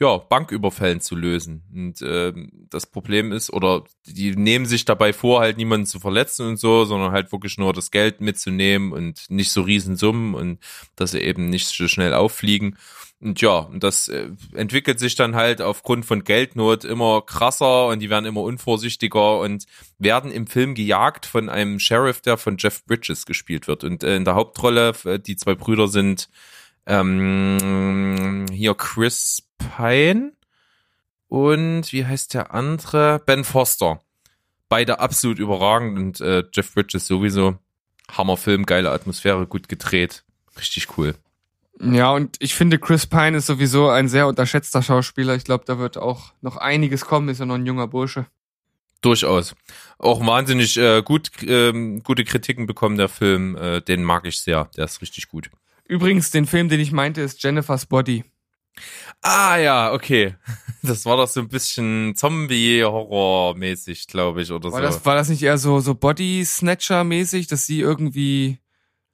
ja, 0.00 0.16
Banküberfällen 0.16 1.00
zu 1.00 1.16
lösen. 1.16 1.64
Und 1.74 2.02
äh, 2.02 2.32
das 2.70 2.86
Problem 2.86 3.32
ist, 3.32 3.52
oder 3.52 3.82
die 4.06 4.36
nehmen 4.36 4.64
sich 4.66 4.84
dabei 4.84 5.12
vor, 5.12 5.40
halt 5.40 5.56
niemanden 5.56 5.86
zu 5.86 5.98
verletzen 5.98 6.46
und 6.46 6.56
so, 6.56 6.84
sondern 6.84 7.10
halt 7.10 7.32
wirklich 7.32 7.58
nur 7.58 7.72
das 7.72 7.90
Geld 7.90 8.20
mitzunehmen 8.20 8.92
und 8.92 9.28
nicht 9.28 9.50
so 9.50 9.62
Riesensummen 9.62 10.34
und 10.34 10.60
dass 10.94 11.10
sie 11.12 11.20
eben 11.20 11.48
nicht 11.48 11.66
so 11.66 11.88
schnell 11.88 12.14
auffliegen. 12.14 12.76
Und 13.20 13.40
ja, 13.40 13.58
und 13.58 13.82
das 13.82 14.06
äh, 14.06 14.30
entwickelt 14.54 15.00
sich 15.00 15.16
dann 15.16 15.34
halt 15.34 15.60
aufgrund 15.60 16.06
von 16.06 16.22
Geldnot 16.22 16.84
immer 16.84 17.22
krasser 17.22 17.88
und 17.88 17.98
die 17.98 18.10
werden 18.10 18.26
immer 18.26 18.42
unvorsichtiger 18.42 19.40
und 19.40 19.64
werden 19.98 20.30
im 20.30 20.46
Film 20.46 20.76
gejagt 20.76 21.26
von 21.26 21.48
einem 21.48 21.80
Sheriff, 21.80 22.20
der 22.20 22.36
von 22.36 22.56
Jeff 22.58 22.84
Bridges 22.84 23.26
gespielt 23.26 23.66
wird. 23.66 23.82
Und 23.82 24.04
äh, 24.04 24.14
in 24.14 24.24
der 24.24 24.36
Hauptrolle, 24.36 24.92
äh, 25.04 25.18
die 25.18 25.34
zwei 25.34 25.56
Brüder 25.56 25.88
sind 25.88 26.28
ähm, 26.88 28.46
hier 28.50 28.74
Chris 28.74 29.42
Pine 29.58 30.32
und 31.28 31.92
wie 31.92 32.04
heißt 32.04 32.34
der 32.34 32.52
andere? 32.54 33.20
Ben 33.24 33.44
Foster. 33.44 34.00
Beide 34.68 34.98
absolut 34.98 35.38
überragend 35.38 35.98
und 35.98 36.20
äh, 36.20 36.44
Jeff 36.52 36.74
Bridges 36.74 37.06
sowieso. 37.06 37.58
Hammerfilm, 38.10 38.64
geile 38.64 38.90
Atmosphäre, 38.90 39.46
gut 39.46 39.68
gedreht. 39.68 40.24
Richtig 40.56 40.98
cool. 40.98 41.14
Ja, 41.80 42.10
und 42.10 42.36
ich 42.40 42.54
finde, 42.54 42.78
Chris 42.78 43.06
Pine 43.06 43.36
ist 43.36 43.46
sowieso 43.46 43.88
ein 43.88 44.08
sehr 44.08 44.26
unterschätzter 44.26 44.82
Schauspieler. 44.82 45.36
Ich 45.36 45.44
glaube, 45.44 45.64
da 45.66 45.78
wird 45.78 45.96
auch 45.96 46.32
noch 46.40 46.56
einiges 46.56 47.04
kommen. 47.04 47.28
Ist 47.28 47.38
ja 47.38 47.46
noch 47.46 47.54
ein 47.54 47.66
junger 47.66 47.86
Bursche. 47.86 48.26
Durchaus. 49.00 49.54
Auch 49.98 50.26
wahnsinnig 50.26 50.76
äh, 50.76 51.02
gut, 51.02 51.30
ähm, 51.42 52.02
gute 52.02 52.24
Kritiken 52.24 52.66
bekommen 52.66 52.96
der 52.96 53.08
Film. 53.08 53.56
Äh, 53.56 53.80
den 53.80 54.02
mag 54.02 54.26
ich 54.26 54.40
sehr. 54.40 54.68
Der 54.76 54.86
ist 54.86 55.00
richtig 55.02 55.28
gut. 55.28 55.50
Übrigens, 55.88 56.30
den 56.30 56.46
Film, 56.46 56.68
den 56.68 56.80
ich 56.80 56.92
meinte, 56.92 57.20
ist 57.22 57.42
Jennifer's 57.42 57.86
Body. 57.86 58.24
Ah 59.22 59.56
ja, 59.56 59.92
okay. 59.92 60.36
Das 60.82 61.04
war 61.06 61.16
doch 61.16 61.26
so 61.26 61.40
ein 61.40 61.48
bisschen 61.48 62.14
Zombie-Horror-mäßig, 62.14 64.06
glaube 64.06 64.42
ich, 64.42 64.52
oder 64.52 64.70
War, 64.70 64.78
so. 64.80 64.86
das, 64.86 65.04
war 65.04 65.16
das 65.16 65.28
nicht 65.28 65.42
eher 65.42 65.58
so, 65.58 65.80
so 65.80 65.94
Body-Snatcher-mäßig, 65.94 67.48
dass 67.48 67.66
sie 67.66 67.80
irgendwie 67.80 68.60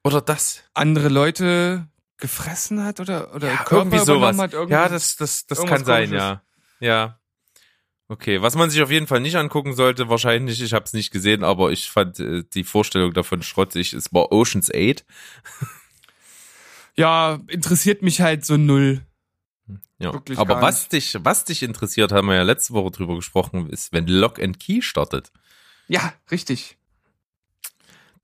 oder 0.02 0.20
das. 0.20 0.64
andere 0.74 1.08
Leute 1.08 1.88
gefressen 2.18 2.84
hat 2.84 3.00
oder, 3.00 3.34
oder 3.34 3.48
Ja, 3.48 3.64
irgendwie 3.70 3.98
sowas. 3.98 4.36
Hat, 4.38 4.52
irgendwie? 4.52 4.72
Ja, 4.74 4.88
das, 4.88 5.16
das, 5.16 5.46
das 5.46 5.64
kann 5.64 5.84
sein, 5.84 6.10
Komisches. 6.10 6.22
ja. 6.22 6.42
Ja. 6.80 7.18
Okay, 8.08 8.42
was 8.42 8.54
man 8.54 8.68
sich 8.68 8.82
auf 8.82 8.90
jeden 8.90 9.06
Fall 9.06 9.20
nicht 9.20 9.36
angucken 9.36 9.74
sollte, 9.74 10.10
wahrscheinlich, 10.10 10.60
ich 10.60 10.74
habe 10.74 10.84
es 10.84 10.92
nicht 10.92 11.10
gesehen, 11.10 11.42
aber 11.42 11.70
ich 11.72 11.90
fand 11.90 12.20
äh, 12.20 12.44
die 12.52 12.64
Vorstellung 12.64 13.14
davon 13.14 13.42
schrottig. 13.42 13.94
Es 13.94 14.12
war 14.12 14.30
Ocean's 14.30 14.70
8. 14.70 15.06
ja, 16.96 17.40
interessiert 17.48 18.02
mich 18.02 18.20
halt 18.20 18.44
so 18.44 18.56
null. 18.56 19.04
Ja. 19.98 20.12
Wirklich 20.12 20.38
aber 20.38 20.60
was 20.60 20.88
dich, 20.88 21.16
was 21.20 21.44
dich 21.44 21.62
interessiert, 21.62 22.12
haben 22.12 22.28
wir 22.28 22.34
ja 22.34 22.42
letzte 22.42 22.74
Woche 22.74 22.90
drüber 22.90 23.14
gesprochen, 23.16 23.70
ist, 23.70 23.92
wenn 23.92 24.06
Lock 24.06 24.42
and 24.42 24.58
Key 24.58 24.82
startet. 24.82 25.32
Ja, 25.88 26.12
richtig. 26.30 26.76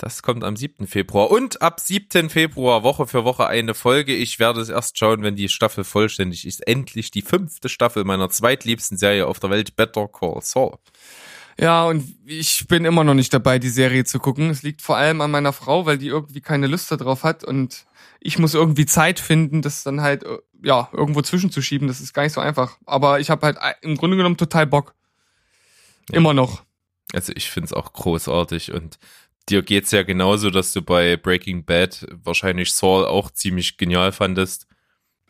Das 0.00 0.22
kommt 0.22 0.44
am 0.44 0.56
7. 0.56 0.86
Februar. 0.86 1.30
Und 1.30 1.60
ab 1.60 1.78
7. 1.78 2.30
Februar, 2.30 2.82
Woche 2.82 3.06
für 3.06 3.24
Woche 3.24 3.46
eine 3.46 3.74
Folge. 3.74 4.14
Ich 4.14 4.38
werde 4.38 4.62
es 4.62 4.70
erst 4.70 4.98
schauen, 4.98 5.22
wenn 5.22 5.36
die 5.36 5.50
Staffel 5.50 5.84
vollständig 5.84 6.46
ist. 6.46 6.66
Endlich 6.66 7.10
die 7.10 7.20
fünfte 7.20 7.68
Staffel 7.68 8.04
meiner 8.04 8.30
zweitliebsten 8.30 8.96
Serie 8.96 9.26
auf 9.26 9.40
der 9.40 9.50
Welt, 9.50 9.76
Better 9.76 10.08
Call 10.08 10.40
Saul. 10.40 10.78
Ja, 11.58 11.84
und 11.84 12.16
ich 12.24 12.66
bin 12.66 12.86
immer 12.86 13.04
noch 13.04 13.12
nicht 13.12 13.34
dabei, 13.34 13.58
die 13.58 13.68
Serie 13.68 14.04
zu 14.04 14.18
gucken. 14.20 14.48
Es 14.48 14.62
liegt 14.62 14.80
vor 14.80 14.96
allem 14.96 15.20
an 15.20 15.30
meiner 15.30 15.52
Frau, 15.52 15.84
weil 15.84 15.98
die 15.98 16.08
irgendwie 16.08 16.40
keine 16.40 16.66
Lust 16.66 16.90
darauf 16.90 17.22
hat 17.22 17.44
und 17.44 17.84
ich 18.20 18.38
muss 18.38 18.54
irgendwie 18.54 18.86
Zeit 18.86 19.18
finden, 19.18 19.62
das 19.62 19.82
dann 19.82 20.02
halt 20.02 20.24
äh, 20.24 20.38
ja 20.62 20.88
irgendwo 20.92 21.22
zwischenzuschieben. 21.22 21.88
Das 21.88 22.00
ist 22.00 22.12
gar 22.12 22.22
nicht 22.22 22.34
so 22.34 22.40
einfach. 22.40 22.78
Aber 22.86 23.20
ich 23.20 23.30
habe 23.30 23.46
halt 23.46 23.58
im 23.82 23.96
Grunde 23.96 24.16
genommen 24.16 24.36
total 24.36 24.66
Bock. 24.66 24.94
Immer 26.12 26.34
noch. 26.34 26.62
Also 27.12 27.32
ich 27.34 27.50
find's 27.50 27.72
auch 27.72 27.92
großartig 27.92 28.72
und 28.72 28.98
dir 29.48 29.62
geht's 29.62 29.90
ja 29.90 30.02
genauso, 30.02 30.50
dass 30.50 30.72
du 30.72 30.82
bei 30.82 31.16
Breaking 31.16 31.64
Bad 31.64 32.06
wahrscheinlich 32.10 32.72
Saul 32.72 33.04
auch 33.04 33.30
ziemlich 33.30 33.76
genial 33.76 34.12
fandest. 34.12 34.66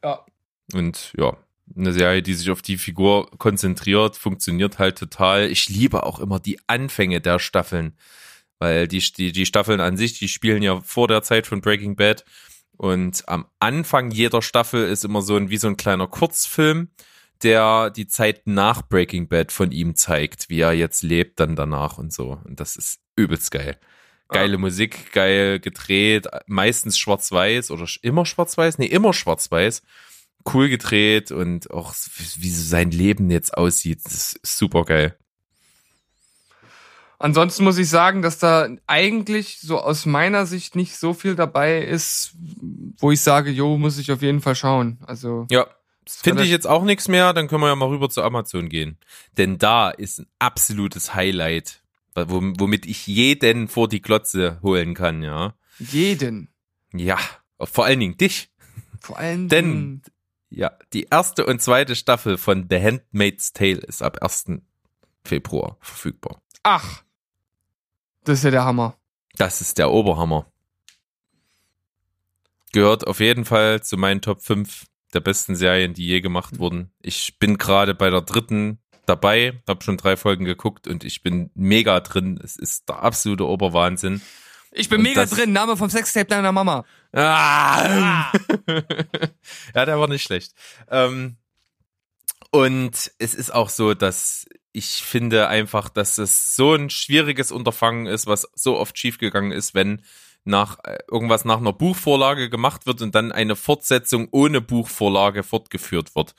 Ja. 0.03 0.25
Und 0.73 1.13
ja, 1.17 1.37
eine 1.77 1.93
Serie, 1.93 2.23
die 2.23 2.35
sich 2.35 2.51
auf 2.51 2.63
die 2.63 2.79
Figur 2.79 3.31
konzentriert, 3.39 4.17
funktioniert 4.17 4.79
halt 4.79 4.99
total. 4.99 5.51
Ich 5.51 5.69
liebe 5.69 6.03
auch 6.03 6.19
immer 6.19 6.39
die 6.39 6.59
Anfänge 6.67 7.21
der 7.21 7.39
Staffeln, 7.39 7.97
weil 8.59 8.89
die, 8.89 8.99
die, 8.99 9.33
die 9.33 9.47
Staffeln 9.47 9.81
an 9.81 9.97
sich, 9.97 10.19
die 10.19 10.29
spielen 10.29 10.63
ja 10.63 10.81
vor 10.81 11.09
der 11.09 11.23
Zeit 11.23 11.47
von 11.47 11.61
Breaking 11.61 11.97
Bad. 11.97 12.25
Und 12.81 13.29
am 13.29 13.45
Anfang 13.59 14.11
jeder 14.11 14.41
Staffel 14.41 14.89
ist 14.89 15.05
immer 15.05 15.21
so 15.21 15.37
ein, 15.37 15.51
wie 15.51 15.59
so 15.59 15.69
ein 15.69 15.77
kleiner 15.77 16.07
Kurzfilm, 16.07 16.89
der 17.43 17.91
die 17.91 18.07
Zeit 18.07 18.47
nach 18.47 18.81
Breaking 18.81 19.29
Bad 19.29 19.53
von 19.53 19.71
ihm 19.71 19.97
zeigt, 19.97 20.49
wie 20.49 20.61
er 20.61 20.73
jetzt 20.73 21.03
lebt 21.03 21.41
dann 21.41 21.57
danach 21.57 21.99
und 21.99 22.11
so. 22.11 22.41
Und 22.43 22.59
das 22.59 22.77
ist 22.77 23.03
übelst 23.17 23.51
geil. 23.51 23.79
Geile 24.29 24.57
Musik, 24.57 25.13
geil 25.13 25.61
gedreht, 25.61 26.27
meistens 26.47 26.97
schwarz-weiß 26.97 27.71
oder 27.71 27.87
immer 28.01 28.25
schwarz-weiß? 28.25 28.79
Nee, 28.79 28.87
immer 28.87 29.13
schwarz-weiß. 29.13 29.83
Cool 30.51 30.71
gedreht 30.71 31.33
und 31.33 31.71
auch 31.71 31.95
wie, 32.17 32.45
wie 32.45 32.51
so 32.51 32.63
sein 32.63 32.93
Leben 32.93 33.31
jetzt 33.31 33.59
aussieht. 33.59 34.01
Das 34.07 34.33
ist 34.43 34.57
super 34.57 34.87
geil. 34.87 35.19
Ansonsten 37.21 37.65
muss 37.65 37.77
ich 37.79 37.89
sagen, 37.89 38.23
dass 38.23 38.39
da 38.39 38.69
eigentlich 38.87 39.61
so 39.61 39.79
aus 39.79 40.07
meiner 40.07 40.47
Sicht 40.47 40.75
nicht 40.75 40.97
so 40.97 41.13
viel 41.15 41.35
dabei 41.37 41.83
ist, 41.83 42.33
wo 42.99 43.11
ich 43.13 43.21
sage, 43.21 43.51
jo, 43.51 43.77
muss 43.79 43.99
ich 43.99 44.11
auf 44.11 44.23
jeden 44.23 44.41
Fall 44.41 44.55
schauen. 44.57 44.99
Also 45.07 45.47
Ja. 45.51 45.67
Finde 46.09 46.43
ich 46.43 46.51
jetzt 46.51 46.67
auch 46.67 46.83
nichts 46.83 47.07
mehr, 47.07 47.33
dann 47.35 47.47
können 47.47 47.61
wir 47.63 47.69
ja 47.69 47.77
mal 47.77 47.89
rüber 47.91 48.09
zu 48.11 48.23
Amazon 48.23 48.69
gehen. 48.69 48.99
Denn 49.39 49.59
da 49.59 49.91
ist 49.91 50.19
ein 50.19 50.27
absolutes 50.41 51.15
Highlight, 51.15 51.83
wom- 52.17 52.59
womit 52.59 52.85
ich 52.87 53.07
jeden 53.07 53.69
vor 53.69 53.87
die 53.87 54.03
Glotze 54.03 54.59
holen 54.63 54.95
kann, 54.95 55.23
ja. 55.23 55.55
jeden. 55.79 56.49
Ja, 56.93 57.17
vor 57.63 57.85
allen 57.85 58.01
Dingen 58.01 58.17
dich. 58.17 58.51
Vor 58.99 59.19
allem 59.19 59.49
Denn 59.49 60.03
ja, 60.49 60.73
die 60.95 61.05
erste 61.11 61.47
und 61.47 61.63
zweite 61.63 61.95
Staffel 61.95 62.39
von 62.39 62.67
The 62.69 62.83
Handmaid's 62.83 63.53
Tale 63.53 63.79
ist 63.79 64.03
ab 64.03 64.19
1. 64.21 64.63
Februar 65.25 65.77
verfügbar. 65.81 66.41
ach, 66.65 67.03
das 68.25 68.39
ist 68.39 68.45
ja 68.45 68.51
der 68.51 68.65
Hammer. 68.65 68.97
Das 69.37 69.61
ist 69.61 69.79
der 69.79 69.91
Oberhammer. 69.91 70.47
Gehört 72.73 73.07
auf 73.07 73.21
jeden 73.21 73.45
Fall 73.45 73.83
zu 73.83 73.97
meinen 73.97 74.21
Top 74.21 74.43
5 74.43 74.87
der 75.13 75.21
besten 75.21 75.57
Serien, 75.57 75.95
die 75.95 76.07
je 76.07 76.21
gemacht 76.21 76.59
wurden. 76.59 76.93
Ich 77.01 77.39
bin 77.39 77.59
gerade 77.59 77.95
bei 77.95 78.11
der 78.11 78.21
dritten 78.21 78.79
dabei, 79.07 79.61
habe 79.69 79.83
schon 79.83 79.97
drei 79.97 80.17
Folgen 80.17 80.45
geguckt 80.45 80.87
und 80.87 81.05
ich 81.05 81.23
bin 81.23 81.51
mega 81.55 81.99
drin. 82.01 82.41
Es 82.43 82.57
ist 82.57 82.89
der 82.89 83.03
absolute 83.03 83.47
Oberwahnsinn. 83.47 84.21
Ich 84.73 84.89
bin 84.89 84.99
Und 84.99 85.05
mega 85.05 85.27
drin. 85.27 85.53
Name 85.53 85.77
vom 85.77 85.91
Sextape 85.91 86.27
deiner 86.27 86.53
Mama. 86.53 86.85
Ah! 87.13 88.31
ja, 89.75 89.85
der 89.85 89.99
war 89.99 90.07
nicht 90.07 90.23
schlecht. 90.23 90.55
Ähm, 90.89 91.37
und 92.51 93.13
es 93.19 93.35
ist 93.35 93.55
auch 93.55 93.69
so, 93.69 93.95
dass 93.95 94.47
ich 94.73 95.03
finde 95.03 95.49
einfach, 95.49 95.89
dass 95.89 96.19
es 96.19 96.55
so 96.55 96.75
ein 96.75 96.91
schwieriges 96.91 97.53
Unterfangen 97.53 98.07
ist, 98.07 98.27
was 98.27 98.49
so 98.55 98.77
oft 98.79 98.99
schiefgegangen 98.99 99.53
ist, 99.53 99.75
wenn 99.75 100.03
nach 100.45 100.79
äh, 100.85 100.99
irgendwas 101.11 101.45
nach 101.45 101.59
einer 101.59 101.73
Buchvorlage 101.73 102.49
gemacht 102.49 102.87
wird 102.87 103.03
und 103.03 103.15
dann 103.15 103.33
eine 103.33 103.57
Fortsetzung 103.57 104.29
ohne 104.31 104.61
Buchvorlage 104.61 105.43
fortgeführt 105.43 106.15
wird. 106.15 106.35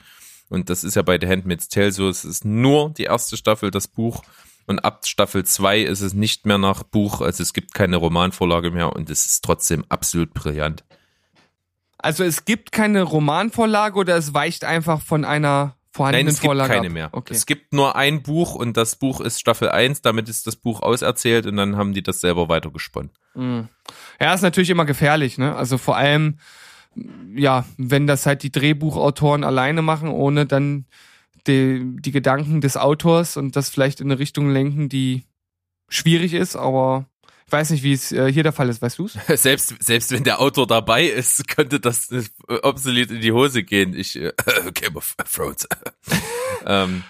Und 0.48 0.70
das 0.70 0.84
ist 0.84 0.96
ja 0.96 1.02
bei 1.02 1.18
The 1.20 1.28
Handmaid's 1.28 1.68
Tale 1.68 1.92
so, 1.92 2.08
es 2.08 2.24
ist 2.24 2.44
nur 2.44 2.90
die 2.90 3.04
erste 3.04 3.36
Staffel 3.36 3.70
das 3.70 3.88
Buch 3.88 4.22
und 4.66 4.80
ab 4.80 5.06
Staffel 5.06 5.44
2 5.44 5.80
ist 5.80 6.00
es 6.00 6.14
nicht 6.14 6.46
mehr 6.46 6.58
nach 6.58 6.82
Buch, 6.82 7.20
also 7.20 7.42
es 7.42 7.52
gibt 7.52 7.74
keine 7.74 7.96
Romanvorlage 7.96 8.70
mehr 8.70 8.94
und 8.94 9.08
es 9.10 9.26
ist 9.26 9.44
trotzdem 9.44 9.84
absolut 9.88 10.34
brillant. 10.34 10.84
Also 11.98 12.24
es 12.24 12.44
gibt 12.44 12.72
keine 12.72 13.02
Romanvorlage 13.02 13.98
oder 13.98 14.16
es 14.16 14.34
weicht 14.34 14.64
einfach 14.64 15.00
von 15.00 15.24
einer 15.24 15.76
vorhandenen 15.92 16.26
Nein, 16.26 16.34
es 16.34 16.40
gibt 16.40 16.48
Vorlage 16.48 16.72
keine 16.72 16.86
ab? 16.88 16.92
mehr. 16.92 17.08
Okay. 17.12 17.34
Es 17.34 17.46
gibt 17.46 17.72
nur 17.72 17.96
ein 17.96 18.22
Buch 18.22 18.54
und 18.54 18.76
das 18.76 18.96
Buch 18.96 19.20
ist 19.20 19.40
Staffel 19.40 19.68
1, 19.68 20.02
damit 20.02 20.28
ist 20.28 20.46
das 20.46 20.56
Buch 20.56 20.82
auserzählt 20.82 21.46
und 21.46 21.56
dann 21.56 21.76
haben 21.76 21.92
die 21.92 22.02
das 22.02 22.20
selber 22.20 22.48
weitergesponnen. 22.48 23.10
Mhm. 23.34 23.68
Ja, 24.20 24.34
ist 24.34 24.42
natürlich 24.42 24.70
immer 24.70 24.86
gefährlich, 24.86 25.38
ne? 25.38 25.54
Also 25.54 25.78
vor 25.78 25.96
allem, 25.96 26.38
ja, 27.34 27.66
wenn 27.76 28.06
das 28.06 28.26
halt 28.26 28.42
die 28.42 28.52
Drehbuchautoren 28.52 29.44
alleine 29.44 29.82
machen, 29.82 30.08
ohne 30.08 30.46
dann 30.46 30.86
die, 31.46 31.82
die 32.00 32.12
Gedanken 32.12 32.60
des 32.60 32.76
Autors 32.76 33.36
und 33.36 33.56
das 33.56 33.68
vielleicht 33.68 34.00
in 34.00 34.10
eine 34.10 34.18
Richtung 34.18 34.50
lenken, 34.50 34.88
die 34.88 35.24
schwierig 35.88 36.32
ist, 36.32 36.56
aber 36.56 37.06
weiß 37.52 37.70
nicht, 37.70 37.82
wie 37.82 37.92
es 37.92 38.12
äh, 38.12 38.32
hier 38.32 38.42
der 38.42 38.52
Fall 38.52 38.68
ist, 38.68 38.80
weißt 38.80 38.98
du's? 38.98 39.18
Selbst, 39.28 39.74
selbst 39.80 40.10
wenn 40.10 40.24
der 40.24 40.40
Autor 40.40 40.66
dabei 40.66 41.04
ist, 41.04 41.46
könnte 41.48 41.80
das 41.80 42.10
äh, 42.10 42.24
obsolet 42.62 43.10
in 43.10 43.20
die 43.20 43.32
Hose 43.32 43.62
gehen. 43.62 43.94
Ich, 43.94 44.16
äh, 44.16 44.32
Game 44.74 44.96
of 44.96 45.14
Thrones. 45.32 45.68
ähm, 46.66 47.04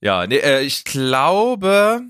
ja, 0.00 0.26
nee, 0.26 0.36
äh, 0.36 0.62
ich 0.62 0.84
glaube, 0.84 2.02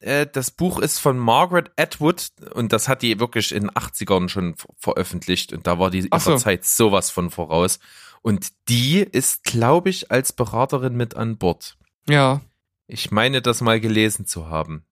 äh, 0.00 0.26
das 0.30 0.50
Buch 0.50 0.78
ist 0.78 0.98
von 0.98 1.18
Margaret 1.18 1.72
Atwood 1.76 2.28
und 2.54 2.72
das 2.72 2.88
hat 2.88 3.02
die 3.02 3.18
wirklich 3.18 3.52
in 3.52 3.64
den 3.64 3.70
80ern 3.70 4.28
schon 4.28 4.56
ver 4.56 4.68
veröffentlicht 4.78 5.52
und 5.52 5.66
da 5.66 5.78
war 5.78 5.90
die 5.90 6.02
so. 6.02 6.08
ihrer 6.12 6.36
Zeit 6.36 6.64
sowas 6.64 7.10
von 7.10 7.30
voraus. 7.30 7.78
Und 8.22 8.48
die 8.68 9.00
ist, 9.00 9.44
glaube 9.44 9.88
ich, 9.90 10.10
als 10.10 10.32
Beraterin 10.32 10.96
mit 10.96 11.16
an 11.16 11.38
Bord. 11.38 11.76
Ja. 12.08 12.40
Ich 12.86 13.10
meine, 13.10 13.42
das 13.42 13.60
mal 13.60 13.80
gelesen 13.80 14.26
zu 14.26 14.48
haben. 14.48 14.84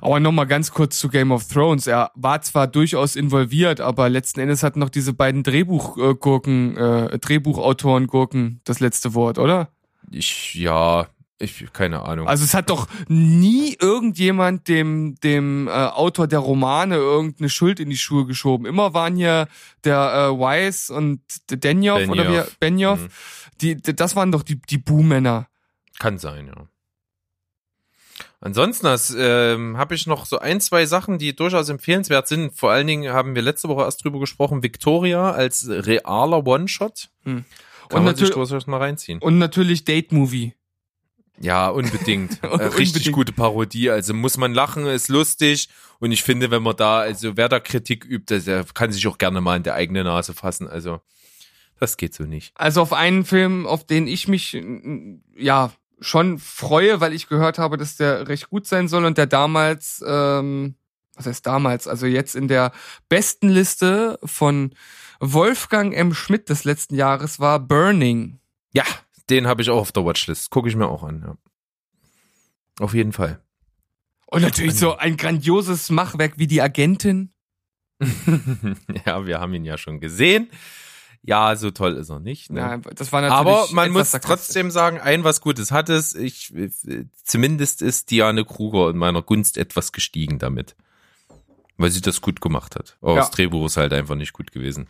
Aber 0.00 0.20
nochmal 0.20 0.46
ganz 0.46 0.72
kurz 0.72 0.98
zu 0.98 1.08
Game 1.08 1.32
of 1.32 1.46
Thrones. 1.48 1.86
Er 1.86 2.10
war 2.14 2.40
zwar 2.42 2.66
durchaus 2.66 3.16
involviert, 3.16 3.80
aber 3.80 4.08
letzten 4.08 4.40
Endes 4.40 4.62
hatten 4.62 4.80
noch 4.80 4.90
diese 4.90 5.12
beiden 5.12 5.42
Drehbuchgurken, 5.42 6.76
äh, 6.76 7.18
Drehbuchautoren-Gurken 7.18 8.60
das 8.64 8.80
letzte 8.80 9.14
Wort, 9.14 9.38
oder? 9.38 9.68
Ich, 10.10 10.54
ja, 10.54 11.06
ich, 11.40 11.72
keine 11.72 12.02
Ahnung. 12.02 12.26
Also 12.26 12.44
es 12.44 12.54
hat 12.54 12.68
doch 12.70 12.88
nie 13.06 13.76
irgendjemand 13.80 14.66
dem, 14.66 15.14
dem 15.22 15.68
äh, 15.68 15.70
Autor 15.70 16.26
der 16.26 16.40
Romane 16.40 16.96
irgendeine 16.96 17.48
Schuld 17.48 17.78
in 17.78 17.90
die 17.90 17.96
Schuhe 17.96 18.26
geschoben. 18.26 18.66
Immer 18.66 18.92
waren 18.92 19.14
hier 19.14 19.46
der 19.84 20.32
äh, 20.32 20.38
Weiss 20.38 20.90
und 20.90 21.20
der 21.48 21.58
Denjoff 21.58 22.08
oder 22.08 22.24
wie 22.24 22.26
Benioff. 22.26 22.56
Benioff. 22.58 23.02
Mhm. 23.02 23.08
Die, 23.60 23.76
das 23.76 24.16
waren 24.16 24.32
doch 24.32 24.42
die, 24.42 24.60
die 24.60 24.78
Buhmänner. 24.78 25.48
Kann 25.98 26.18
sein, 26.18 26.46
ja. 26.48 26.66
Ansonsten 28.40 28.86
ähm, 29.18 29.76
habe 29.78 29.94
ich 29.96 30.06
noch 30.06 30.24
so 30.24 30.38
ein, 30.38 30.60
zwei 30.60 30.86
Sachen, 30.86 31.18
die 31.18 31.34
durchaus 31.34 31.68
empfehlenswert 31.68 32.28
sind. 32.28 32.54
Vor 32.54 32.70
allen 32.70 32.86
Dingen 32.86 33.12
haben 33.12 33.34
wir 33.34 33.42
letzte 33.42 33.68
Woche 33.68 33.82
erst 33.82 34.04
drüber 34.04 34.20
gesprochen, 34.20 34.62
Victoria 34.62 35.32
als 35.32 35.68
realer 35.68 36.46
One-Shot. 36.46 37.08
Hm. 37.24 37.44
Kann 37.88 37.98
Und 37.98 38.04
man 38.04 38.16
sich 38.16 38.30
durchaus 38.30 38.66
mal 38.66 38.76
reinziehen. 38.78 39.18
Und 39.20 39.38
natürlich 39.38 39.84
Date-Movie. 39.84 40.54
Ja, 41.40 41.68
unbedingt. 41.68 42.38
Äh, 42.42 42.46
Richtig 42.46 42.88
Unbedingt. 42.88 43.14
gute 43.14 43.32
Parodie. 43.32 43.90
Also 43.90 44.14
muss 44.14 44.36
man 44.36 44.54
lachen, 44.54 44.86
ist 44.86 45.08
lustig. 45.08 45.68
Und 45.98 46.12
ich 46.12 46.22
finde, 46.22 46.50
wenn 46.50 46.62
man 46.62 46.76
da, 46.76 47.00
also 47.00 47.36
wer 47.36 47.48
da 47.48 47.60
Kritik 47.60 48.04
übt, 48.04 48.40
der 48.40 48.64
kann 48.74 48.92
sich 48.92 49.06
auch 49.06 49.18
gerne 49.18 49.40
mal 49.40 49.56
in 49.56 49.62
der 49.62 49.74
eigene 49.74 50.04
Nase 50.04 50.34
fassen. 50.34 50.68
Also 50.68 51.00
das 51.78 51.96
geht 51.96 52.14
so 52.14 52.24
nicht. 52.24 52.52
Also 52.56 52.82
auf 52.82 52.92
einen 52.92 53.24
Film, 53.24 53.66
auf 53.66 53.86
den 53.86 54.06
ich 54.06 54.28
mich 54.28 54.60
ja 55.36 55.72
schon 56.00 56.38
freue, 56.38 57.00
weil 57.00 57.12
ich 57.12 57.28
gehört 57.28 57.58
habe, 57.58 57.76
dass 57.76 57.96
der 57.96 58.28
recht 58.28 58.50
gut 58.50 58.66
sein 58.66 58.88
soll 58.88 59.04
und 59.04 59.18
der 59.18 59.26
damals, 59.26 60.02
ähm, 60.06 60.76
was 61.14 61.26
heißt 61.26 61.46
damals, 61.46 61.88
also 61.88 62.06
jetzt 62.06 62.34
in 62.34 62.48
der 62.48 62.72
besten 63.08 63.48
Liste 63.48 64.18
von 64.24 64.74
Wolfgang 65.20 65.94
M. 65.94 66.14
Schmidt 66.14 66.48
des 66.48 66.64
letzten 66.64 66.94
Jahres 66.94 67.40
war 67.40 67.58
Burning. 67.58 68.38
Ja, 68.72 68.84
den 69.30 69.46
habe 69.46 69.62
ich 69.62 69.70
auch 69.70 69.78
auf 69.78 69.92
der 69.92 70.04
Watchlist. 70.04 70.50
Gucke 70.50 70.68
ich 70.68 70.76
mir 70.76 70.88
auch 70.88 71.02
an. 71.02 71.22
Ja. 71.26 71.36
Auf 72.80 72.94
jeden 72.94 73.12
Fall. 73.12 73.40
Und 74.26 74.42
natürlich 74.42 74.74
so 74.74 74.96
ein 74.96 75.16
grandioses 75.16 75.90
Machwerk 75.90 76.38
wie 76.38 76.46
die 76.46 76.60
Agentin. 76.60 77.32
ja, 79.06 79.26
wir 79.26 79.40
haben 79.40 79.54
ihn 79.54 79.64
ja 79.64 79.78
schon 79.78 80.00
gesehen. 80.00 80.50
Ja, 81.28 81.54
so 81.56 81.70
toll 81.70 81.92
ist 81.96 82.08
er 82.08 82.20
nicht. 82.20 82.50
Ne? 82.50 82.60
Ja, 82.60 82.76
das 82.78 83.12
war 83.12 83.20
natürlich 83.20 83.38
Aber 83.38 83.66
man 83.72 83.90
muss 83.90 84.12
trotzdem 84.12 84.70
sagen, 84.70 84.98
ein 84.98 85.24
was 85.24 85.42
Gutes 85.42 85.70
hat 85.70 85.90
es. 85.90 86.14
Ich, 86.14 86.54
zumindest 87.22 87.82
ist 87.82 88.10
Diane 88.10 88.46
Kruger 88.46 88.88
in 88.88 88.96
meiner 88.96 89.20
Gunst 89.20 89.58
etwas 89.58 89.92
gestiegen 89.92 90.38
damit. 90.38 90.74
Weil 91.76 91.90
sie 91.90 92.00
das 92.00 92.22
gut 92.22 92.40
gemacht 92.40 92.76
hat. 92.76 92.96
Aber 93.02 93.12
Ja. 93.16 93.20
das 93.20 93.30
Drehbuch 93.30 93.66
ist 93.66 93.76
halt 93.76 93.92
einfach 93.92 94.14
nicht 94.14 94.32
gut 94.32 94.52
gewesen. 94.52 94.88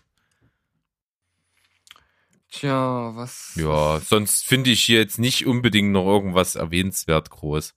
Tja, 2.53 3.16
was. 3.16 3.55
Ja, 3.57 3.99
sonst 3.99 4.47
finde 4.47 4.70
ich 4.70 4.84
hier 4.84 5.01
jetzt 5.01 5.18
nicht 5.18 5.45
unbedingt 5.45 5.91
noch 5.91 6.07
irgendwas 6.07 6.55
erwähnenswert 6.55 7.30
groß. 7.30 7.74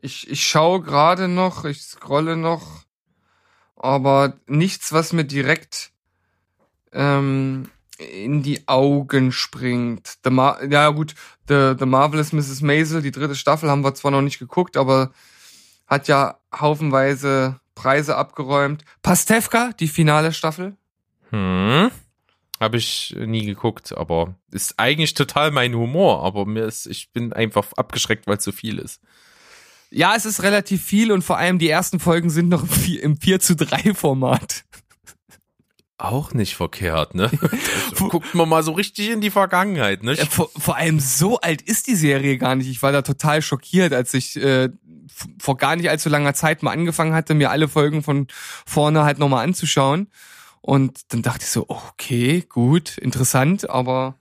Ich, 0.00 0.30
ich 0.30 0.46
schaue 0.46 0.82
gerade 0.82 1.26
noch, 1.26 1.64
ich 1.64 1.82
scrolle 1.82 2.36
noch, 2.36 2.84
aber 3.74 4.38
nichts, 4.46 4.92
was 4.92 5.12
mir 5.12 5.24
direkt 5.24 5.90
ähm, 6.92 7.70
in 7.98 8.42
die 8.42 8.66
Augen 8.68 9.32
springt. 9.32 10.18
The 10.24 10.30
Mar 10.30 10.62
ja 10.64 10.88
gut, 10.90 11.14
The, 11.48 11.74
The 11.78 11.86
Marvelous 11.86 12.32
Mrs. 12.32 12.60
Maisel, 12.62 13.02
die 13.02 13.10
dritte 13.10 13.34
Staffel 13.34 13.70
haben 13.70 13.82
wir 13.82 13.94
zwar 13.94 14.10
noch 14.10 14.22
nicht 14.22 14.38
geguckt, 14.38 14.76
aber 14.76 15.12
hat 15.86 16.08
ja 16.08 16.38
haufenweise 16.54 17.60
Preise 17.74 18.16
abgeräumt. 18.16 18.84
Pastewka, 19.02 19.72
die 19.78 19.88
finale 19.88 20.32
Staffel. 20.32 20.76
Hm. 21.30 21.90
Habe 22.60 22.76
ich 22.76 23.14
nie 23.16 23.46
geguckt, 23.46 23.96
aber 23.96 24.34
ist 24.50 24.78
eigentlich 24.78 25.14
total 25.14 25.52
mein 25.52 25.74
Humor. 25.74 26.24
Aber 26.24 26.44
mir 26.44 26.64
ist, 26.64 26.86
ich 26.86 27.12
bin 27.12 27.32
einfach 27.32 27.72
abgeschreckt, 27.76 28.26
weil 28.26 28.38
es 28.38 28.44
so 28.44 28.52
viel 28.52 28.78
ist. 28.78 29.00
Ja, 29.90 30.14
es 30.16 30.26
ist 30.26 30.42
relativ 30.42 30.82
viel 30.82 31.12
und 31.12 31.22
vor 31.22 31.38
allem 31.38 31.58
die 31.58 31.68
ersten 31.68 32.00
Folgen 32.00 32.30
sind 32.30 32.48
noch 32.48 32.62
im 32.62 32.68
4, 32.68 33.02
im 33.02 33.16
4 33.16 33.40
zu 33.40 33.56
3 33.56 33.94
Format. 33.94 34.64
Auch 35.98 36.32
nicht 36.32 36.54
verkehrt, 36.54 37.14
ne? 37.14 37.30
Also, 37.90 38.08
guckt 38.08 38.34
man 38.34 38.48
mal 38.48 38.62
so 38.62 38.72
richtig 38.72 39.10
in 39.10 39.20
die 39.20 39.30
Vergangenheit, 39.30 40.04
ne? 40.04 40.14
Ja, 40.14 40.26
vor, 40.26 40.48
vor 40.56 40.76
allem 40.76 41.00
so 41.00 41.40
alt 41.40 41.60
ist 41.62 41.88
die 41.88 41.96
Serie 41.96 42.38
gar 42.38 42.54
nicht. 42.54 42.68
Ich 42.68 42.82
war 42.82 42.92
da 42.92 43.02
total 43.02 43.42
schockiert, 43.42 43.92
als 43.92 44.14
ich 44.14 44.36
äh, 44.36 44.68
vor 45.40 45.56
gar 45.56 45.74
nicht 45.74 45.90
allzu 45.90 46.08
langer 46.08 46.34
Zeit 46.34 46.62
mal 46.62 46.70
angefangen 46.70 47.14
hatte, 47.14 47.34
mir 47.34 47.50
alle 47.50 47.66
Folgen 47.66 48.04
von 48.04 48.28
vorne 48.64 49.02
halt 49.02 49.18
nochmal 49.18 49.44
anzuschauen. 49.44 50.08
Und 50.60 51.12
dann 51.12 51.22
dachte 51.22 51.42
ich 51.42 51.50
so, 51.50 51.64
okay, 51.68 52.44
gut, 52.48 52.98
interessant, 52.98 53.68
aber 53.68 54.18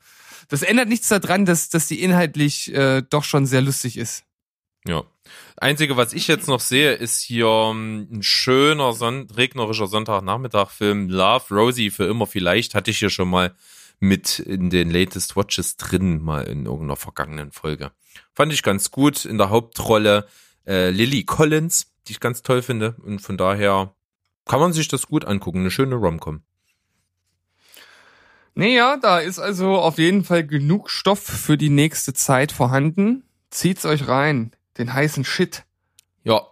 das 0.49 0.63
ändert 0.63 0.87
nichts 0.87 1.09
daran, 1.09 1.45
dass, 1.45 1.69
dass 1.69 1.87
die 1.87 2.01
inhaltlich 2.01 2.73
äh, 2.73 3.03
doch 3.07 3.23
schon 3.23 3.45
sehr 3.45 3.61
lustig 3.61 3.97
ist. 3.97 4.23
Ja. 4.87 5.03
Einzige, 5.57 5.97
was 5.97 6.13
ich 6.13 6.27
jetzt 6.27 6.47
noch 6.47 6.59
sehe, 6.59 6.93
ist 6.93 7.21
hier 7.21 7.47
ähm, 7.47 8.07
ein 8.11 8.23
schöner 8.23 8.93
Son 8.93 9.27
regnerischer 9.35 9.87
Sonntagnachmittag-Film 9.87 11.09
Love 11.09 11.53
Rosie 11.53 11.89
für 11.89 12.05
immer 12.05 12.27
vielleicht. 12.27 12.75
Hatte 12.75 12.91
ich 12.91 12.99
hier 12.99 13.09
schon 13.09 13.29
mal 13.29 13.55
mit 13.99 14.39
in 14.39 14.69
den 14.69 14.91
Latest 14.91 15.35
Watches 15.35 15.77
drin, 15.77 16.21
mal 16.21 16.43
in 16.43 16.65
irgendeiner 16.65 16.95
vergangenen 16.95 17.51
Folge. 17.51 17.91
Fand 18.33 18.53
ich 18.53 18.63
ganz 18.63 18.91
gut. 18.91 19.25
In 19.25 19.37
der 19.37 19.49
Hauptrolle 19.49 20.27
äh, 20.67 20.91
Lily 20.91 21.23
Collins, 21.23 21.93
die 22.07 22.13
ich 22.13 22.19
ganz 22.19 22.43
toll 22.43 22.61
finde. 22.61 22.95
Und 23.03 23.19
von 23.19 23.37
daher 23.37 23.95
kann 24.45 24.59
man 24.59 24.73
sich 24.73 24.87
das 24.87 25.07
gut 25.07 25.25
angucken. 25.25 25.59
Eine 25.59 25.71
schöne 25.71 25.95
Romcom. 25.95 26.41
Naja, 28.53 28.97
da 28.97 29.19
ist 29.19 29.37
also 29.37 29.75
auf 29.75 29.99
jeden 29.99 30.23
Fall 30.23 30.43
genug 30.43 30.89
Stoff 30.89 31.21
für 31.21 31.57
die 31.57 31.69
nächste 31.69 32.13
Zeit 32.13 32.51
vorhanden. 32.51 33.23
Zieht's 33.51 33.85
euch 33.85 34.07
rein, 34.07 34.51
den 34.77 34.93
heißen 34.93 35.25
Shit. 35.25 35.63
Ja, 36.23 36.47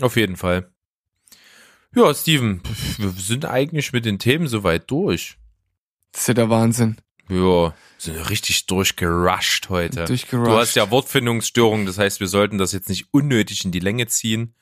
auf 0.00 0.16
jeden 0.16 0.36
Fall. 0.36 0.70
Ja, 1.94 2.12
Steven, 2.14 2.60
wir 2.98 3.10
sind 3.10 3.44
eigentlich 3.44 3.92
mit 3.92 4.04
den 4.04 4.18
Themen 4.18 4.46
soweit 4.46 4.90
durch. 4.90 5.38
Das 6.12 6.22
ist 6.22 6.28
ja 6.28 6.34
der 6.34 6.50
Wahnsinn. 6.50 6.96
Ja, 7.28 7.74
sind 7.98 8.30
richtig 8.30 8.66
durchgerusht 8.66 9.68
heute. 9.68 10.04
Durchgerusht. 10.04 10.50
Du 10.50 10.56
hast 10.56 10.76
ja 10.76 10.90
Wortfindungsstörungen, 10.90 11.86
das 11.86 11.98
heißt, 11.98 12.20
wir 12.20 12.28
sollten 12.28 12.58
das 12.58 12.72
jetzt 12.72 12.88
nicht 12.88 13.08
unnötig 13.10 13.64
in 13.64 13.72
die 13.72 13.80
Länge 13.80 14.06
ziehen. 14.06 14.54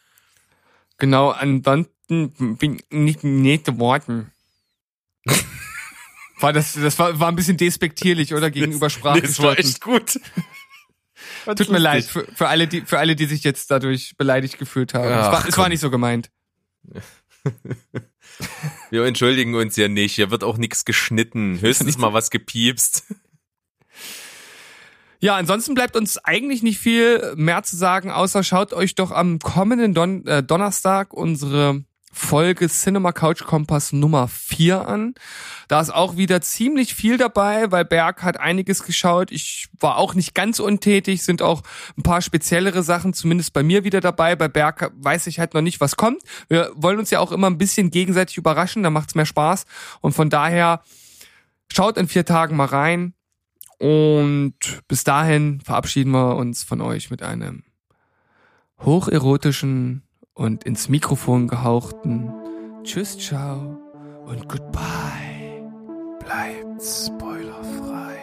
Genau, 0.98 1.30
ansonsten 1.30 2.56
bin 2.56 2.80
ich 2.90 3.22
nicht 3.22 3.66
zu 3.66 3.78
worten. 3.78 4.32
War 6.38 6.52
das, 6.52 6.74
das 6.74 6.98
war, 6.98 7.18
war 7.18 7.28
ein 7.28 7.36
bisschen 7.36 7.56
despektierlich, 7.56 8.34
oder? 8.34 8.50
Gegenüber 8.50 8.88
das 8.88 9.02
war 9.02 9.14
Sprachgestörten. 9.16 9.64
echt 9.64 9.80
gut. 9.80 10.20
Tut 11.54 11.70
mir 11.70 11.78
leid, 11.78 12.04
für, 12.04 12.26
für 12.34 12.48
alle, 12.48 12.66
die, 12.66 12.80
für 12.80 12.98
alle, 12.98 13.14
die 13.14 13.26
sich 13.26 13.44
jetzt 13.44 13.70
dadurch 13.70 14.16
beleidigt 14.16 14.58
gefühlt 14.58 14.94
haben. 14.94 15.06
es, 15.06 15.26
Ach, 15.26 15.32
war, 15.32 15.48
es 15.48 15.58
war 15.58 15.68
nicht 15.68 15.80
so 15.80 15.90
gemeint. 15.90 16.30
Wir 18.90 19.04
entschuldigen 19.04 19.54
uns 19.54 19.76
ja 19.76 19.88
nicht. 19.88 20.14
Hier 20.14 20.30
wird 20.30 20.44
auch 20.44 20.58
nichts 20.58 20.84
geschnitten. 20.84 21.58
Höchstens 21.60 21.98
mal 21.98 22.12
was 22.12 22.30
gepiepst. 22.30 23.04
Ja, 25.20 25.36
ansonsten 25.36 25.74
bleibt 25.74 25.96
uns 25.96 26.18
eigentlich 26.18 26.62
nicht 26.62 26.78
viel 26.78 27.34
mehr 27.36 27.62
zu 27.62 27.76
sagen, 27.76 28.10
außer 28.10 28.42
schaut 28.42 28.72
euch 28.72 28.94
doch 28.94 29.10
am 29.10 29.38
kommenden 29.38 29.94
Don 29.94 30.26
äh, 30.26 30.42
Donnerstag 30.42 31.14
unsere 31.14 31.84
Folge 32.18 32.68
Cinema 32.68 33.12
Couch 33.12 33.44
Kompass 33.44 33.92
Nummer 33.92 34.26
4 34.26 34.88
an. 34.88 35.14
Da 35.68 35.82
ist 35.82 35.94
auch 35.94 36.16
wieder 36.16 36.40
ziemlich 36.40 36.94
viel 36.94 37.18
dabei, 37.18 37.70
weil 37.70 37.84
Berg 37.84 38.22
hat 38.22 38.40
einiges 38.40 38.84
geschaut. 38.84 39.30
Ich 39.30 39.68
war 39.78 39.98
auch 39.98 40.14
nicht 40.14 40.34
ganz 40.34 40.58
untätig, 40.58 41.22
sind 41.22 41.42
auch 41.42 41.62
ein 41.96 42.02
paar 42.02 42.22
speziellere 42.22 42.82
Sachen 42.82 43.12
zumindest 43.12 43.52
bei 43.52 43.62
mir 43.62 43.84
wieder 43.84 44.00
dabei. 44.00 44.34
Bei 44.34 44.48
Berg 44.48 44.92
weiß 44.96 45.26
ich 45.26 45.38
halt 45.38 45.52
noch 45.52 45.60
nicht, 45.60 45.78
was 45.82 45.96
kommt. 45.96 46.22
Wir 46.48 46.72
wollen 46.74 46.98
uns 46.98 47.10
ja 47.10 47.20
auch 47.20 47.32
immer 47.32 47.48
ein 47.48 47.58
bisschen 47.58 47.90
gegenseitig 47.90 48.38
überraschen, 48.38 48.82
da 48.82 48.88
macht's 48.88 49.14
mehr 49.14 49.26
Spaß. 49.26 49.66
Und 50.00 50.14
von 50.14 50.30
daher 50.30 50.82
schaut 51.70 51.98
in 51.98 52.08
vier 52.08 52.24
Tagen 52.24 52.56
mal 52.56 52.64
rein. 52.64 53.12
Und 53.78 54.54
bis 54.88 55.04
dahin 55.04 55.60
verabschieden 55.60 56.12
wir 56.12 56.36
uns 56.36 56.64
von 56.64 56.80
euch 56.80 57.10
mit 57.10 57.22
einem 57.22 57.62
hocherotischen 58.80 60.05
und 60.36 60.62
ins 60.64 60.88
Mikrofon 60.88 61.48
gehauchten 61.48 62.32
Tschüss, 62.84 63.18
ciao 63.18 63.80
und 64.26 64.48
goodbye. 64.48 65.60
Bleibt 66.20 66.82
spoilerfrei. 66.82 68.16